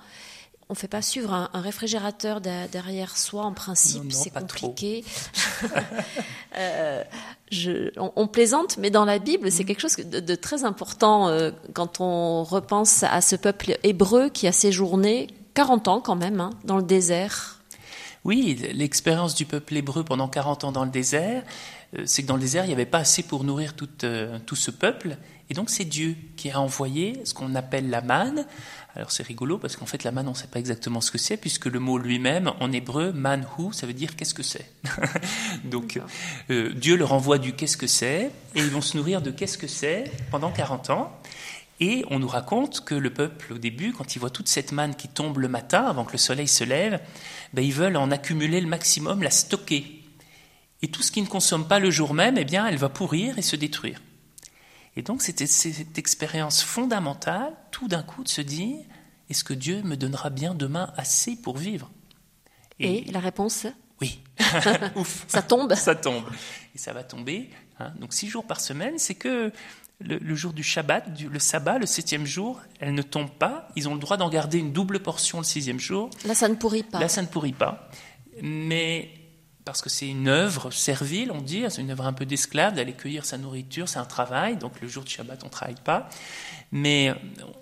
On 0.71 0.75
ne 0.75 0.77
fait 0.79 0.89
pas 0.89 1.01
suivre 1.01 1.33
un, 1.33 1.49
réfrigérateur 1.55 2.41
derrière 2.43 3.17
soi, 3.17 3.45
en 3.45 3.55
principe, 3.55 4.13
c'est 4.13 4.31
compliqué. 4.31 5.05
Euh, 6.57 7.05
on, 7.97 8.27
plaisante, 8.27 8.79
mais 8.79 8.91
dans 8.91 9.05
la 9.05 9.19
Bible, 9.19 9.51
c'est 9.51 9.63
mhm. 9.63 9.67
quelque 9.69 9.81
chose 9.81 9.97
de, 9.97 10.35
très 10.35 10.65
important 10.65 11.29
euh, 11.29 11.51
quand 11.73 12.01
on 12.01 12.43
repense 12.43 13.05
à 13.05 13.21
ce 13.21 13.37
peuple 13.37 13.79
hébreu 13.85 14.29
qui 14.29 14.47
a 14.47 14.53
séjourné 14.53 15.29
40 15.55 15.89
ans 15.89 16.01
quand 16.01 16.17
même 16.17 16.41
hein, 16.41 16.51
dans 16.65 16.77
le 16.77 16.83
désert 16.83 17.59
oui, 18.25 18.59
l'expérience 18.75 19.35
du 19.35 19.47
peuple 19.47 19.77
hébreu 19.77 20.05
pendant 20.05 20.29
40 20.29 20.65
ans 20.65 20.73
dans 20.73 20.85
le 20.85 20.91
désert, 20.91 21.45
euh, 21.97 22.03
c'est 22.05 22.23
que 22.23 22.27
dans 22.27 22.35
le 22.35 22.41
désert, 22.41 22.65
il 22.65 22.69
n'y 22.69 22.75
avait 22.75 22.85
pas 22.85 22.99
assez 22.99 23.23
pour 23.23 23.45
nourrir 23.45 23.75
euh, 24.05 24.39
tout, 24.45 24.57
ce 24.57 24.71
peuple. 24.71 25.17
Et 25.51 25.55
donc 25.55 25.71
c'est 25.71 25.85
Dieu 25.85 26.17
qui 26.37 26.51
a 26.51 26.61
envoyé 26.61 27.21
ce 27.25 27.33
qu'on 27.33 27.55
appelle 27.55 27.89
la 27.89 28.03
manne. 28.03 28.47
Alors 28.95 29.11
c'est 29.11 29.23
rigolo 29.23 29.59
parce 29.59 29.77
qu'en 29.77 29.87
fait 29.87 30.05
la 30.05 30.13
manne, 30.13 30.29
on 30.29 30.33
ne 30.33 30.37
sait 30.37 30.47
pas 30.47 30.59
exactement 30.59 31.01
ce 31.01 31.11
que 31.11 31.19
c'est, 31.19 31.37
puisque 31.37 31.67
le 31.67 31.79
mot 31.79 31.99
lui-même, 31.99 32.53
en 32.61 32.71
hébreu, 32.73 33.13
manhu, 33.13 33.73
ça 33.73 33.87
veut 33.87 33.95
dire 33.95 34.17
qu'est-ce 34.17 34.35
que 34.35 34.43
c'est. 34.43 34.71
donc 35.65 36.01
euh, 36.51 36.73
Dieu 36.75 36.97
leur 36.97 37.13
envoie 37.13 37.39
du 37.39 37.55
qu'est-ce 37.55 37.77
que 37.77 37.87
c'est, 37.87 38.31
et 38.55 38.59
ils 38.59 38.71
vont 38.71 38.83
se 38.83 38.97
nourrir 38.97 39.23
de 39.23 39.31
qu'est-ce 39.31 39.57
que 39.57 39.69
c'est 39.69 40.11
pendant 40.31 40.51
40 40.51 40.91
ans. 40.91 41.13
Et 41.81 42.05
on 42.11 42.19
nous 42.19 42.29
raconte 42.29 42.85
que 42.85 42.95
le 42.95 43.11
peuple, 43.11 43.53
au 43.53 43.59
début, 43.59 43.93
quand 43.93 44.17
il 44.17 44.19
voit 44.19 44.31
toute 44.31 44.49
cette 44.49 44.73
manne 44.73 44.97
qui 44.97 45.07
tombe 45.07 45.39
le 45.39 45.49
matin, 45.49 45.85
avant 45.85 46.05
que 46.05 46.13
le 46.13 46.19
soleil 46.19 46.49
se 46.49 46.65
lève, 46.65 47.01
ben, 47.53 47.65
ils 47.65 47.73
veulent 47.73 47.97
en 47.97 48.11
accumuler 48.11 48.61
le 48.61 48.67
maximum, 48.67 49.23
la 49.23 49.31
stocker. 49.31 50.03
Et 50.83 50.89
tout 50.89 51.03
ce 51.03 51.13
qui 51.13 51.23
ne 51.23 51.29
consomme 51.29 51.69
pas 51.69 51.79
le 51.79 51.91
jour 51.91 52.15
même, 52.15 52.37
eh 52.37 52.45
bien, 52.45 52.67
elle 52.67 52.79
va 52.79 52.89
pourrir 52.89 53.39
et 53.39 53.43
se 53.43 53.55
détruire. 53.55 54.01
Et 54.99 55.03
donc, 55.03 55.23
c'était 55.23 55.47
cette 55.47 55.97
expérience 55.97 56.61
fondamentale, 56.61 57.53
tout 57.71 57.87
d'un 57.87 58.03
coup, 58.03 58.25
de 58.25 58.29
se 58.29 58.41
dire 58.41 58.79
est-ce 59.31 59.45
que 59.45 59.55
Dieu 59.55 59.81
me 59.85 59.97
donnera 59.97 60.29
bien 60.29 60.57
demain 60.57 60.93
assez 60.97 61.37
pour 61.37 61.57
vivre? 61.57 61.89
Et, 62.81 63.05
la 63.13 63.21
réponse 63.21 63.69
Oui. 64.01 64.21
Ouf. 64.97 65.25
Ça 65.29 65.41
tombe 65.41 65.73
Ça 65.77 65.95
tombe. 65.95 66.25
Et 66.75 66.79
ça 66.79 66.93
va 66.93 67.05
tomber. 67.05 67.49
Hein. 67.79 67.93
Donc, 68.01 68.13
six 68.13 68.27
jours 68.27 68.45
par 68.45 68.61
semaine, 68.61 68.99
c'est 68.99 69.15
que 69.15 69.53
le, 70.01 70.35
jour 70.35 70.53
du 70.53 70.65
Shabbat, 70.65 71.05
le 71.31 71.39
sabbat, 71.39 71.79
le 71.79 71.87
septième 71.87 72.27
jour, 72.27 72.61
elle 72.81 72.93
ne 72.93 73.03
tombe 73.03 73.31
pas. 73.31 73.69
Ils 73.77 73.89
ont 73.89 73.95
le 73.95 74.01
droit 74.01 74.17
d'en 74.17 74.29
garder 74.29 74.59
une 74.59 74.73
double 74.73 74.99
portion 74.99 75.39
le 75.39 75.45
sixième 75.45 75.79
jour. 75.79 76.11
Là, 76.25 76.35
ça 76.35 76.49
ne 76.49 76.57
pourrit 76.57 76.83
pas. 76.83 76.99
Là, 76.99 77.09
ça 77.09 77.23
ne 77.23 77.29
pourrit 77.29 77.53
pas. 77.53 77.89
Mais 78.43 79.13
parce 79.69 79.83
que 79.83 79.91
c'est 79.91 80.09
une 80.09 80.29
œuvre 80.29 80.71
servile, 80.71 81.31
on 81.31 81.43
dit, 81.43 81.65
c'est 81.69 81.83
une 81.83 81.91
œuvre 81.91 82.07
un 82.07 82.15
peu 82.15 82.25
d'esclave, 82.25 82.75
d'aller 82.75 82.95
cueillir 82.95 83.27
sa 83.27 83.37
nourriture, 83.37 83.89
c'est 83.89 83.99
un 83.99 84.07
travail, 84.07 84.57
donc 84.57 84.81
le 84.81 84.89
jour 84.89 85.05
du 85.05 85.11
Shabbat, 85.11 85.43
on 85.43 85.47
ne 85.47 85.51
travaille 85.51 85.77
pas. 85.85 86.09
Mais 86.73 87.15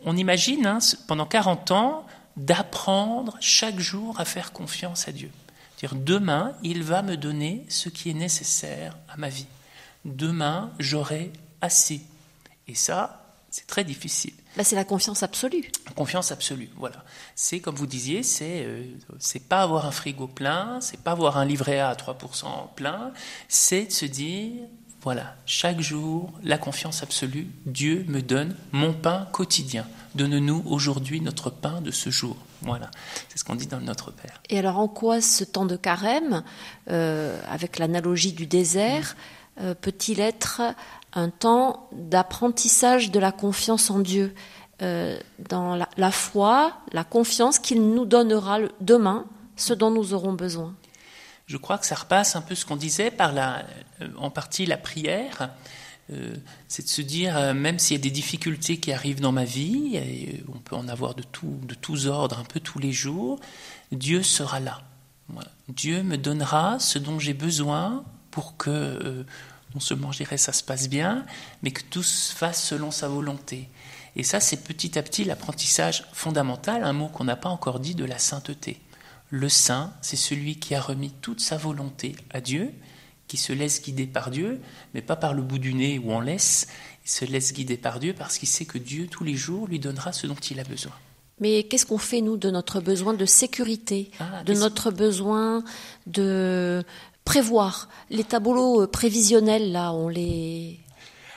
on 0.05 0.17
imagine, 0.17 0.67
hein, 0.67 0.79
pendant 1.09 1.27
40 1.27 1.71
ans, 1.73 2.07
d'apprendre 2.37 3.37
chaque 3.41 3.81
jour 3.81 4.21
à 4.21 4.25
faire 4.25 4.53
confiance 4.53 5.09
à 5.09 5.13
Dieu. 5.13 5.31
Dire 5.79 5.95
demain, 5.95 6.53
il 6.63 6.85
va 6.85 7.03
me 7.03 7.17
donner 7.17 7.65
ce 7.69 7.89
qui 7.89 8.11
est 8.11 8.15
nécessaire 8.15 8.97
à 9.09 9.17
ma 9.17 9.29
vie. 9.29 9.47
Demain, 10.05 10.71
j'aurai 10.79 11.33
assez. 11.61 12.03
Et 12.69 12.77
ça, 12.77 13.26
c'est 13.57 13.67
très 13.67 13.85
difficile. 13.85 14.35
Là, 14.59 14.65
c'est 14.65 14.77
la 14.77 14.85
confiance 14.85 15.23
absolue. 15.23 15.71
Confiance 15.95 16.31
absolue, 16.31 16.69
voilà. 16.77 17.03
C'est 17.35 17.61
comme 17.61 17.75
vous 17.75 17.87
disiez, 17.87 18.23
c'est 18.23 18.65
euh, 18.67 18.85
c'est 19.19 19.49
pas 19.49 19.63
avoir 19.63 19.87
un 19.87 19.91
frigo 19.91 20.27
plein, 20.27 20.79
c'est 20.83 21.01
pas 21.01 21.13
avoir 21.13 21.39
un 21.39 21.47
livret 21.47 21.79
A 21.79 21.89
à 21.89 21.95
3% 21.95 22.75
plein, 22.75 23.13
c'est 23.49 23.87
de 23.87 23.93
se 23.93 24.05
dire 24.05 24.53
voilà, 25.01 25.37
chaque 25.47 25.81
jour, 25.81 26.33
la 26.43 26.59
confiance 26.59 27.03
absolue, 27.03 27.47
Dieu 27.65 28.05
me 28.09 28.21
donne 28.21 28.55
mon 28.73 28.93
pain 28.93 29.27
quotidien. 29.33 29.87
Donne-nous 30.17 30.63
aujourd'hui 30.67 31.23
notre 31.23 31.49
pain 31.49 31.81
de 31.81 31.91
ce 31.91 32.11
jour. 32.11 32.37
Voilà, 32.61 32.91
c'est 33.29 33.39
ce 33.39 33.45
qu'on 33.45 33.55
dit 33.55 33.69
dans 33.69 33.81
Notre 33.81 34.11
Père. 34.11 34.43
Et 34.51 34.59
alors, 34.59 34.79
en 34.79 34.89
quoi 34.89 35.23
ce 35.23 35.45
temps 35.45 35.65
de 35.65 35.77
carême, 35.77 36.43
euh, 36.91 37.41
avec 37.49 37.79
l'analogie 37.79 38.33
du 38.33 38.47
désert, 38.47 39.17
euh, 39.61 39.75
peut-il 39.75 40.21
être 40.21 40.61
un 41.13 41.31
temps 41.31 41.89
d'apprentissage 41.93 43.11
de 43.11 43.19
la 43.19 43.33
confiance 43.33 43.91
en 43.91 44.01
Dieu, 44.01 44.35
euh, 44.83 45.19
dans 45.39 45.75
la, 45.75 46.11
foi, 46.11 46.77
la 46.93 47.03
confiance 47.03 47.59
qu'il 47.59 47.81
nous 47.81 48.05
donnera 48.05 48.59
demain 48.83 49.25
ce 49.57 49.73
dont 49.73 49.91
nous 49.91 50.13
aurons 50.13 50.35
besoin. 50.35 50.75
Je 51.47 51.57
crois 51.57 51.79
que 51.79 51.87
ça 51.87 51.95
repasse 51.95 52.37
un 52.37 52.43
peu 52.43 52.55
ce 52.55 52.67
qu'on 52.67 52.77
disait 52.77 53.11
par 53.11 53.33
la, 53.33 53.65
euh, 54.03 54.09
en 54.19 54.29
partie 54.29 54.67
la 54.67 54.77
prière. 54.77 55.49
Euh, 56.13 56.35
c'est 56.69 56.83
de 56.83 56.89
se 56.89 57.01
dire, 57.01 57.55
même 57.55 57.79
s'il 57.79 57.97
y 57.97 58.01
a 58.01 58.03
des 58.03 58.11
difficultés 58.11 58.79
qui 58.79 58.93
arrivent 58.93 59.21
dans 59.23 59.33
ma 59.33 59.45
vie, 59.45 59.97
et 59.97 60.45
on 60.55 60.59
peut 60.59 60.77
en 60.77 60.89
avoir 60.89 61.15
de, 61.15 61.23
tout, 61.23 61.59
de 61.63 61.75
tous 61.75 62.07
ordres 62.07 62.39
un 62.39 62.45
peu 62.45 62.61
tous 62.61 62.79
les 62.79 62.93
jours, 62.93 63.41
Dieu 63.93 64.23
sera 64.23 64.61
là. 64.61 64.83
Dieu 65.69 66.03
me 66.03 66.19
donnera 66.19 66.79
ce 66.79 66.99
dont 66.99 67.19
j'ai 67.19 67.35
besoin 67.35 68.05
pour 68.31 68.59
que 68.59 69.25
non 69.77 69.81
seulement 69.81 70.11
je 70.11 70.18
dirais 70.18 70.39
ça 70.39 70.55
se 70.55 70.64
passe 70.64 70.89
bien, 70.89 71.27
mais 71.62 71.70
que 71.70 71.83
tout 71.83 72.03
se 72.03 72.35
fasse 72.35 72.64
selon 72.64 72.91
sa 72.91 73.09
volonté. 73.09 73.68
Et 74.16 74.22
ça, 74.22 74.41
c'est 74.41 74.64
petit 74.64 74.99
à 74.99 75.03
petit 75.03 75.24
l'apprentissage 75.24 76.07
fondamental, 76.14 76.83
un 76.83 76.95
mot 76.95 77.09
qu'on 77.09 77.24
n'a 77.24 77.37
pas 77.37 77.51
encore 77.51 77.79
dit, 77.79 77.95
de 77.95 78.07
la 78.07 78.18
sainteté. 78.18 78.81
Le 79.29 79.51
saint, 79.51 79.93
c'est 80.01 80.16
celui 80.16 80.59
qui 80.59 80.74
a 80.74 80.81
remis 80.81 81.11
toute 81.20 81.41
sa 81.41 81.59
volonté 81.59 82.16
à 82.31 82.41
Dieu, 82.41 82.72
qui 83.29 83.37
se 83.37 83.53
laisse 83.53 83.83
guider 83.83 84.07
par 84.07 84.31
Dieu, 84.31 84.62
mais 84.95 85.03
pas 85.03 85.16
par 85.16 85.35
le 85.35 85.43
bout 85.43 85.59
du 85.59 85.74
nez 85.74 85.99
où 85.99 86.11
on 86.11 86.20
laisse, 86.20 86.68
il 87.05 87.11
se 87.11 87.27
laisse 87.27 87.53
guider 87.53 87.77
par 87.77 88.01
Dieu 88.01 88.14
parce 88.16 88.39
qu'il 88.39 88.49
sait 88.49 88.64
que 88.64 88.79
Dieu, 88.79 89.09
tous 89.09 89.24
les 89.24 89.35
jours, 89.35 89.66
lui 89.66 89.79
donnera 89.79 90.14
ce 90.14 90.27
dont 90.27 90.37
il 90.37 90.59
a 90.59 90.64
besoin. 90.64 90.93
Mais 91.39 91.64
qu'est-ce 91.64 91.85
qu'on 91.85 91.99
fait, 91.99 92.22
nous, 92.22 92.39
de 92.39 92.51
notre 92.51 92.81
besoin 92.81 93.12
de 93.12 93.27
sécurité, 93.27 94.11
ah, 94.20 94.43
de 94.45 94.55
notre 94.55 94.91
besoin 94.91 95.62
de 96.07 96.83
prévoir. 97.27 97.89
Les 98.09 98.24
tableaux 98.24 98.83
euh, 98.83 98.87
prévisionnels, 98.87 99.72
là, 99.72 99.93
on 99.93 100.09
les, 100.09 100.81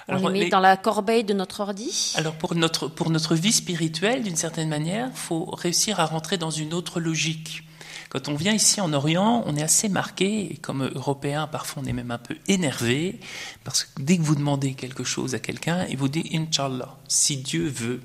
on 0.07 0.29
les 0.29 0.45
met 0.45 0.49
dans 0.49 0.61
la 0.61 0.77
corbeille 0.77 1.25
de 1.25 1.33
notre 1.33 1.59
ordi 1.59 2.13
Alors 2.15 2.35
pour 2.35 2.55
notre, 2.55 2.87
pour 2.87 3.09
notre 3.09 3.35
vie 3.35 3.51
spirituelle, 3.51 4.23
d'une 4.23 4.37
certaine 4.37 4.69
manière, 4.69 5.09
il 5.11 5.17
faut 5.17 5.45
réussir 5.45 5.99
à 5.99 6.05
rentrer 6.05 6.37
dans 6.37 6.51
une 6.51 6.73
autre 6.73 7.01
logique. 7.01 7.63
Quand 8.09 8.27
on 8.27 8.35
vient 8.35 8.53
ici 8.53 8.81
en 8.81 8.93
Orient, 8.93 9.43
on 9.45 9.55
est 9.55 9.61
assez 9.61 9.89
marqué, 9.89 10.53
et 10.53 10.57
comme 10.57 10.89
Européens, 10.95 11.47
parfois 11.47 11.83
on 11.83 11.85
est 11.85 11.93
même 11.93 12.11
un 12.11 12.17
peu 12.17 12.37
énervé, 12.47 13.19
parce 13.63 13.83
que 13.83 14.01
dès 14.01 14.17
que 14.17 14.23
vous 14.23 14.35
demandez 14.35 14.73
quelque 14.73 15.03
chose 15.03 15.35
à 15.35 15.39
quelqu'un, 15.39 15.85
il 15.89 15.97
vous 15.97 16.07
dit 16.07 16.27
Inch'Allah, 16.33 16.97
si 17.07 17.37
Dieu 17.37 17.67
veut. 17.67 18.01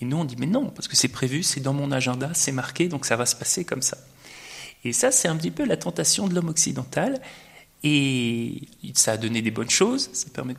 Et 0.00 0.04
nous 0.04 0.16
on 0.16 0.24
dit 0.24 0.36
mais 0.38 0.46
non, 0.46 0.70
parce 0.70 0.86
que 0.86 0.96
c'est 0.96 1.08
prévu, 1.08 1.42
c'est 1.42 1.60
dans 1.60 1.72
mon 1.72 1.90
agenda, 1.90 2.30
c'est 2.34 2.52
marqué, 2.52 2.88
donc 2.88 3.04
ça 3.04 3.16
va 3.16 3.26
se 3.26 3.34
passer 3.34 3.64
comme 3.64 3.82
ça. 3.82 3.96
Et 4.84 4.92
ça, 4.92 5.10
c'est 5.10 5.28
un 5.28 5.36
petit 5.36 5.50
peu 5.50 5.64
la 5.64 5.76
tentation 5.76 6.28
de 6.28 6.34
l'homme 6.34 6.48
occidental. 6.48 7.20
Et 7.84 8.68
ça 8.94 9.12
a 9.12 9.16
donné 9.16 9.42
des 9.42 9.50
bonnes 9.50 9.70
choses, 9.70 10.10
ça 10.12 10.28
permet 10.30 10.54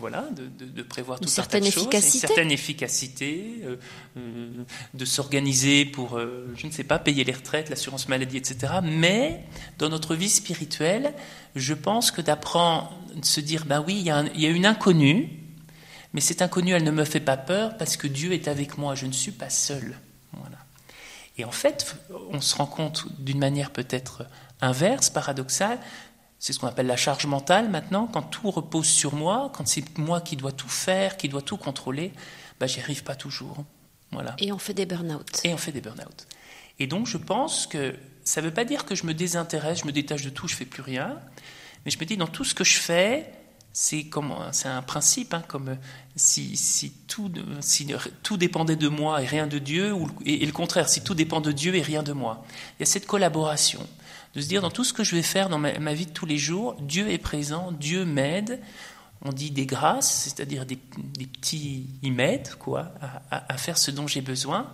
voilà, 0.00 0.28
de, 0.32 0.82
prévoir 0.82 1.18
une 1.18 1.24
tout 1.24 1.30
certaine 1.30 1.64
efficacité. 1.64 2.14
une 2.16 2.20
certaine 2.20 2.50
efficacité, 2.50 3.60
euh, 3.64 3.76
euh, 4.16 4.50
de 4.94 5.04
s'organiser 5.04 5.84
pour, 5.84 6.16
euh, 6.16 6.50
je 6.56 6.66
ne 6.66 6.72
sais 6.72 6.84
pas, 6.84 6.98
payer 6.98 7.22
les 7.22 7.32
retraites, 7.32 7.68
l'assurance 7.68 8.08
maladie, 8.08 8.38
etc. 8.38 8.74
Mais 8.82 9.44
dans 9.78 9.90
notre 9.90 10.14
vie 10.14 10.30
spirituelle, 10.30 11.12
je 11.54 11.74
pense 11.74 12.10
que 12.10 12.22
d'apprendre, 12.22 12.90
de 13.14 13.24
se 13.24 13.40
dire, 13.40 13.66
ben 13.66 13.84
oui, 13.86 13.96
il 13.98 14.06
y, 14.06 14.10
a 14.10 14.24
il 14.34 14.40
y 14.40 14.46
a 14.46 14.50
une 14.50 14.64
inconnue, 14.64 15.28
mais 16.14 16.22
cette 16.22 16.40
inconnue, 16.40 16.72
elle 16.72 16.84
ne 16.84 16.90
me 16.90 17.04
fait 17.04 17.20
pas 17.20 17.36
peur 17.36 17.76
parce 17.76 17.98
que 17.98 18.06
Dieu 18.06 18.32
est 18.32 18.48
avec 18.48 18.78
moi, 18.78 18.94
je 18.94 19.04
ne 19.04 19.12
suis 19.12 19.32
pas 19.32 19.50
seul. 19.50 19.96
Et 21.40 21.44
en 21.46 21.52
fait, 21.52 21.96
on 22.32 22.42
se 22.42 22.54
rend 22.54 22.66
compte 22.66 23.06
d'une 23.18 23.38
manière 23.38 23.70
peut-être 23.70 24.26
inverse, 24.60 25.08
paradoxale, 25.08 25.78
c'est 26.38 26.52
ce 26.52 26.58
qu'on 26.58 26.66
appelle 26.66 26.86
la 26.86 26.98
charge 26.98 27.24
mentale 27.24 27.70
maintenant, 27.70 28.06
quand 28.06 28.20
tout 28.20 28.50
repose 28.50 28.86
sur 28.86 29.14
moi, 29.14 29.50
quand 29.54 29.66
c'est 29.66 29.96
moi 29.96 30.20
qui 30.20 30.36
dois 30.36 30.52
tout 30.52 30.68
faire, 30.68 31.16
qui 31.16 31.30
dois 31.30 31.40
tout 31.40 31.56
contrôler, 31.56 32.12
bah, 32.58 32.66
j'y 32.66 32.80
arrive 32.80 33.04
pas 33.04 33.14
toujours. 33.14 33.64
Voilà. 34.12 34.36
Et 34.38 34.52
on 34.52 34.58
fait 34.58 34.74
des 34.74 34.84
burn-out. 34.84 35.40
Et 35.44 35.54
on 35.54 35.56
fait 35.56 35.72
des 35.72 35.80
burn-out. 35.80 36.26
Et 36.78 36.86
donc 36.86 37.06
je 37.06 37.16
pense 37.16 37.66
que 37.66 37.94
ça 38.22 38.42
ne 38.42 38.46
veut 38.46 38.52
pas 38.52 38.66
dire 38.66 38.84
que 38.84 38.94
je 38.94 39.06
me 39.06 39.14
désintéresse, 39.14 39.80
je 39.80 39.86
me 39.86 39.92
détache 39.92 40.20
de 40.20 40.30
tout, 40.30 40.46
je 40.46 40.56
fais 40.56 40.66
plus 40.66 40.82
rien, 40.82 41.18
mais 41.86 41.90
je 41.90 41.98
me 41.98 42.04
dis 42.04 42.18
dans 42.18 42.26
tout 42.26 42.44
ce 42.44 42.54
que 42.54 42.64
je 42.64 42.78
fais, 42.78 43.32
c'est 43.72 44.08
un 44.64 44.82
principe, 44.82 45.32
hein, 45.32 45.42
comme 45.46 45.76
si, 46.16 46.56
si, 46.56 46.92
tout, 47.06 47.30
si 47.60 47.86
tout 48.22 48.36
dépendait 48.36 48.76
de 48.76 48.88
moi 48.88 49.22
et 49.22 49.26
rien 49.26 49.46
de 49.46 49.58
Dieu, 49.58 49.92
ou, 49.92 50.08
et, 50.24 50.44
le 50.44 50.52
contraire, 50.52 50.88
si 50.88 51.02
tout 51.02 51.14
dépend 51.14 51.40
de 51.40 51.52
Dieu 51.52 51.74
et 51.74 51.82
rien 51.82 52.02
de 52.02 52.12
moi. 52.12 52.44
Il 52.78 52.80
y 52.80 52.82
a 52.82 52.86
cette 52.86 53.06
collaboration, 53.06 53.86
de 54.34 54.40
se 54.40 54.48
dire 54.48 54.62
dans 54.62 54.70
tout 54.70 54.84
ce 54.84 54.92
que 54.92 55.04
je 55.04 55.14
vais 55.14 55.22
faire 55.22 55.48
dans 55.48 55.58
ma, 55.58 55.94
vie 55.94 56.06
de 56.06 56.12
tous 56.12 56.26
les 56.26 56.38
jours, 56.38 56.76
Dieu 56.80 57.10
est 57.10 57.18
présent, 57.18 57.72
Dieu 57.72 58.04
m'aide. 58.04 58.60
On 59.22 59.32
dit 59.32 59.50
des 59.50 59.66
grâces, 59.66 60.10
c'est-à-dire 60.24 60.64
des, 60.64 60.78
des, 60.96 61.26
petits, 61.26 61.86
m'aide 62.02 62.54
quoi, 62.54 62.92
à, 63.30 63.56
faire 63.58 63.76
ce 63.76 63.90
dont 63.90 64.06
j'ai 64.06 64.22
besoin. 64.22 64.72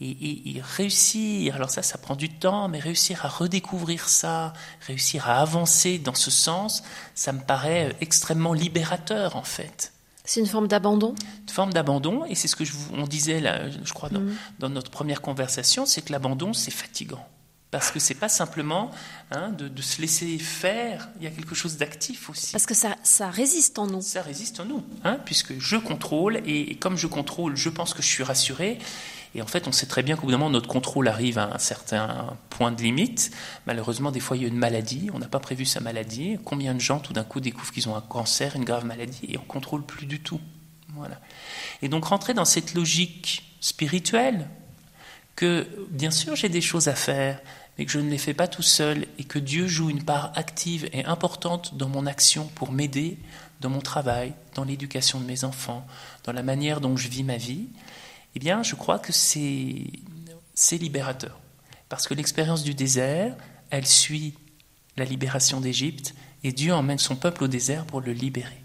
Et, 0.00 0.60
réussir, 0.76 1.54
alors 1.54 1.70
ça, 1.70 1.82
ça 1.82 1.96
prend 1.96 2.16
du 2.16 2.28
temps, 2.28 2.68
mais 2.68 2.80
réussir 2.80 3.24
à 3.24 3.28
redécouvrir 3.28 4.08
ça, 4.08 4.52
réussir 4.86 5.28
à 5.28 5.40
avancer 5.40 5.98
dans 5.98 6.14
ce 6.14 6.30
sens, 6.30 6.82
ça 7.14 7.32
me 7.32 7.40
paraît 7.40 7.90
euh, 7.90 7.92
extrêmement 8.00 8.52
libérateur 8.52 9.36
en 9.36 9.44
fait. 9.44 9.92
C'est 10.24 10.40
une 10.40 10.46
forme 10.46 10.66
d'abandon? 10.66 11.14
Une 11.42 11.48
forme 11.52 11.72
d'abandon, 11.72 12.24
et 12.24 12.34
c'est 12.34 12.48
ce 12.48 12.56
que 12.56 12.64
je, 12.64 12.72
on 12.92 13.06
disait, 13.06 13.40
là, 13.40 13.70
je 13.70 13.92
crois, 13.92 14.08
dans, 14.08 14.20
mm. 14.20 14.34
dans 14.58 14.68
notre 14.70 14.90
première 14.90 15.20
conversation, 15.20 15.86
c'est 15.86 16.02
que 16.02 16.12
l'abandon, 16.12 16.52
c'est 16.52 16.70
fatigant. 16.70 17.24
Parce 17.72 17.90
que 17.90 17.98
c'est 17.98 18.14
pas 18.14 18.28
simplement 18.28 18.90
hein, 19.30 19.48
de, 19.48 19.80
se 19.80 20.02
laisser 20.02 20.38
faire, 20.38 21.08
il 21.18 21.24
y 21.24 21.26
a 21.26 21.30
quelque 21.30 21.54
chose 21.54 21.78
d'actif 21.78 22.28
aussi. 22.28 22.52
Parce 22.52 22.66
que 22.66 22.74
ça, 22.74 22.96
ça 23.02 23.30
résiste 23.30 23.78
en 23.78 23.86
nous. 23.86 24.02
Ça 24.02 24.20
résiste 24.20 24.60
en 24.60 24.66
nous, 24.66 24.84
hein, 25.04 25.18
puisque 25.24 25.58
je 25.58 25.76
contrôle, 25.76 26.42
et, 26.44 26.70
et, 26.70 26.74
comme 26.74 26.98
je 26.98 27.06
contrôle, 27.06 27.56
je 27.56 27.70
pense 27.70 27.94
que 27.94 28.02
je 28.02 28.08
suis 28.08 28.22
rassuré, 28.22 28.78
et 29.34 29.40
en 29.40 29.46
fait, 29.46 29.66
on 29.66 29.72
sait 29.72 29.86
très 29.86 30.02
bien 30.02 30.16
qu'au 30.16 30.22
bout 30.22 30.32
d'un 30.32 30.38
moment, 30.38 30.50
notre 30.50 30.68
contrôle 30.68 31.08
arrive 31.08 31.38
à 31.38 31.54
un 31.54 31.58
certain 31.58 32.36
point 32.50 32.70
de 32.70 32.82
limite. 32.82 33.30
Malheureusement, 33.66 34.10
des 34.10 34.20
fois, 34.20 34.36
il 34.36 34.42
y 34.42 34.44
a 34.44 34.48
une 34.48 34.56
maladie, 34.56 35.08
on 35.14 35.18
n'a 35.18 35.28
pas 35.28 35.40
prévu 35.40 35.64
sa 35.64 35.80
maladie. 35.80 36.38
Combien 36.44 36.74
de 36.74 36.80
gens, 36.80 36.98
tout 36.98 37.14
d'un 37.14 37.24
coup, 37.24 37.40
découvrent 37.40 37.72
qu'ils 37.72 37.88
ont 37.88 37.96
un 37.96 38.02
cancer, 38.02 38.56
une 38.56 38.64
grave 38.64 38.84
maladie, 38.84 39.26
et 39.28 39.38
on 39.38 39.42
contrôle 39.42 39.84
plus 39.84 40.04
du 40.04 40.20
tout. 40.20 40.40
Voilà. 40.94 41.18
Et 41.80 41.88
donc, 41.88 42.04
rentrer 42.04 42.34
dans 42.34 42.44
cette 42.44 42.74
logique 42.74 43.56
spirituelle, 43.60 44.48
que 45.34 45.66
bien 45.88 46.10
sûr, 46.10 46.36
j'ai 46.36 46.50
des 46.50 46.60
choses 46.60 46.88
à 46.88 46.94
faire, 46.94 47.40
mais 47.78 47.86
que 47.86 47.90
je 47.90 48.00
ne 48.00 48.10
les 48.10 48.18
fais 48.18 48.34
pas 48.34 48.48
tout 48.48 48.62
seul, 48.62 49.06
et 49.18 49.24
que 49.24 49.38
Dieu 49.38 49.66
joue 49.66 49.88
une 49.88 50.02
part 50.02 50.32
active 50.34 50.90
et 50.92 51.06
importante 51.06 51.74
dans 51.78 51.88
mon 51.88 52.04
action 52.04 52.50
pour 52.54 52.70
m'aider 52.70 53.18
dans 53.62 53.70
mon 53.70 53.80
travail, 53.80 54.34
dans 54.54 54.64
l'éducation 54.64 55.20
de 55.20 55.24
mes 55.24 55.44
enfants, 55.44 55.86
dans 56.24 56.32
la 56.32 56.42
manière 56.42 56.80
dont 56.82 56.96
je 56.96 57.08
vis 57.08 57.22
ma 57.22 57.36
vie, 57.38 57.68
eh 58.34 58.38
bien, 58.38 58.62
je 58.62 58.74
crois 58.74 58.98
que 58.98 59.12
c'est 59.12 59.90
libérateur. 60.72 61.38
Parce 61.88 62.08
que 62.08 62.14
l'expérience 62.14 62.62
du 62.62 62.74
désert, 62.74 63.36
elle 63.70 63.86
suit 63.86 64.34
la 64.96 65.04
libération 65.04 65.60
d'Égypte, 65.60 66.14
et 66.44 66.52
Dieu 66.52 66.72
emmène 66.72 66.98
son 66.98 67.16
peuple 67.16 67.44
au 67.44 67.48
désert 67.48 67.84
pour 67.84 68.00
le 68.00 68.12
libérer. 68.12 68.62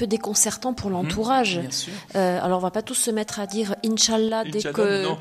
Peu 0.00 0.06
déconcertant 0.06 0.72
pour 0.72 0.88
l'entourage. 0.88 1.58
Mmh, 1.58 1.90
euh, 2.16 2.40
alors 2.42 2.56
on 2.56 2.62
va 2.62 2.70
pas 2.70 2.80
tous 2.80 2.94
se 2.94 3.10
mettre 3.10 3.38
à 3.38 3.46
dire 3.46 3.76
Inch'Allah 3.84 4.44
dès 4.44 4.72
qu'on 4.72 5.18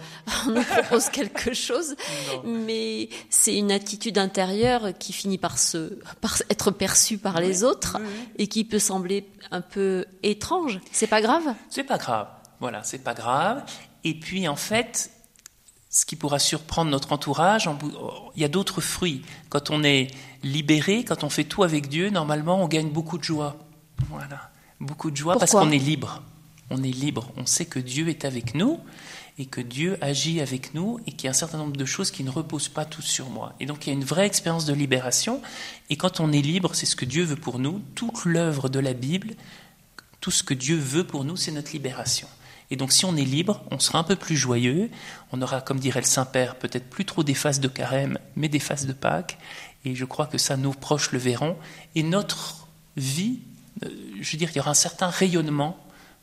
nous 0.47 0.63
propose 0.63 1.09
quelque 1.09 1.53
chose, 1.53 1.97
mais 2.45 3.09
c'est 3.29 3.57
une 3.57 3.73
attitude 3.73 4.17
intérieure 4.17 4.97
qui 4.97 5.11
finit 5.11 5.37
par, 5.37 5.57
se, 5.57 5.99
par 6.21 6.37
être 6.49 6.71
perçue 6.71 7.17
par 7.17 7.41
les 7.41 7.65
autres 7.65 7.97
et 8.37 8.47
qui 8.47 8.63
peut 8.63 8.79
sembler 8.79 9.27
un 9.51 9.59
peu 9.59 10.05
étrange. 10.23 10.79
C'est 10.93 11.07
pas 11.07 11.21
grave? 11.21 11.53
C'est 11.69 11.83
pas 11.83 11.97
grave. 11.97 12.27
Voilà, 12.61 12.81
c'est 12.83 13.03
pas 13.03 13.13
grave. 13.13 13.63
Et 14.05 14.13
puis 14.13 14.47
en 14.47 14.55
fait, 14.55 15.11
ce 15.89 16.05
qui 16.05 16.15
pourra 16.15 16.39
surprendre 16.39 16.89
notre 16.89 17.11
entourage, 17.11 17.69
il 18.33 18.41
y 18.41 18.45
a 18.45 18.49
d'autres 18.49 18.79
fruits. 18.79 19.23
Quand 19.49 19.71
on 19.71 19.83
est 19.83 20.07
libéré, 20.41 21.03
quand 21.03 21.25
on 21.25 21.29
fait 21.29 21.43
tout 21.43 21.63
avec 21.63 21.89
Dieu, 21.89 22.11
normalement, 22.11 22.63
on 22.63 22.69
gagne 22.69 22.91
beaucoup 22.91 23.17
de 23.17 23.25
joie. 23.25 23.57
Voilà. 24.07 24.49
Beaucoup 24.79 25.11
de 25.11 25.17
joie 25.17 25.37
parce 25.37 25.51
qu'on 25.51 25.71
est 25.71 25.77
libre. 25.77 26.21
On 26.69 26.83
est 26.83 26.91
libre. 26.91 27.31
On 27.35 27.45
sait 27.45 27.65
que 27.65 27.79
Dieu 27.79 28.09
est 28.09 28.25
avec 28.25 28.55
nous 28.55 28.79
et 29.37 29.45
que 29.45 29.61
Dieu 29.61 29.97
agit 30.01 30.41
avec 30.41 30.73
nous 30.73 30.99
et 31.07 31.11
qu'il 31.13 31.25
y 31.25 31.27
a 31.27 31.31
un 31.31 31.33
certain 31.33 31.57
nombre 31.57 31.77
de 31.77 31.85
choses 31.85 32.11
qui 32.11 32.23
ne 32.23 32.29
reposent 32.29 32.67
pas 32.67 32.85
tous 32.85 33.01
sur 33.01 33.29
moi. 33.29 33.55
Et 33.59 33.65
donc 33.65 33.85
il 33.85 33.89
y 33.89 33.91
a 33.91 33.93
une 33.93 34.03
vraie 34.03 34.25
expérience 34.25 34.65
de 34.65 34.73
libération. 34.73 35.41
Et 35.89 35.95
quand 35.95 36.19
on 36.19 36.31
est 36.31 36.41
libre, 36.41 36.75
c'est 36.75 36.85
ce 36.85 36.95
que 36.95 37.05
Dieu 37.05 37.23
veut 37.23 37.37
pour 37.37 37.57
nous. 37.59 37.81
Toute 37.95 38.25
l'œuvre 38.25 38.69
de 38.69 38.79
la 38.79 38.93
Bible, 38.93 39.35
tout 40.21 40.31
ce 40.31 40.43
que 40.43 40.53
Dieu 40.53 40.77
veut 40.77 41.05
pour 41.05 41.23
nous, 41.23 41.37
c'est 41.37 41.51
notre 41.51 41.71
libération. 41.71 42.27
Et 42.71 42.75
donc 42.75 42.91
si 42.91 43.05
on 43.05 43.15
est 43.15 43.25
libre, 43.25 43.63
on 43.71 43.79
sera 43.79 43.99
un 43.99 44.03
peu 44.03 44.15
plus 44.15 44.35
joyeux. 44.35 44.89
On 45.31 45.41
aura, 45.41 45.61
comme 45.61 45.79
dirait 45.79 46.01
le 46.01 46.05
Saint-Père, 46.05 46.55
peut-être 46.55 46.89
plus 46.89 47.05
trop 47.05 47.23
des 47.23 47.33
phases 47.33 47.59
de 47.59 47.67
carême, 47.67 48.19
mais 48.35 48.49
des 48.49 48.59
phases 48.59 48.85
de 48.85 48.93
Pâques. 48.93 49.39
Et 49.85 49.95
je 49.95 50.05
crois 50.05 50.27
que 50.27 50.37
ça, 50.37 50.57
nos 50.57 50.73
proches 50.73 51.11
le 51.11 51.19
verront. 51.19 51.57
Et 51.95 52.03
notre 52.03 52.67
vie 52.95 53.39
je 53.81 54.31
veux 54.31 54.37
dire, 54.37 54.49
il 54.51 54.57
y 54.57 54.59
aura 54.59 54.71
un 54.71 54.75
certain 54.75 55.07
rayonnement 55.07 55.77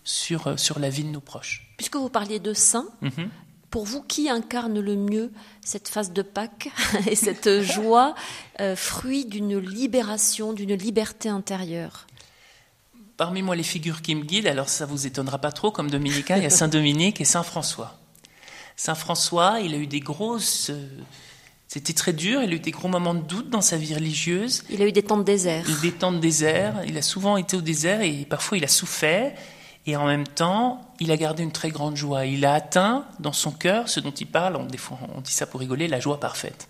sur, 0.05 0.47
euh, 0.47 0.57
sur 0.57 0.79
la 0.79 0.89
vie 0.89 1.05
de 1.05 1.11
nos 1.11 1.21
proches. 1.21 1.67
Puisque 1.77 1.97
vous 1.97 2.09
parliez 2.09 2.39
de 2.39 2.55
saints, 2.55 2.89
mhm. 3.03 3.29
pour 3.71 3.85
vous, 3.85 4.03
qui 4.03 4.29
incarne 4.31 4.79
le 4.79 4.97
mieux 4.97 5.33
cette 5.65 5.89
phase 5.89 6.13
de 6.13 6.23
Pâques 6.23 6.71
et 7.07 7.17
cette 7.17 7.61
joie, 7.61 8.15
euh, 8.61 8.77
fruit 8.77 9.25
d'une 9.27 9.59
libération, 9.59 10.53
d'une 10.53 10.75
liberté 10.75 11.29
intérieure? 11.29 12.07
Parmi 13.17 13.43
moi, 13.43 13.57
les 13.57 13.63
figures 13.63 14.03
qui 14.03 14.15
me 14.15 14.25
guident, 14.25 14.47
alors 14.47 14.69
ça 14.69 14.87
vous 14.87 15.07
étonnera 15.07 15.39
pas 15.39 15.53
trop, 15.53 15.71
comme 15.71 15.91
dominicain, 15.91 16.37
il 16.37 16.43
y 16.43 16.47
a 16.47 16.51
Saint 16.51 16.69
Dominique 16.79 17.21
et 17.21 17.25
Saint 17.25 17.43
François. 17.43 17.99
Saint 18.77 18.95
François, 18.95 19.61
il 19.61 19.75
a 19.75 19.79
eu 19.79 19.87
des 19.87 20.01
grosses 20.01 20.71
c'était 21.69 21.93
très 21.93 22.12
dur, 22.12 22.43
il 22.43 22.53
a 22.53 22.55
eu 22.55 22.61
des 22.61 22.71
gros 22.71 22.89
moments 22.89 23.14
de 23.14 23.23
doute 23.23 23.51
dans 23.51 23.61
sa 23.61 23.77
vie 23.77 23.95
religieuse. 23.95 24.62
Il 24.71 24.81
a 24.83 24.87
eu 24.87 24.93
des 24.93 25.03
temps 25.03 25.19
de 25.19 25.25
désert. 25.25 25.64
Des 25.83 25.93
temps 25.93 26.12
de 26.12 26.19
désert, 26.19 26.81
il 26.87 26.97
a 26.97 27.03
souvent 27.03 27.37
été 27.37 27.57
au 27.57 27.61
désert 27.61 28.03
et 28.03 28.25
parfois 28.29 28.57
il 28.57 28.64
a 28.64 28.69
souffert. 28.69 29.33
Et 29.85 29.97
en 29.97 30.07
même 30.07 30.27
temps, 30.27 30.81
il 31.01 31.11
a 31.11 31.17
gardé 31.17 31.43
une 31.43 31.53
très 31.53 31.71
grande 31.71 31.97
joie. 31.97 32.27
Il 32.27 32.45
a 32.45 32.55
atteint 32.55 33.05
dans 33.21 33.33
son 33.33 33.51
cœur 33.51 33.89
ce 33.89 34.01
dont 34.01 34.12
il 34.12 34.27
parle, 34.27 34.57
on, 34.57 34.67
on 35.17 35.21
dit 35.21 35.33
ça 35.33 35.47
pour 35.47 35.61
rigoler, 35.61 35.89
la 35.89 36.01
joie 36.01 36.21
parfaite. 36.21 36.69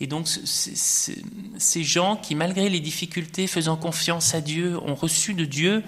Et 0.00 0.06
donc 0.06 0.28
ces 0.28 1.82
gens 1.82 2.16
qui, 2.16 2.34
malgré 2.34 2.68
les 2.68 2.80
difficultés, 2.80 3.46
faisant 3.46 3.76
confiance 3.76 4.34
à 4.34 4.40
Dieu, 4.40 4.78
ont 4.78 4.94
reçu 4.94 5.34
de 5.34 5.44
Dieu 5.44 5.82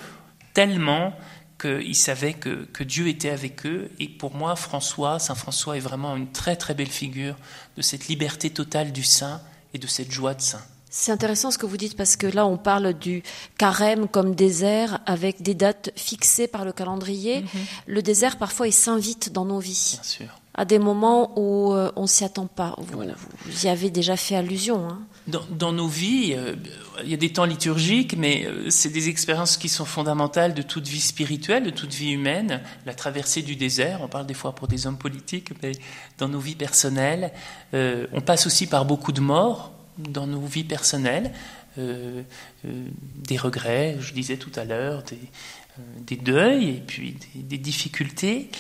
tellement 0.52 1.12
qu'ils 1.60 1.96
savaient 1.96 2.34
que, 2.34 2.64
que, 2.72 2.84
Dieu 2.84 3.08
était 3.08 3.30
avec 3.30 3.66
eux. 3.66 3.90
Et 3.98 4.08
pour 4.08 4.34
moi, 4.34 4.56
François, 4.56 5.18
Saint 5.18 5.34
François 5.34 5.76
est 5.76 5.80
vraiment 5.80 6.16
une 6.16 6.32
très 6.32 6.56
très 6.56 6.74
belle 6.74 6.88
figure 6.88 7.36
de 7.76 7.82
cette 7.82 8.08
liberté 8.08 8.50
totale 8.50 8.92
du 8.92 9.02
saint 9.02 9.40
et 9.74 9.78
de 9.78 9.86
cette 9.86 10.10
joie 10.10 10.34
de 10.34 10.40
saint. 10.40 10.62
C'est 10.92 11.12
intéressant 11.12 11.52
ce 11.52 11.58
que 11.58 11.66
vous 11.66 11.76
dites 11.76 11.96
parce 11.96 12.16
que 12.16 12.26
là, 12.26 12.44
on 12.46 12.56
parle 12.56 12.94
du 12.94 13.22
carême 13.56 14.08
comme 14.08 14.34
désert 14.34 14.98
avec 15.06 15.40
des 15.40 15.54
dates 15.54 15.92
fixées 15.94 16.48
par 16.48 16.64
le 16.64 16.72
calendrier. 16.72 17.42
Mhm. 17.42 17.48
Le 17.86 18.02
désert, 18.02 18.38
parfois, 18.38 18.66
il 18.66 18.72
s'invite 18.72 19.32
dans 19.32 19.44
nos 19.44 19.60
vies. 19.60 19.92
Bien 19.94 20.02
sûr. 20.02 20.26
À 20.54 20.64
des 20.64 20.80
moments 20.80 21.38
où 21.38 21.72
euh, 21.72 21.92
on 21.94 22.02
ne 22.02 22.06
s'y 22.08 22.24
attend 22.24 22.46
pas. 22.48 22.74
Vous, 22.78 23.04
y 23.64 23.68
avez 23.68 23.90
déjà 23.90 24.16
fait 24.16 24.34
allusion. 24.34 24.88
Hein. 24.88 24.98
Dans, 25.26 25.72
nos 25.72 25.86
vies, 25.86 26.34
euh, 26.36 26.56
il 27.04 27.10
y 27.10 27.14
a 27.14 27.16
des 27.16 27.32
temps 27.32 27.44
liturgiques, 27.44 28.16
mais 28.16 28.46
euh, 28.46 28.68
c'est 28.68 28.88
des 28.88 29.08
expériences 29.08 29.56
qui 29.56 29.68
sont 29.68 29.84
fondamentales 29.84 30.54
de 30.54 30.62
toute 30.62 30.88
vie 30.88 31.00
spirituelle, 31.00 31.62
de 31.62 31.70
toute 31.70 31.94
vie 31.94 32.10
humaine. 32.10 32.60
La 32.84 32.94
traversée 32.94 33.42
du 33.42 33.54
désert, 33.54 34.00
on 34.02 34.08
parle 34.08 34.26
des 34.26 34.34
fois 34.34 34.54
pour 34.54 34.66
des 34.66 34.86
hommes 34.86 34.98
politiques, 34.98 35.50
mais 35.62 35.72
dans 36.18 36.28
nos 36.28 36.40
vies 36.40 36.56
personnelles, 36.56 37.32
on 37.72 38.20
passe 38.20 38.46
aussi 38.46 38.66
par 38.66 38.84
beaucoup 38.84 39.12
de 39.12 39.20
morts 39.20 39.72
dans 39.98 40.26
nos 40.26 40.40
vies 40.40 40.64
personnelles, 40.64 41.32
euh, 41.78 42.22
euh, 42.64 42.84
des 43.14 43.36
regrets, 43.36 43.96
je 44.00 44.12
disais 44.12 44.36
tout 44.36 44.50
à 44.56 44.64
l'heure, 44.64 45.04
des, 45.04 45.18
euh, 45.78 46.22
deuils 46.22 46.68
et 46.68 46.82
puis 46.84 47.16
des, 47.34 47.58
difficultés. 47.58 48.50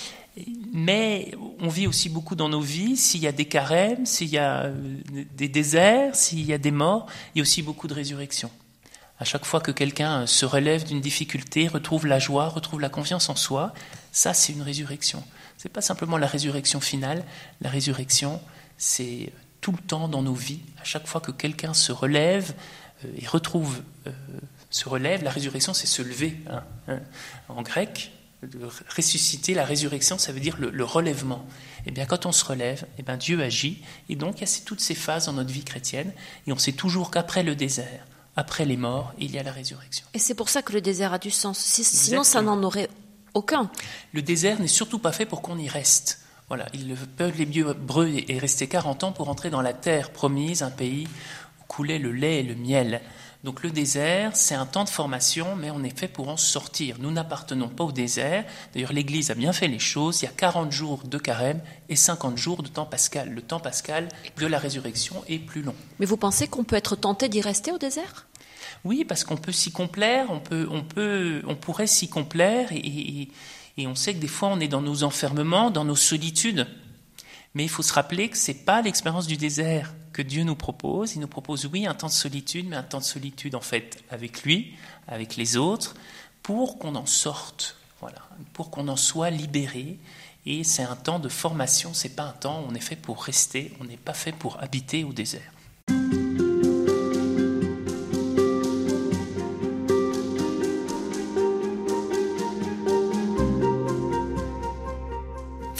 Mais 0.72 1.32
on 1.60 1.68
vit 1.68 1.86
aussi 1.86 2.08
beaucoup 2.08 2.36
dans 2.36 2.48
nos 2.48 2.60
vies. 2.60 2.96
S'il 2.96 3.20
y 3.20 3.26
a 3.26 3.32
des 3.32 3.46
carèmes, 3.46 4.06
s'il 4.06 4.28
y 4.28 4.38
a 4.38 4.70
des 5.36 5.48
déserts, 5.48 6.14
s'il 6.14 6.44
y 6.44 6.52
a 6.52 6.58
des 6.58 6.70
morts, 6.70 7.06
il 7.34 7.38
y 7.38 7.40
a 7.40 7.42
aussi 7.42 7.62
beaucoup 7.62 7.88
de 7.88 7.94
résurrections. 7.94 8.50
À 9.18 9.24
chaque 9.24 9.44
fois 9.44 9.60
que 9.60 9.70
quelqu'un 9.70 10.26
se 10.26 10.46
relève 10.46 10.84
d'une 10.84 11.00
difficulté, 11.00 11.68
retrouve 11.68 12.06
la 12.06 12.18
joie, 12.18 12.48
retrouve 12.48 12.80
la 12.80 12.88
confiance 12.88 13.28
en 13.28 13.36
soi, 13.36 13.74
ça 14.12 14.32
c'est 14.32 14.54
une 14.54 14.62
résurrection. 14.62 15.22
C'est 15.58 15.68
pas 15.68 15.82
simplement 15.82 16.16
la 16.16 16.26
résurrection 16.26 16.80
finale. 16.80 17.22
La 17.60 17.68
résurrection, 17.68 18.40
c'est 18.78 19.30
tout 19.60 19.72
le 19.72 19.78
temps 19.78 20.08
dans 20.08 20.22
nos 20.22 20.32
vies. 20.32 20.60
À 20.80 20.84
chaque 20.84 21.06
fois 21.06 21.20
que 21.20 21.32
quelqu'un 21.32 21.74
se 21.74 21.92
relève 21.92 22.54
euh, 23.04 23.08
et 23.18 23.26
retrouve, 23.26 23.82
euh, 24.06 24.12
se 24.70 24.88
relève, 24.88 25.22
la 25.22 25.30
résurrection, 25.30 25.74
c'est 25.74 25.86
se 25.86 26.00
lever. 26.00 26.38
Hein, 26.48 26.62
hein. 26.88 27.00
en 27.48 27.60
grec, 27.60 28.12
ressusciter, 28.96 29.54
la 29.54 29.64
résurrection, 29.64 30.18
ça 30.18 30.32
veut 30.32 30.40
dire 30.40 30.56
le, 30.58 30.84
relèvement. 30.84 31.44
Et 31.80 31.82
eh 31.86 31.90
bien, 31.90 32.06
quand 32.06 32.26
on 32.26 32.32
se 32.32 32.44
relève, 32.44 32.82
et 32.82 33.00
eh 33.00 33.02
bien, 33.02 33.16
Dieu 33.16 33.42
agit. 33.42 33.82
Et 34.08 34.16
donc, 34.16 34.38
il 34.38 34.48
y 34.48 34.50
a 34.50 34.60
toutes 34.64 34.80
ces 34.80 34.94
phases 34.94 35.26
dans 35.26 35.32
notre 35.32 35.52
vie 35.52 35.64
chrétienne. 35.64 36.12
Et 36.46 36.52
on 36.52 36.58
sait 36.58 36.72
toujours 36.72 37.10
qu'après 37.10 37.42
le 37.42 37.54
désert, 37.54 38.06
après 38.36 38.64
les 38.64 38.76
morts, 38.76 39.12
il 39.18 39.30
y 39.30 39.38
a 39.38 39.42
la 39.42 39.52
résurrection. 39.52 40.06
Et 40.14 40.18
c'est 40.18 40.34
pour 40.34 40.48
ça 40.48 40.62
que 40.62 40.72
le 40.72 40.80
désert 40.80 41.12
a 41.12 41.18
du 41.18 41.30
sens. 41.30 41.58
Sinon, 41.58 42.24
ça 42.24 42.42
n'en 42.42 42.62
aurait 42.62 42.88
aucun. 43.34 43.70
Le 44.12 44.22
désert 44.22 44.60
n'est 44.60 44.68
surtout 44.68 44.98
pas 44.98 45.12
fait 45.12 45.26
pour 45.26 45.42
qu'on 45.42 45.58
y 45.58 45.68
reste. 45.68 46.20
Voilà, 46.48 46.66
le 46.74 46.94
peuple 46.94 47.42
hébreu 47.42 48.10
est 48.26 48.38
resté 48.38 48.66
40 48.66 49.04
ans 49.04 49.12
pour 49.12 49.28
entrer 49.28 49.50
dans 49.50 49.62
la 49.62 49.72
terre 49.72 50.10
promise, 50.10 50.62
un 50.62 50.70
pays 50.70 51.06
où 51.60 51.64
coulait 51.68 52.00
le 52.00 52.10
lait 52.10 52.40
et 52.40 52.42
le 52.42 52.56
miel. 52.56 53.00
Donc 53.42 53.62
le 53.62 53.70
désert, 53.70 54.36
c'est 54.36 54.54
un 54.54 54.66
temps 54.66 54.84
de 54.84 54.90
formation, 54.90 55.56
mais 55.56 55.70
on 55.70 55.82
est 55.82 55.98
fait 55.98 56.08
pour 56.08 56.28
en 56.28 56.36
sortir. 56.36 56.96
Nous 56.98 57.10
n'appartenons 57.10 57.68
pas 57.68 57.84
au 57.84 57.92
désert. 57.92 58.44
D'ailleurs, 58.74 58.92
l'Église 58.92 59.30
a 59.30 59.34
bien 59.34 59.54
fait 59.54 59.66
les 59.66 59.78
choses. 59.78 60.20
Il 60.20 60.26
y 60.26 60.28
a 60.28 60.32
40 60.32 60.70
jours 60.70 61.04
de 61.04 61.16
carême 61.16 61.60
et 61.88 61.96
50 61.96 62.36
jours 62.36 62.62
de 62.62 62.68
temps 62.68 62.84
pascal. 62.84 63.30
Le 63.30 63.40
temps 63.40 63.60
pascal 63.60 64.08
de 64.36 64.46
la 64.46 64.58
résurrection 64.58 65.24
est 65.26 65.38
plus 65.38 65.62
long. 65.62 65.74
Mais 65.98 66.06
vous 66.06 66.18
pensez 66.18 66.48
qu'on 66.48 66.64
peut 66.64 66.76
être 66.76 66.96
tenté 66.96 67.30
d'y 67.30 67.40
rester 67.40 67.72
au 67.72 67.78
désert? 67.78 68.26
Oui, 68.84 69.06
parce 69.06 69.24
qu'on 69.24 69.36
peut 69.36 69.52
s'y 69.52 69.72
complaire, 69.72 70.26
on, 70.30 70.40
peut, 70.40 70.68
on, 70.70 70.82
peut, 70.82 71.42
on 71.46 71.54
pourrait 71.54 71.86
s'y 71.86 72.08
complaire, 72.08 72.72
et, 72.72 73.28
et 73.76 73.86
on 73.86 73.94
sait 73.94 74.14
que 74.14 74.18
des 74.18 74.28
fois 74.28 74.48
on 74.48 74.60
est 74.60 74.68
dans 74.68 74.82
nos 74.82 75.02
enfermements, 75.02 75.70
dans 75.70 75.84
nos 75.84 75.96
solitudes. 75.96 76.66
Mais 77.54 77.64
il 77.64 77.68
faut 77.68 77.82
se 77.82 77.92
rappeler 77.92 78.28
que 78.28 78.38
ce 78.38 78.52
n'est 78.52 78.58
pas 78.58 78.80
l'expérience 78.82 79.26
du 79.26 79.36
désert 79.36 79.92
que 80.12 80.22
Dieu 80.22 80.44
nous 80.44 80.54
propose. 80.54 81.14
Il 81.14 81.20
nous 81.20 81.28
propose, 81.28 81.66
oui, 81.66 81.86
un 81.86 81.94
temps 81.94 82.06
de 82.06 82.12
solitude, 82.12 82.66
mais 82.68 82.76
un 82.76 82.82
temps 82.82 82.98
de 82.98 83.04
solitude, 83.04 83.54
en 83.54 83.60
fait, 83.60 84.02
avec 84.10 84.42
lui, 84.44 84.74
avec 85.08 85.36
les 85.36 85.56
autres, 85.56 85.94
pour 86.42 86.78
qu'on 86.78 86.94
en 86.94 87.06
sorte, 87.06 87.76
voilà, 88.00 88.22
pour 88.52 88.70
qu'on 88.70 88.88
en 88.88 88.96
soit 88.96 89.30
libéré. 89.30 89.98
Et 90.46 90.64
c'est 90.64 90.84
un 90.84 90.96
temps 90.96 91.18
de 91.18 91.28
formation, 91.28 91.92
c'est 91.92 92.16
pas 92.16 92.22
un 92.22 92.32
temps 92.32 92.64
on 92.68 92.74
est 92.74 92.80
fait 92.80 92.96
pour 92.96 93.22
rester, 93.22 93.72
on 93.80 93.84
n'est 93.84 93.96
pas 93.96 94.14
fait 94.14 94.32
pour 94.32 94.62
habiter 94.62 95.04
au 95.04 95.12
désert. 95.12 95.52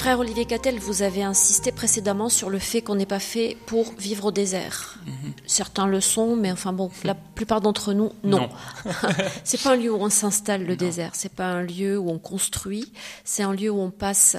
Frère 0.01 0.19
Olivier 0.19 0.47
Cattel, 0.47 0.79
vous 0.79 1.03
avez 1.03 1.23
insisté 1.23 1.73
précédemment 1.73 2.31
sur 2.31 2.49
le 2.49 2.59
fait 2.59 2.81
qu'on 2.81 2.95
n'est 2.95 3.05
pas 3.05 3.19
fait 3.19 3.59
pour 3.67 3.93
vivre 3.99 4.25
au 4.25 4.31
désert. 4.31 4.99
Mhm. 5.07 5.35
Certains 5.45 5.87
le 5.87 6.01
sont, 6.01 6.37
mais 6.37 6.51
enfin 6.51 6.73
bon, 6.73 6.91
la 7.05 7.15
plupart 7.15 7.61
d'entre 7.61 7.93
nous, 7.93 8.11
non. 8.25 8.49
c'est 9.45 9.63
pas 9.63 9.73
un 9.73 9.77
lieu 9.77 9.93
où 9.93 9.99
on 9.99 10.09
s'installe 10.09 10.65
le 10.65 10.75
désert, 10.75 11.11
c'est 11.13 11.35
pas 11.35 11.49
un 11.49 11.61
lieu 11.61 11.99
où 11.99 12.09
on 12.09 12.19
construit, 12.19 12.91
c'est 13.25 13.43
un 13.43 13.53
lieu 13.53 13.69
où 13.69 13.79
on 13.79 13.91
passe, 13.91 14.39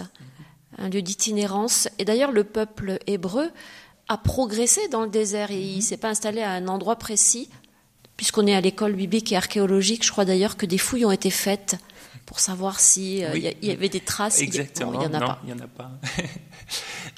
un 0.79 0.89
lieu 0.89 1.03
d'itinérance. 1.03 1.87
Et 1.99 2.05
d'ailleurs, 2.05 2.31
le 2.31 2.43
peuple 2.43 2.97
hébreu 3.05 3.51
a 4.07 4.17
progressé 4.17 4.87
dans 4.87 5.03
le 5.03 5.09
désert 5.09 5.51
et 5.51 5.61
il 5.61 5.75
mhm. 5.75 5.81
s'est 5.81 5.97
pas 5.97 6.09
installé 6.09 6.41
à 6.41 6.53
un 6.53 6.67
endroit 6.69 6.95
précis. 6.95 7.51
Puisqu'on 8.17 8.47
est 8.47 8.55
à 8.55 8.61
l'école 8.61 8.93
biblique 8.93 9.31
et 9.31 9.37
archéologique, 9.37 10.03
je 10.03 10.11
crois 10.11 10.25
d'ailleurs 10.25 10.57
que 10.57 10.65
des 10.65 10.79
fouilles 10.79 11.05
ont 11.05 11.11
été 11.11 11.29
faites 11.29 11.77
pour 12.31 12.39
savoir 12.39 12.79
s'il 12.79 13.25
euh, 13.25 13.35
il 13.35 13.67
y, 13.67 13.71
avait 13.71 13.89
des 13.89 13.99
traces. 13.99 14.39
Exactement. 14.39 14.93
Il 14.93 14.99
n'y 14.99 15.05
en 15.05 15.13
a 15.15 15.19
pas. 15.19 15.41
Il 15.43 15.49
y 15.49 15.53
en 15.53 15.59
a 15.59 15.67
pas. 15.67 15.91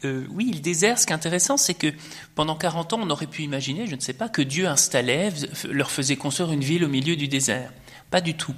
Euh, 0.06 0.26
oui, 0.32 0.52
le 0.52 0.60
désert, 0.60 1.00
ce 1.00 1.06
qui 1.06 1.14
est 1.14 1.16
intéressant, 1.16 1.56
c'est 1.56 1.76
que 1.76 1.88
pendant 2.36 2.58
40 2.58 2.92
ans, 2.92 3.00
on 3.02 3.10
aurait 3.10 3.28
pu 3.28 3.44
imaginer, 3.44 3.88
je 3.88 3.96
ne 3.96 4.02
sais 4.02 4.12
pas, 4.12 4.28
que 4.28 4.42
Dieu 4.42 4.68
installait, 4.68 5.32
leur 5.70 5.92
faisait 5.92 6.18
construire 6.18 6.52
une 6.52 6.64
ville 6.64 6.84
au 6.84 6.90
milieu 6.90 7.16
du 7.16 7.30
désert. 7.30 7.72
Pas 8.12 8.20
du 8.20 8.34
tout. 8.34 8.56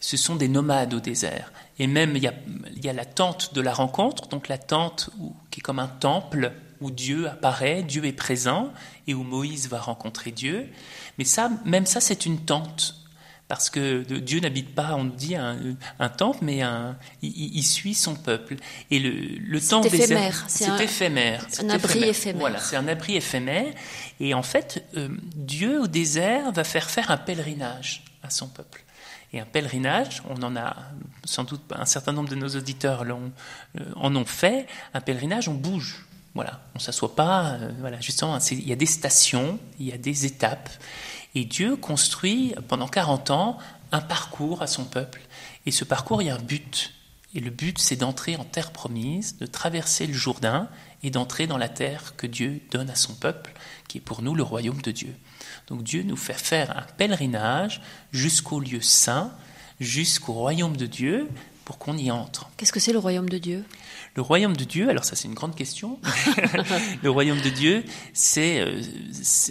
Ce 0.00 0.16
sont 0.16 0.34
des 0.34 0.48
nomades 0.48 0.92
au 0.92 0.98
désert. 0.98 1.52
Et 1.78 1.86
même, 1.86 2.16
il 2.16 2.24
y 2.24 2.26
a, 2.26 2.34
il 2.74 2.84
y 2.84 2.88
a 2.88 2.92
la 2.92 3.04
tente 3.04 3.54
de 3.54 3.60
la 3.60 3.72
rencontre, 3.72 4.26
donc 4.26 4.48
la 4.48 4.58
tente 4.58 5.10
qui 5.52 5.60
est 5.60 5.62
comme 5.62 5.78
un 5.78 5.86
temple 5.86 6.50
où 6.80 6.90
Dieu 6.90 7.28
apparaît, 7.28 7.84
Dieu 7.84 8.04
est 8.04 8.12
présent, 8.12 8.72
et 9.06 9.14
où 9.14 9.22
Moïse 9.22 9.68
va 9.68 9.78
rencontrer 9.78 10.32
Dieu. 10.32 10.68
Mais 11.18 11.24
ça, 11.24 11.50
même 11.64 11.86
ça, 11.86 12.00
c'est 12.00 12.26
une 12.26 12.40
tente 12.40 13.03
parce 13.48 13.68
que 13.68 14.02
Dieu 14.02 14.40
n'habite 14.40 14.74
pas, 14.74 14.94
on 14.94 15.04
nous 15.04 15.14
dit, 15.14 15.36
un, 15.36 16.08
temple, 16.08 16.38
mais 16.42 16.62
un, 16.62 16.96
il, 17.22 17.62
suit 17.62 17.94
son 17.94 18.14
peuple. 18.14 18.56
Et 18.90 18.98
le, 18.98 19.10
le 19.10 19.60
temple 19.60 19.88
éphémère. 19.88 20.44
C'est 20.48 20.82
éphémère. 20.82 21.46
Un 21.62 21.68
abri 21.68 22.04
éphémère. 22.04 22.40
Voilà, 22.40 22.58
c'est 22.58 22.76
un 22.76 22.88
abri 22.88 23.16
éphémère. 23.16 23.72
Et 24.18 24.32
en 24.32 24.42
fait, 24.42 24.84
euh, 24.96 25.08
Dieu 25.36 25.82
au 25.82 25.86
désert 25.86 26.52
va 26.52 26.64
faire 26.64 26.88
faire 26.88 27.10
un 27.10 27.18
pèlerinage 27.18 28.04
à 28.22 28.30
son 28.30 28.48
peuple. 28.48 28.82
Et 29.34 29.40
un 29.40 29.46
pèlerinage, 29.46 30.22
on 30.30 30.42
en 30.42 30.56
a 30.56 30.76
sans 31.24 31.44
doute 31.44 31.60
un 31.74 31.84
certain 31.86 32.12
nombre 32.12 32.28
de 32.28 32.36
nos 32.36 32.48
auditeurs 32.48 33.02
euh, 33.02 33.84
en 33.96 34.16
ont 34.16 34.24
fait. 34.24 34.66
Un 34.94 35.00
pèlerinage, 35.00 35.48
on 35.48 35.54
bouge. 35.54 36.06
Voilà, 36.34 36.60
on 36.74 36.78
s'assoit 36.78 37.14
pas. 37.14 37.58
Euh, 37.60 37.70
voilà, 37.80 38.00
justement, 38.00 38.38
il 38.50 38.68
y 38.68 38.72
a 38.72 38.76
des 38.76 38.86
stations, 38.86 39.58
il 39.78 39.86
y 39.86 39.92
a 39.92 39.98
des 39.98 40.24
étapes. 40.24 40.70
Et 41.34 41.44
Dieu 41.44 41.76
construit 41.76 42.54
pendant 42.68 42.88
40 42.88 43.30
ans 43.30 43.58
un 43.92 44.00
parcours 44.00 44.62
à 44.62 44.66
son 44.66 44.84
peuple. 44.84 45.20
Et 45.66 45.70
ce 45.70 45.84
parcours, 45.84 46.22
il 46.22 46.26
y 46.26 46.30
a 46.30 46.36
un 46.36 46.38
but. 46.38 46.92
Et 47.34 47.40
le 47.40 47.50
but, 47.50 47.78
c'est 47.78 47.96
d'entrer 47.96 48.36
en 48.36 48.44
terre 48.44 48.70
promise, 48.70 49.36
de 49.38 49.46
traverser 49.46 50.06
le 50.06 50.14
Jourdain 50.14 50.68
et 51.02 51.10
d'entrer 51.10 51.46
dans 51.46 51.58
la 51.58 51.68
terre 51.68 52.14
que 52.16 52.26
Dieu 52.26 52.60
donne 52.70 52.90
à 52.90 52.94
son 52.94 53.14
peuple, 53.14 53.52
qui 53.88 53.98
est 53.98 54.00
pour 54.00 54.22
nous 54.22 54.34
le 54.34 54.42
royaume 54.42 54.80
de 54.82 54.92
Dieu. 54.92 55.14
Donc 55.66 55.82
Dieu 55.82 56.02
nous 56.02 56.16
fait 56.16 56.32
faire 56.32 56.76
un 56.76 56.86
pèlerinage 56.96 57.82
jusqu'au 58.12 58.60
lieu 58.60 58.80
saint, 58.80 59.32
jusqu'au 59.80 60.32
royaume 60.32 60.76
de 60.76 60.86
Dieu, 60.86 61.28
pour 61.64 61.78
qu'on 61.78 61.96
y 61.96 62.10
entre. 62.10 62.48
Qu'est-ce 62.56 62.72
que 62.72 62.80
c'est 62.80 62.92
le 62.92 62.98
royaume 62.98 63.28
de 63.28 63.38
Dieu? 63.38 63.64
Le 64.16 64.22
royaume 64.22 64.56
de 64.56 64.62
Dieu, 64.62 64.88
alors 64.88 65.04
ça 65.04 65.16
c'est 65.16 65.26
une 65.26 65.34
grande 65.34 65.56
question. 65.56 65.98
le 67.02 67.10
royaume 67.10 67.40
de 67.40 67.48
Dieu, 67.48 67.84
c'est 68.12 68.60
euh, 68.60 68.80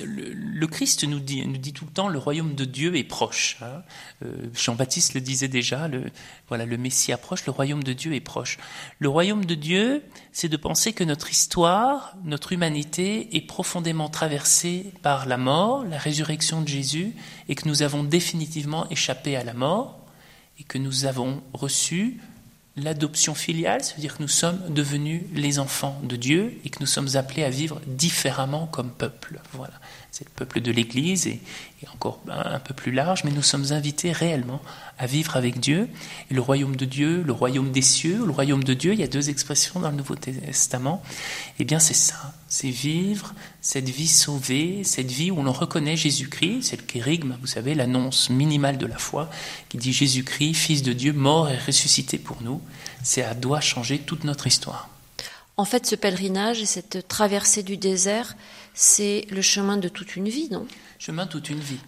le, 0.05 0.67
Christ 0.67 1.03
nous 1.03 1.19
dit, 1.19 1.45
nous 1.45 1.57
dit 1.57 1.73
tout 1.73 1.83
le 1.83 1.91
temps 1.91 2.07
le 2.07 2.17
royaume 2.17 2.55
de 2.55 2.63
Dieu 2.63 2.95
est 2.95 3.03
proche. 3.03 3.57
Hein. 3.61 3.83
Euh, 4.23 4.31
Jean-Baptiste 4.53 5.15
le 5.15 5.21
disait 5.21 5.49
déjà, 5.49 5.89
le, 5.89 6.05
voilà, 6.47 6.65
le 6.65 6.77
Messie 6.77 7.11
approche, 7.11 7.45
le 7.45 7.51
royaume 7.51 7.83
de 7.83 7.91
Dieu 7.91 8.13
est 8.13 8.21
proche. 8.21 8.57
Le 8.99 9.09
royaume 9.09 9.43
de 9.43 9.55
Dieu, 9.55 10.01
c'est 10.31 10.47
de 10.47 10.57
penser 10.57 10.93
que 10.93 11.03
notre 11.03 11.29
histoire, 11.29 12.15
notre 12.23 12.53
humanité 12.53 13.35
est 13.35 13.45
profondément 13.45 14.07
traversée 14.07 14.93
par 15.01 15.25
la 15.25 15.37
mort, 15.37 15.83
la 15.83 15.97
résurrection 15.97 16.61
de 16.61 16.69
Jésus, 16.69 17.13
et 17.49 17.55
que 17.55 17.67
nous 17.67 17.83
avons 17.83 18.05
définitivement 18.05 18.89
échappé 18.89 19.35
à 19.35 19.43
la 19.43 19.53
mort 19.53 19.99
et 20.59 20.63
que 20.63 20.77
nous 20.77 21.05
avons 21.05 21.41
reçu 21.53 22.19
l'adoption 22.75 23.35
filiale, 23.35 23.83
ça 23.83 23.93
veut 23.95 24.01
dire 24.01 24.17
que 24.17 24.21
nous 24.21 24.27
sommes 24.27 24.59
devenus 24.69 25.21
les 25.33 25.59
enfants 25.59 25.99
de 26.03 26.15
Dieu 26.15 26.57
et 26.65 26.69
que 26.69 26.79
nous 26.79 26.87
sommes 26.87 27.15
appelés 27.15 27.43
à 27.43 27.49
vivre 27.49 27.79
différemment 27.85 28.65
comme 28.65 28.89
peuple. 28.89 29.39
Voilà, 29.53 29.73
c'est 30.09 30.25
le 30.25 30.31
peuple 30.35 30.59
de 30.59 30.71
l'Église 30.71 31.27
et, 31.27 31.39
encore 31.93 32.21
un 32.29 32.59
peu 32.59 32.73
plus 32.73 32.91
large, 32.91 33.25
mais 33.25 33.31
nous 33.31 33.43
sommes 33.43 33.71
invités 33.71 34.11
réellement 34.11 34.61
à 34.97 35.05
vivre 35.05 35.35
avec 35.35 35.59
Dieu. 35.59 35.89
Et 36.31 36.33
le 36.33 36.41
royaume 36.41 36.75
de 36.75 36.85
Dieu, 36.85 37.21
le 37.21 37.33
royaume 37.33 37.71
des 37.71 37.81
cieux, 37.81 38.25
le 38.25 38.31
royaume 38.31 38.63
de 38.63 38.73
Dieu, 38.73 38.93
il 38.93 38.99
y 38.99 39.03
a 39.03 39.07
deux 39.07 39.29
expressions 39.29 39.81
dans 39.81 39.89
le 39.89 39.97
Nouveau 39.97 40.15
Testament. 40.15 41.03
Eh 41.59 41.65
bien, 41.65 41.79
c'est 41.79 41.93
ça, 41.93 42.33
c'est 42.53 42.69
vivre 42.69 43.33
cette 43.61 43.89
vie 43.89 44.07
sauvée, 44.07 44.83
cette 44.83 45.09
vie 45.09 45.31
où 45.31 45.41
l'on 45.41 45.51
reconnaît 45.51 45.97
Jésus-Christ, 45.97 46.61
c'est 46.61 46.75
le 46.75 46.83
kérigme, 46.83 47.35
vous 47.41 47.47
savez, 47.47 47.73
l'annonce 47.73 48.29
minimale 48.29 48.77
de 48.77 48.85
la 48.85 48.99
foi, 48.99 49.31
qui 49.69 49.77
dit 49.77 49.91
Jésus-Christ, 49.91 50.53
Fils 50.53 50.83
de 50.83 50.93
Dieu, 50.93 51.13
mort 51.13 51.49
et 51.49 51.57
ressuscité 51.57 52.19
pour 52.19 52.43
nous. 52.43 52.61
Ça 53.01 53.33
doit 53.33 53.59
changer 53.59 53.97
toute 53.97 54.23
notre 54.23 54.45
histoire. 54.45 54.87
En 55.57 55.65
fait, 55.65 55.87
ce 55.87 55.95
pèlerinage 55.95 56.61
et 56.61 56.67
cette 56.67 57.07
traversée 57.07 57.63
du 57.63 57.75
désert, 57.75 58.35
c'est 58.75 59.25
le 59.31 59.41
chemin 59.41 59.77
de 59.77 59.89
toute 59.89 60.15
une 60.15 60.29
vie, 60.29 60.49
non? 60.51 60.67
Chemin 60.99 61.25
de 61.25 61.31
toute 61.31 61.49
une 61.49 61.59
vie. 61.59 61.79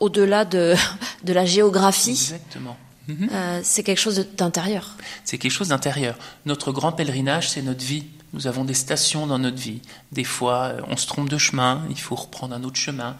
Au-delà 0.00 0.44
de, 0.44 0.74
de, 1.22 1.32
la 1.32 1.46
géographie. 1.46 2.10
Exactement. 2.10 2.76
Euh, 3.08 3.60
c'est 3.62 3.84
quelque 3.84 4.00
chose 4.00 4.26
d'intérieur. 4.36 4.96
C'est 5.24 5.38
quelque 5.38 5.52
chose 5.52 5.68
d'intérieur. 5.68 6.18
Notre 6.46 6.72
grand 6.72 6.90
pèlerinage, 6.90 7.50
c'est 7.50 7.62
notre 7.62 7.84
vie. 7.84 8.06
Nous 8.32 8.46
avons 8.46 8.64
des 8.64 8.74
stations 8.74 9.26
dans 9.26 9.38
notre 9.38 9.58
vie. 9.58 9.82
Des 10.12 10.24
fois, 10.24 10.76
on 10.88 10.96
se 10.96 11.06
trompe 11.06 11.28
de 11.28 11.38
chemin, 11.38 11.84
il 11.90 11.98
faut 11.98 12.14
reprendre 12.14 12.54
un 12.54 12.62
autre 12.62 12.76
chemin. 12.76 13.16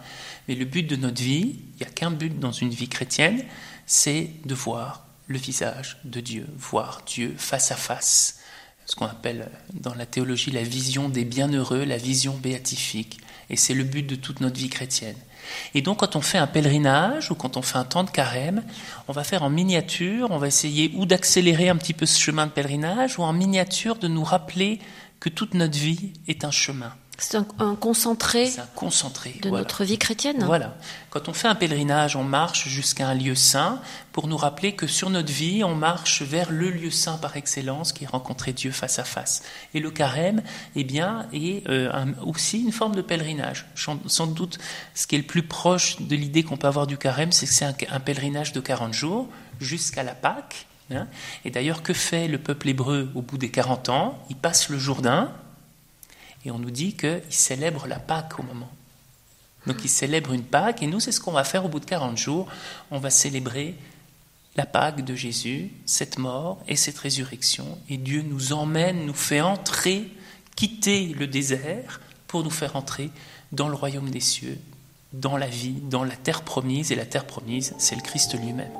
Mais 0.47 0.55
le 0.55 0.65
but 0.65 0.83
de 0.83 0.95
notre 0.95 1.21
vie, 1.21 1.59
il 1.73 1.77
n'y 1.81 1.87
a 1.87 1.89
qu'un 1.89 2.11
but 2.11 2.39
dans 2.39 2.51
une 2.51 2.69
vie 2.69 2.87
chrétienne, 2.87 3.43
c'est 3.85 4.29
de 4.45 4.55
voir 4.55 5.05
le 5.27 5.37
visage 5.37 5.97
de 6.05 6.19
Dieu, 6.19 6.47
voir 6.57 7.01
Dieu 7.05 7.35
face 7.37 7.71
à 7.71 7.75
face 7.75 8.41
ce 8.91 8.95
qu'on 8.97 9.05
appelle 9.05 9.49
dans 9.73 9.93
la 9.93 10.05
théologie 10.05 10.51
la 10.51 10.63
vision 10.63 11.07
des 11.07 11.23
bienheureux, 11.23 11.85
la 11.85 11.97
vision 11.97 12.35
béatifique. 12.37 13.21
Et 13.49 13.55
c'est 13.55 13.73
le 13.73 13.85
but 13.85 14.03
de 14.03 14.15
toute 14.15 14.41
notre 14.41 14.57
vie 14.57 14.69
chrétienne. 14.69 15.15
Et 15.73 15.81
donc 15.81 15.99
quand 15.99 16.15
on 16.15 16.21
fait 16.21 16.37
un 16.37 16.47
pèlerinage 16.47 17.31
ou 17.31 17.35
quand 17.35 17.57
on 17.57 17.61
fait 17.61 17.77
un 17.77 17.83
temps 17.83 18.03
de 18.03 18.09
carême, 18.09 18.63
on 19.07 19.13
va 19.13 19.23
faire 19.23 19.43
en 19.43 19.49
miniature, 19.49 20.29
on 20.31 20.37
va 20.37 20.47
essayer 20.47 20.91
ou 20.95 21.05
d'accélérer 21.05 21.69
un 21.69 21.75
petit 21.75 21.93
peu 21.93 22.05
ce 22.05 22.19
chemin 22.19 22.47
de 22.47 22.51
pèlerinage 22.51 23.19
ou 23.19 23.23
en 23.23 23.33
miniature 23.33 23.95
de 23.95 24.07
nous 24.07 24.23
rappeler 24.23 24.79
que 25.19 25.29
toute 25.29 25.53
notre 25.53 25.77
vie 25.77 26.11
est 26.27 26.43
un 26.45 26.51
chemin. 26.51 26.93
C'est 27.21 27.37
un, 27.37 27.75
concentré, 27.75 28.51
un 28.57 28.65
concentré 28.73 29.35
de 29.43 29.51
notre 29.51 29.83
vie 29.83 29.99
chrétienne. 29.99 30.43
Voilà. 30.43 30.75
Quand 31.11 31.29
on 31.29 31.33
fait 31.33 31.47
un 31.47 31.53
pèlerinage, 31.53 32.15
on 32.15 32.23
marche 32.23 32.67
jusqu'à 32.67 33.07
un 33.07 33.13
lieu 33.13 33.35
saint 33.35 33.79
pour 34.11 34.27
nous 34.27 34.37
rappeler 34.37 34.73
que 34.73 34.87
sur 34.87 35.11
notre 35.11 35.31
vie, 35.31 35.63
on 35.63 35.75
marche 35.75 36.23
vers 36.23 36.51
le 36.51 36.71
lieu 36.71 36.89
saint 36.89 37.17
par 37.17 37.37
excellence 37.37 37.93
qui 37.93 38.05
est 38.05 38.07
rencontrer 38.07 38.53
Dieu 38.53 38.71
face 38.71 38.97
à 38.97 39.03
face. 39.03 39.43
Et 39.75 39.79
le 39.79 39.91
carême, 39.91 40.41
eh 40.75 40.83
bien, 40.83 41.27
est 41.31 41.67
euh, 41.69 41.91
aussi 42.25 42.63
une 42.63 42.71
forme 42.71 42.95
de 42.95 43.03
pèlerinage. 43.03 43.67
Sans 43.75 44.27
doute, 44.27 44.57
ce 44.95 45.05
qui 45.05 45.13
est 45.13 45.19
le 45.19 45.23
plus 45.23 45.43
proche 45.43 46.01
de 46.01 46.15
l'idée 46.15 46.41
qu'on 46.41 46.57
peut 46.57 46.67
avoir 46.67 46.87
du 46.87 46.97
carême, 46.97 47.31
c'est 47.31 47.45
que 47.45 47.53
c'est 47.53 47.65
un, 47.65 47.99
pèlerinage 47.99 48.51
de 48.51 48.59
40 48.59 48.93
jours 48.95 49.29
jusqu'à 49.59 50.01
la 50.01 50.15
Pâque. 50.15 50.65
Hein. 50.91 51.07
Et 51.45 51.51
d'ailleurs, 51.51 51.83
que 51.83 51.93
fait 51.93 52.27
le 52.27 52.39
peuple 52.39 52.69
hébreu 52.69 53.11
au 53.13 53.21
bout 53.21 53.37
des 53.37 53.51
40 53.51 53.89
ans? 53.89 54.17
Il 54.31 54.37
passe 54.37 54.69
le 54.69 54.79
Jourdain, 54.79 55.31
et 56.45 56.51
on 56.51 56.59
nous 56.59 56.71
dit 56.71 56.93
qu'il 56.95 57.21
célèbre 57.29 57.87
la 57.87 57.99
Pâque 57.99 58.39
au 58.39 58.43
moment. 58.43 58.71
Donc 59.67 59.77
il 59.83 59.89
célèbre 59.89 60.33
une 60.33 60.43
Pâque, 60.43 60.81
et 60.81 60.87
nous, 60.87 60.99
c'est 60.99 61.11
ce 61.11 61.19
qu'on 61.19 61.31
va 61.31 61.43
faire 61.43 61.65
au 61.65 61.69
bout 61.69 61.79
de 61.79 61.85
40 61.85 62.17
jours. 62.17 62.47
On 62.89 62.99
va 62.99 63.09
célébrer 63.09 63.75
la 64.55 64.65
Pâque 64.65 65.05
de 65.05 65.15
Jésus, 65.15 65.71
cette 65.85 66.17
mort 66.17 66.59
et 66.67 66.75
cette 66.75 66.97
résurrection. 66.97 67.77
Et 67.89 67.97
Dieu 67.97 68.23
nous 68.23 68.53
emmène, 68.53 69.05
nous 69.05 69.13
fait 69.13 69.41
entrer, 69.41 70.09
quitter 70.55 71.13
le 71.17 71.27
désert 71.27 72.01
pour 72.27 72.43
nous 72.43 72.49
faire 72.49 72.75
entrer 72.75 73.11
dans 73.51 73.69
le 73.69 73.75
royaume 73.75 74.09
des 74.09 74.19
cieux, 74.19 74.57
dans 75.13 75.37
la 75.37 75.47
vie, 75.47 75.75
dans 75.89 76.03
la 76.03 76.15
terre 76.15 76.41
promise. 76.41 76.91
Et 76.91 76.95
la 76.95 77.05
terre 77.05 77.25
promise, 77.25 77.75
c'est 77.77 77.95
le 77.95 78.01
Christ 78.01 78.37
lui-même. 78.39 78.71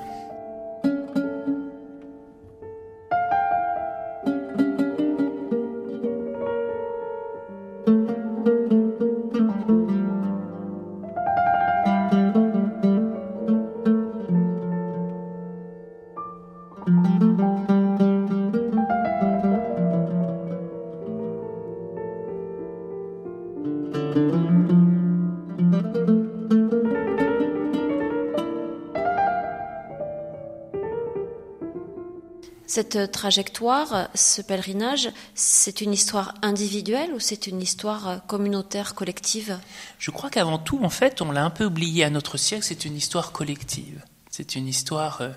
Cette 32.91 33.11
trajectoire, 33.13 34.09
ce 34.15 34.41
pèlerinage, 34.41 35.09
c'est 35.33 35.79
une 35.79 35.93
histoire 35.93 36.33
individuelle 36.41 37.13
ou 37.13 37.21
c'est 37.21 37.47
une 37.47 37.61
histoire 37.61 38.25
communautaire, 38.27 38.95
collective? 38.95 39.57
Je 39.97 40.11
crois 40.11 40.29
qu'avant 40.29 40.57
tout, 40.57 40.79
en 40.83 40.89
fait, 40.89 41.21
on 41.21 41.31
l'a 41.31 41.45
un 41.45 41.51
peu 41.51 41.63
oublié 41.63 42.03
à 42.03 42.09
notre 42.09 42.35
siècle, 42.35 42.65
c'est 42.65 42.83
une 42.83 42.97
histoire 42.97 43.31
collective. 43.31 44.03
C'est 44.29 44.55
une 44.55 44.67
histoire 44.67 45.21
euh, 45.21 45.29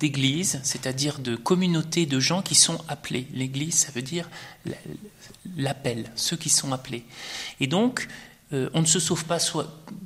d'église, 0.00 0.58
c'est-à-dire 0.64 1.20
de 1.20 1.36
communauté 1.36 2.06
de 2.06 2.18
gens 2.18 2.42
qui 2.42 2.56
sont 2.56 2.80
appelés. 2.88 3.28
L'église, 3.32 3.74
ça 3.74 3.92
veut 3.92 4.02
dire 4.02 4.28
l'appel, 5.56 6.10
ceux 6.16 6.36
qui 6.36 6.48
sont 6.48 6.72
appelés. 6.72 7.04
Et 7.60 7.68
donc, 7.68 8.08
euh, 8.52 8.68
on 8.74 8.80
ne 8.80 8.86
se 8.86 8.98
sauve 8.98 9.26
pas 9.26 9.38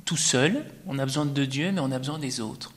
tout 0.05 0.17
seul, 0.17 0.65
on 0.85 0.99
a 0.99 1.05
besoin 1.05 1.25
de 1.25 1.45
Dieu, 1.45 1.71
mais 1.71 1.79
on 1.79 1.91
a 1.91 1.97
besoin 1.97 2.19
des 2.19 2.41
autres. 2.41 2.73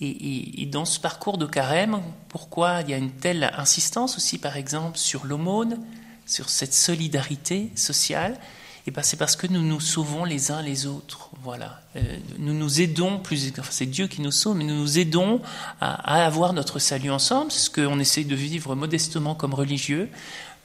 Et, 0.00 0.68
dans 0.70 0.84
ce 0.84 1.00
parcours 1.00 1.38
de 1.38 1.46
carême, 1.46 2.02
pourquoi 2.28 2.82
il 2.82 2.90
y 2.90 2.94
a 2.94 2.98
une 2.98 3.12
telle 3.12 3.50
insistance 3.56 4.16
aussi, 4.16 4.36
par 4.36 4.56
exemple, 4.56 4.98
sur 4.98 5.24
l'aumône, 5.24 5.78
sur 6.26 6.50
cette 6.50 6.74
solidarité 6.74 7.70
sociale? 7.74 8.38
Et 8.86 8.90
eh 8.90 8.92
ben 8.92 9.02
c'est 9.02 9.16
parce 9.16 9.34
que 9.34 9.48
nous 9.48 9.62
nous 9.62 9.80
sauvons 9.80 10.24
les 10.24 10.52
uns 10.52 10.62
les 10.62 10.86
autres. 10.86 11.30
Voilà, 11.42 11.82
euh, 11.96 12.02
nous 12.38 12.54
nous 12.54 12.80
aidons 12.80 13.18
plus. 13.18 13.50
Enfin, 13.58 13.72
c'est 13.72 13.86
Dieu 13.86 14.06
qui 14.06 14.20
nous 14.20 14.30
sauve, 14.30 14.56
mais 14.56 14.62
nous 14.62 14.76
nous 14.76 14.98
aidons 15.00 15.40
à, 15.80 16.24
avoir 16.24 16.52
notre 16.52 16.78
salut 16.78 17.10
ensemble. 17.10 17.50
Ce 17.50 17.68
qu'on 17.68 17.98
essaie 17.98 18.22
de 18.22 18.36
vivre 18.36 18.76
modestement 18.76 19.34
comme 19.34 19.54
religieux. 19.54 20.08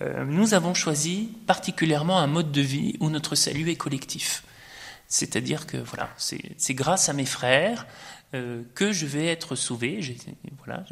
Euh, 0.04 0.24
nous 0.24 0.54
avons 0.54 0.76
choisi 0.76 1.30
particulièrement 1.48 2.20
un 2.20 2.28
mode 2.28 2.52
de 2.52 2.62
vie 2.62 2.96
où 3.00 3.10
notre 3.10 3.34
salut 3.34 3.72
est 3.72 3.76
collectif. 3.76 4.44
C'est-à-dire 5.12 5.68
que 5.68 5.76
voilà, 5.76 6.10
c'est 6.16 6.74
grâce 6.74 7.10
à 7.10 7.14
mes 7.14 7.26
frères 7.26 7.86
euh, 8.34 8.64
que 8.76 8.94
je 8.94 9.06
vais 9.06 9.28
être 9.28 9.58
sauvé. 9.58 10.02
J'ai 10.02 10.16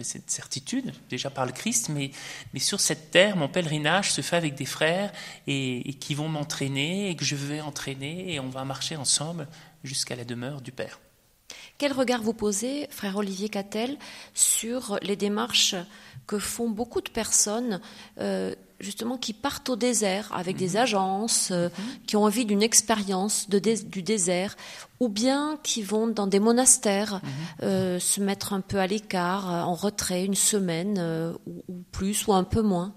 cette 0.03 0.29
certitude 0.29 0.91
déjà 1.09 1.29
par 1.29 1.45
le 1.45 1.53
Christ, 1.53 1.87
mais, 1.87 2.11
mais 2.53 2.59
sur 2.59 2.81
cette 2.81 3.11
terre, 3.11 3.37
mon 3.37 3.47
pèlerinage 3.47 4.11
se 4.11 4.19
fait 4.19 4.35
avec 4.35 4.55
des 4.55 4.65
frères 4.65 5.13
et, 5.47 5.93
qui 6.01 6.15
vont 6.15 6.27
m'entraîner 6.27 7.09
et 7.09 7.15
que 7.15 7.23
je 7.23 7.37
vais 7.37 7.61
entraîner 7.61 8.33
et 8.33 8.41
on 8.41 8.49
va 8.49 8.65
marcher 8.65 8.97
ensemble 8.97 9.47
jusqu'à 9.85 10.17
la 10.17 10.25
demeure 10.25 10.59
du 10.59 10.73
Père. 10.73 10.99
Quel 11.77 11.93
regard 11.93 12.21
vous 12.21 12.33
posez, 12.33 12.87
frère 12.89 13.15
Olivier 13.15 13.47
Cattel, 13.47 13.97
sur 14.33 14.99
les 15.01 15.15
démarches 15.15 15.75
que 16.27 16.39
font 16.39 16.69
beaucoup 16.69 16.99
de 16.99 17.09
personnes 17.09 17.79
euh, 18.19 18.53
justement 18.79 19.17
qui 19.17 19.33
partent 19.33 19.69
au 19.69 19.75
désert 19.75 20.29
avec 20.33 20.57
des 20.57 20.71
mhm. 20.71 20.77
agences, 20.77 21.49
euh, 21.51 21.69
mhm. 21.69 22.05
qui 22.07 22.15
ont 22.15 22.23
envie 22.23 22.45
d'une 22.45 22.63
expérience 22.63 23.49
de 23.49 23.59
du 23.59 24.01
désert, 24.01 24.55
ou 24.99 25.09
bien 25.09 25.59
qui 25.63 25.81
vont 25.81 26.07
dans 26.07 26.27
des 26.27 26.39
monastères 26.39 27.15
mhm. 27.15 27.29
euh, 27.63 27.99
se 27.99 28.21
mettre 28.21 28.53
un 28.53 28.61
peu 28.61 28.77
à 28.77 28.87
l'écart, 28.87 29.47
en 29.47 29.75
retrait, 29.75 30.25
une 30.25 30.35
semaine 30.35 30.99
ou, 31.45 31.63
ou, 31.67 31.83
plus 31.91 32.27
ou 32.27 32.33
un 32.33 32.43
peu 32.43 32.61
moins. 32.61 32.93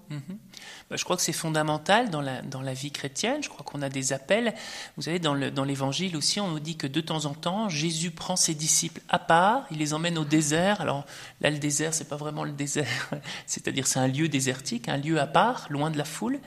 Bah, 0.93 0.97
je 0.97 1.05
crois 1.05 1.15
que 1.15 1.23
c'est 1.23 1.33
fondamental 1.33 2.11
dans 2.11 2.21
la, 2.21 2.43
dans 2.43 2.61
la 2.61 2.75
vie 2.75 2.91
chrétienne. 2.91 3.41
Je 3.41 3.49
crois 3.49 3.65
qu'on 3.65 3.81
a 3.81 3.89
des 3.89 4.13
appels. 4.13 4.53
Vous 4.95 5.01
savez, 5.01 5.17
dans 5.17 5.33
l'évangile 5.33 6.15
aussi, 6.15 6.39
on 6.39 6.49
nous 6.49 6.59
dit 6.59 6.77
que 6.77 6.85
de 6.85 7.01
temps 7.01 7.25
en 7.25 7.33
temps, 7.33 7.67
Jésus 7.67 8.11
prend 8.11 8.35
ses 8.35 8.53
disciples 8.53 9.01
à 9.09 9.17
part, 9.17 9.65
il 9.71 9.79
les 9.79 9.95
emmène 9.95 10.19
au 10.19 10.23
désert. 10.23 10.81
Alors 10.81 11.03
là, 11.41 11.49
le 11.49 11.57
désert, 11.57 11.95
c'est 11.95 12.07
pas 12.07 12.15
vraiment 12.15 12.43
le 12.43 12.51
désert, 12.51 13.09
c'est-à-dire 13.47 13.87
c'est 13.87 13.97
un 13.97 14.07
lieu 14.07 14.27
désertique, 14.27 14.87
un 14.87 14.97
lieu 14.97 15.19
à 15.19 15.25
part, 15.25 15.65
loin 15.71 15.89
de 15.89 15.97
la 15.97 16.05
foule, 16.05 16.39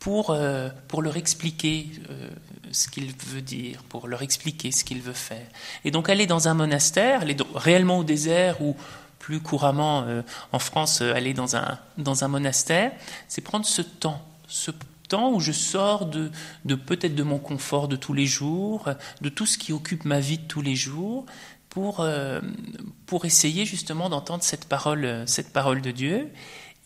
pour, 0.00 0.30
euh, 0.30 0.70
pour 0.88 1.00
leur 1.00 1.16
expliquer 1.16 1.90
euh, 2.10 2.28
ce 2.72 2.88
qu'il 2.88 3.14
veut 3.24 3.42
dire, 3.42 3.84
pour 3.84 4.08
leur 4.08 4.22
expliquer 4.22 4.72
ce 4.72 4.82
qu'il 4.82 5.00
veut 5.00 5.12
faire. 5.12 5.46
Et 5.84 5.92
donc 5.92 6.08
aller 6.08 6.26
dans 6.26 6.48
un 6.48 6.54
monastère, 6.54 7.20
aller 7.20 7.36
réellement 7.54 7.98
au 7.98 8.04
désert 8.04 8.60
ou 8.62 8.74
plus 9.30 9.38
couramment 9.38 10.02
euh, 10.02 10.22
en 10.50 10.58
France 10.58 11.02
euh, 11.02 11.14
aller 11.14 11.34
dans 11.34 11.54
un, 11.54 11.78
dans 11.98 12.24
un 12.24 12.28
monastère, 12.28 12.90
c'est 13.28 13.42
prendre 13.42 13.64
ce 13.64 13.80
temps, 13.80 14.20
ce 14.48 14.72
temps 15.08 15.30
où 15.30 15.38
je 15.38 15.52
sors 15.52 16.06
de, 16.06 16.32
de 16.64 16.74
peut-être 16.74 17.14
de 17.14 17.22
mon 17.22 17.38
confort 17.38 17.86
de 17.86 17.94
tous 17.94 18.12
les 18.12 18.26
jours, 18.26 18.88
de 19.20 19.28
tout 19.28 19.46
ce 19.46 19.56
qui 19.56 19.72
occupe 19.72 20.04
ma 20.04 20.18
vie 20.18 20.38
de 20.38 20.46
tous 20.48 20.62
les 20.62 20.74
jours, 20.74 21.26
pour, 21.68 22.00
euh, 22.00 22.40
pour 23.06 23.24
essayer 23.24 23.64
justement 23.64 24.08
d'entendre 24.08 24.42
cette 24.42 24.64
parole, 24.64 25.22
cette 25.26 25.52
parole 25.52 25.80
de 25.80 25.92
Dieu. 25.92 26.28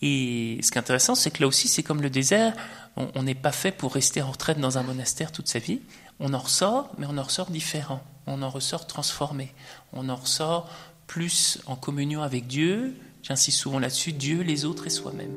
Et 0.03 0.61
ce 0.63 0.71
qui 0.71 0.77
est 0.77 0.81
intéressant, 0.81 1.15
c'est 1.15 1.31
que 1.31 1.41
là 1.41 1.47
aussi, 1.47 1.67
c'est 1.67 1.83
comme 1.83 2.03
le 2.03 2.11
désert, 2.11 2.53
on 2.97 3.23
n'est 3.23 3.35
pas 3.35 3.53
fait 3.53 3.73
pour 3.73 3.95
rester 3.95 4.21
en 4.21 4.31
retraite 4.31 4.61
dans 4.61 4.77
un 4.77 4.83
monastère 4.83 5.33
toute 5.33 5.49
sa 5.49 5.61
vie. 5.61 5.81
On 6.21 6.35
en 6.35 6.39
ressort, 6.39 6.91
mais 6.99 7.07
on 7.09 7.17
en 7.17 7.23
ressort 7.23 7.51
différent. 7.51 8.03
On 8.27 8.43
en 8.43 8.51
ressort 8.51 8.87
transformé. 8.87 9.55
On 9.95 10.11
en 10.11 10.17
ressort 10.17 10.69
plus 11.07 11.61
en 11.67 11.77
communion 11.77 12.23
avec 12.23 12.47
Dieu, 12.47 12.95
j'insiste 13.23 13.59
souvent 13.59 13.79
là-dessus, 13.79 14.13
Dieu, 14.13 14.43
les 14.43 14.65
autres 14.65 14.87
et 14.87 14.91
soi-même. 14.91 15.35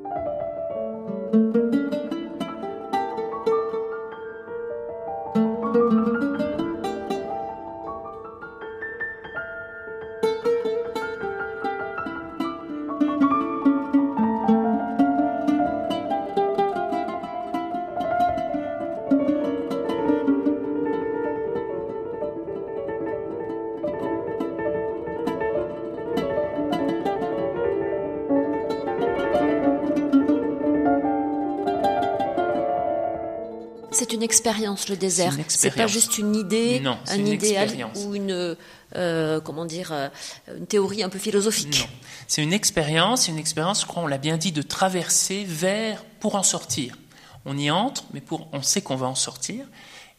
Une 34.17 34.23
expérience, 34.23 34.89
le 34.89 34.97
désert. 34.97 35.33
C'est 35.47 35.71
pas 35.71 35.87
juste 35.87 36.17
une 36.17 36.35
idée, 36.35 36.81
un 37.07 37.25
idéal 37.25 37.69
ou 37.95 38.15
une, 38.15 38.57
euh, 38.95 39.39
comment 39.41 39.65
dire, 39.65 39.91
euh, 39.91 40.09
une 40.57 40.65
théorie 40.65 41.03
un 41.03 41.09
peu 41.09 41.19
philosophique. 41.19 41.87
C'est 42.27 42.41
une 42.41 42.53
expérience, 42.53 43.27
une 43.27 43.37
expérience, 43.37 43.81
je 43.81 43.85
crois, 43.85 44.03
on 44.03 44.07
l'a 44.07 44.17
bien 44.17 44.37
dit, 44.37 44.51
de 44.51 44.61
traverser 44.61 45.43
vers 45.45 46.03
pour 46.19 46.35
en 46.35 46.43
sortir. 46.43 46.97
On 47.45 47.57
y 47.57 47.69
entre, 47.69 48.05
mais 48.13 48.21
pour, 48.21 48.49
on 48.53 48.61
sait 48.61 48.81
qu'on 48.81 48.95
va 48.95 49.07
en 49.07 49.15
sortir. 49.15 49.65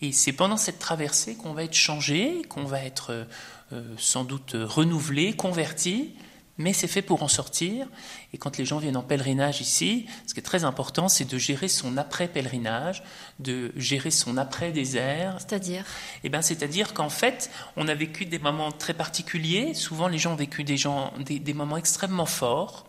Et 0.01 0.13
c'est 0.13 0.33
pendant 0.33 0.57
cette 0.57 0.79
traversée 0.79 1.35
qu'on 1.35 1.53
va 1.53 1.65
être 1.65 1.75
changé, 1.75 2.43
qu'on 2.49 2.65
va 2.65 2.83
être 2.83 3.27
euh, 3.73 3.83
sans 3.99 4.25
doute 4.25 4.53
renouvelé, 4.55 5.33
converti, 5.33 6.15
mais 6.59 6.73
c'est 6.73 6.89
fait 6.89 7.03
pour 7.03 7.23
en 7.23 7.29
sortir. 7.29 7.87
Et 8.33 8.39
quand 8.39 8.59
les 8.59 8.65
gens 8.65 8.79
viennent 8.79 8.97
en 8.97 9.03
pèlerinage 9.03 9.61
ici, 9.61 10.07
ce 10.27 10.35
qui 10.35 10.41
est 10.41 10.43
très 10.43 10.65
important, 10.65 11.09
c'est 11.09 11.25
de 11.25 11.39
gérer 11.39 11.69
son 11.69 11.97
après-pèlerinage, 11.97 13.05
de 13.39 13.73
gérer 13.77 14.11
son 14.11 14.37
après-désert. 14.37 15.37
C'est-à-dire? 15.39 15.85
Eh 16.25 16.29
ben, 16.29 16.43
c'est-à-dire 16.43 16.95
qu'en 16.95 17.11
fait, 17.11 17.51
on 17.77 17.87
a 17.87 17.95
vécu 17.95 18.27
des 18.27 18.41
moments 18.41 18.73
très 18.73 18.95
particuliers. 18.95 19.73
Souvent, 19.73 20.09
les 20.09 20.19
gens 20.19 20.33
ont 20.33 20.37
vécu 20.37 20.65
des, 20.65 20.77
gens, 20.77 21.13
des, 21.19 21.39
des 21.39 21.55
moments 21.55 21.77
extrêmement 21.77 22.27
forts. 22.27 22.87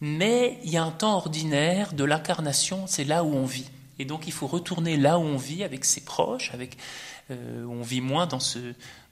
Mais 0.00 0.58
il 0.64 0.70
y 0.70 0.78
a 0.78 0.82
un 0.82 0.90
temps 0.90 1.14
ordinaire 1.14 1.92
de 1.92 2.02
l'incarnation, 2.02 2.86
c'est 2.88 3.04
là 3.04 3.22
où 3.22 3.34
on 3.34 3.44
vit. 3.44 3.70
Et 3.98 4.04
donc, 4.04 4.26
il 4.26 4.32
faut 4.32 4.48
retourner 4.48 4.96
là 4.96 5.18
où 5.18 5.22
on 5.22 5.36
vit 5.36 5.62
avec 5.62 5.84
ses 5.84 6.00
proches, 6.00 6.50
avec 6.54 6.76
euh, 7.30 7.64
on 7.66 7.82
vit 7.82 8.00
moins 8.00 8.26
dans 8.26 8.40
ce, 8.40 8.58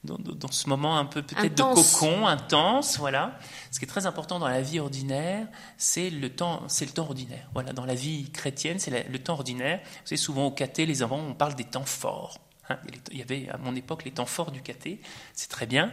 dans, 0.05 0.17
dans 0.17 0.51
ce 0.51 0.69
moment 0.69 0.99
un 0.99 1.05
peu 1.05 1.23
peut-être 1.23 1.55
de 1.55 1.63
cocon, 1.63 2.27
intense, 2.27 2.99
voilà. 2.99 3.39
Ce 3.71 3.79
qui 3.79 3.85
est 3.85 3.89
très 3.89 4.07
important 4.07 4.39
dans 4.39 4.49
la 4.49 4.63
vie 4.63 4.81
ordinaire, 4.81 5.47
c'est 5.77 6.11
le 6.11 6.31
temps, 6.31 6.63
c'est 6.69 6.87
le 6.87 6.93
temps 6.93 7.05
ordinaire. 7.05 7.49
Voilà, 7.53 7.73
dans 7.73 7.85
la 7.85 7.95
vie 7.95 8.31
chrétienne, 8.31 8.79
c'est 8.79 9.09
le 9.09 9.19
temps 9.19 9.35
ordinaire. 9.35 9.81
Vous 9.83 10.07
savez, 10.07 10.17
souvent 10.17 10.47
au 10.47 10.51
caté, 10.51 10.87
les 10.87 11.03
enfants, 11.03 11.21
on 11.29 11.35
parle 11.35 11.55
des 11.55 11.65
temps 11.65 11.85
forts. 11.85 12.39
Hein. 12.71 12.79
Il 13.11 13.19
y 13.19 13.23
avait 13.23 13.49
à 13.51 13.59
mon 13.59 13.75
époque 13.77 14.05
les 14.05 14.11
temps 14.11 14.27
forts 14.27 14.53
du 14.53 14.63
caté, 14.63 15.01
c'est 15.35 15.51
très 15.51 15.67
bien. 15.67 15.93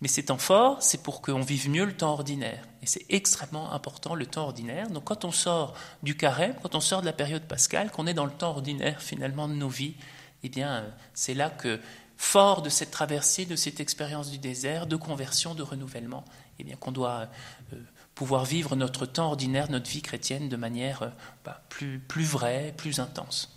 Mais 0.00 0.08
ces 0.08 0.24
temps 0.24 0.38
forts, 0.38 0.82
c'est 0.82 1.02
pour 1.02 1.22
qu'on 1.22 1.40
vive 1.40 1.70
mieux 1.70 1.84
le 1.84 1.96
temps 1.96 2.12
ordinaire. 2.12 2.66
Et 2.82 2.86
c'est 2.86 3.06
extrêmement 3.10 3.72
important, 3.72 4.14
le 4.14 4.26
temps 4.26 4.44
ordinaire. 4.44 4.90
Donc 4.90 5.04
quand 5.04 5.24
on 5.24 5.30
sort 5.30 5.74
du 6.02 6.16
carême, 6.16 6.54
quand 6.62 6.74
on 6.74 6.80
sort 6.80 7.00
de 7.00 7.06
la 7.06 7.12
période 7.12 7.44
pascale, 7.44 7.90
qu'on 7.92 8.06
est 8.06 8.14
dans 8.14 8.26
le 8.26 8.32
temps 8.32 8.50
ordinaire 8.50 9.00
finalement 9.00 9.46
de 9.46 9.54
nos 9.54 9.68
vies, 9.68 9.94
eh 10.42 10.48
bien, 10.48 10.68
euh, 10.68 10.90
c'est 11.14 11.34
là 11.34 11.50
que, 11.50 11.80
fort 12.16 12.62
de 12.62 12.68
cette 12.68 12.90
traversée, 12.90 13.44
de 13.44 13.56
cette 13.56 13.80
expérience 13.80 14.30
du 14.30 14.38
désert, 14.38 14.86
de 14.86 14.96
conversion, 14.96 15.54
de 15.54 15.62
renouvellement, 15.62 16.24
eh 16.58 16.64
bien, 16.64 16.76
qu'on 16.76 16.92
doit 16.92 17.28
euh, 17.72 17.76
pouvoir 18.14 18.44
vivre 18.44 18.76
notre 18.76 19.06
temps 19.06 19.28
ordinaire, 19.28 19.70
notre 19.70 19.90
vie 19.90 20.02
chrétienne 20.02 20.48
de 20.48 20.56
manière 20.56 21.02
euh, 21.02 21.08
bah, 21.44 21.62
plus, 21.68 21.98
plus 21.98 22.24
vraie, 22.24 22.74
plus 22.76 23.00
intense. 23.00 23.52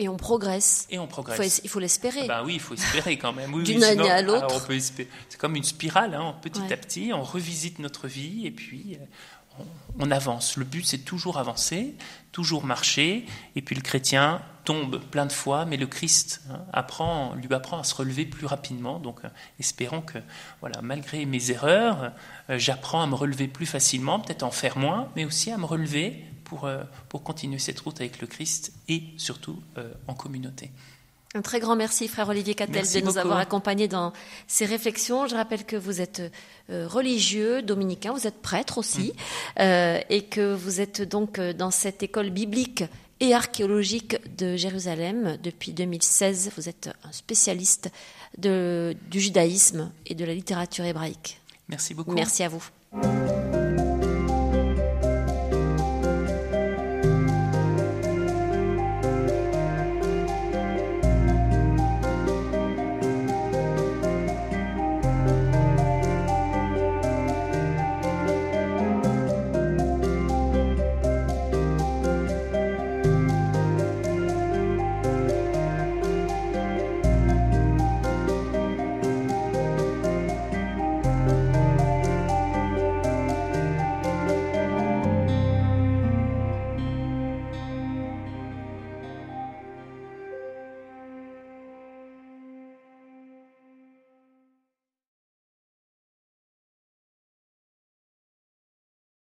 Et 0.00 0.08
on 0.08 0.16
progresse. 0.16 0.86
Et 0.90 0.98
on 1.00 1.08
progresse. 1.08 1.60
il 1.64 1.68
faut 1.68 1.80
l'espérer. 1.80 2.20
Ah 2.22 2.28
bah 2.28 2.42
oui, 2.44 2.54
il 2.54 2.60
faut 2.60 2.74
espérer 2.74 3.18
quand 3.18 3.32
même. 3.32 3.52
Oui, 3.52 3.62
D'une 3.64 3.82
année 3.82 4.08
à 4.08 4.22
l'autre. 4.22 4.64
C'est 4.70 5.08
comme 5.38 5.56
une 5.56 5.64
spirale. 5.64 6.14
Hein, 6.14 6.36
petit 6.40 6.72
à 6.72 6.76
petit, 6.76 7.12
on 7.12 7.24
revisite 7.24 7.80
notre 7.80 8.06
vie 8.06 8.46
et 8.46 8.52
puis 8.52 8.96
on, 9.98 10.10
avance. 10.10 10.56
Le 10.56 10.64
but, 10.64 10.84
c'est 10.86 10.98
toujours 10.98 11.38
avancer, 11.38 11.94
toujours 12.32 12.64
marcher. 12.64 13.26
Et 13.56 13.62
puis 13.62 13.74
le 13.74 13.82
chrétien 13.82 14.42
tombe 14.64 15.00
plein 15.00 15.26
de 15.26 15.32
fois, 15.32 15.64
mais 15.64 15.76
le 15.76 15.86
Christ 15.86 16.42
hein, 16.50 16.60
apprend, 16.72 17.34
lui 17.34 17.52
apprend 17.54 17.78
à 17.78 17.84
se 17.84 17.94
relever 17.94 18.26
plus 18.26 18.46
rapidement. 18.46 18.98
Donc, 18.98 19.24
euh, 19.24 19.28
espérons 19.58 20.02
que, 20.02 20.18
voilà, 20.60 20.82
malgré 20.82 21.24
mes 21.24 21.50
erreurs, 21.50 22.12
euh, 22.50 22.58
j'apprends 22.58 23.02
à 23.02 23.06
me 23.06 23.14
relever 23.14 23.48
plus 23.48 23.66
facilement, 23.66 24.20
peut-être 24.20 24.42
en 24.42 24.50
faire 24.50 24.76
moins, 24.76 25.08
mais 25.16 25.24
aussi 25.24 25.50
à 25.50 25.56
me 25.56 25.64
relever 25.64 26.22
pour, 26.44 26.66
euh, 26.66 26.82
pour 27.08 27.22
continuer 27.22 27.58
cette 27.58 27.80
route 27.80 28.00
avec 28.00 28.20
le 28.20 28.26
Christ 28.26 28.72
et 28.88 29.04
surtout 29.16 29.62
en 30.06 30.14
communauté. 30.14 30.70
Un 31.34 31.42
très 31.42 31.60
grand 31.60 31.76
merci, 31.76 32.08
frère 32.08 32.28
Olivier 32.30 32.54
Cattel, 32.54 32.86
de 32.90 33.00
nous 33.00 33.18
avoir 33.18 33.38
accompagnés 33.38 33.86
dans 33.86 34.14
ces 34.46 34.64
réflexions. 34.64 35.26
Je 35.26 35.34
rappelle 35.34 35.64
que 35.64 35.76
vous 35.76 36.00
êtes 36.00 36.22
euh, 36.70 36.88
religieux, 36.88 37.60
dominicain, 37.60 38.12
vous 38.12 38.26
êtes 38.26 38.40
prêtre 38.40 38.78
aussi, 38.78 39.12
mm. 39.12 39.60
euh, 39.60 40.00
et 40.08 40.22
que 40.22 40.54
vous 40.54 40.80
êtes 40.80 41.02
donc 41.02 41.38
euh, 41.38 41.52
dans 41.52 41.70
cette 41.70 42.02
école 42.02 42.30
biblique 42.30 42.84
et 43.20 43.34
archéologique 43.34 44.16
de 44.38 44.56
Jérusalem 44.56 45.36
depuis 45.42 45.72
2016. 45.72 46.52
Vous 46.56 46.68
êtes 46.68 46.90
un 47.04 47.12
spécialiste 47.12 47.90
de, 48.38 48.96
du 49.10 49.20
judaïsme 49.20 49.90
et 50.06 50.14
de 50.14 50.24
la 50.24 50.32
littérature 50.32 50.86
hébraïque. 50.86 51.40
Merci 51.68 51.92
beaucoup. 51.92 52.12
Merci 52.12 52.42
à 52.42 52.48
vous. 52.48 53.67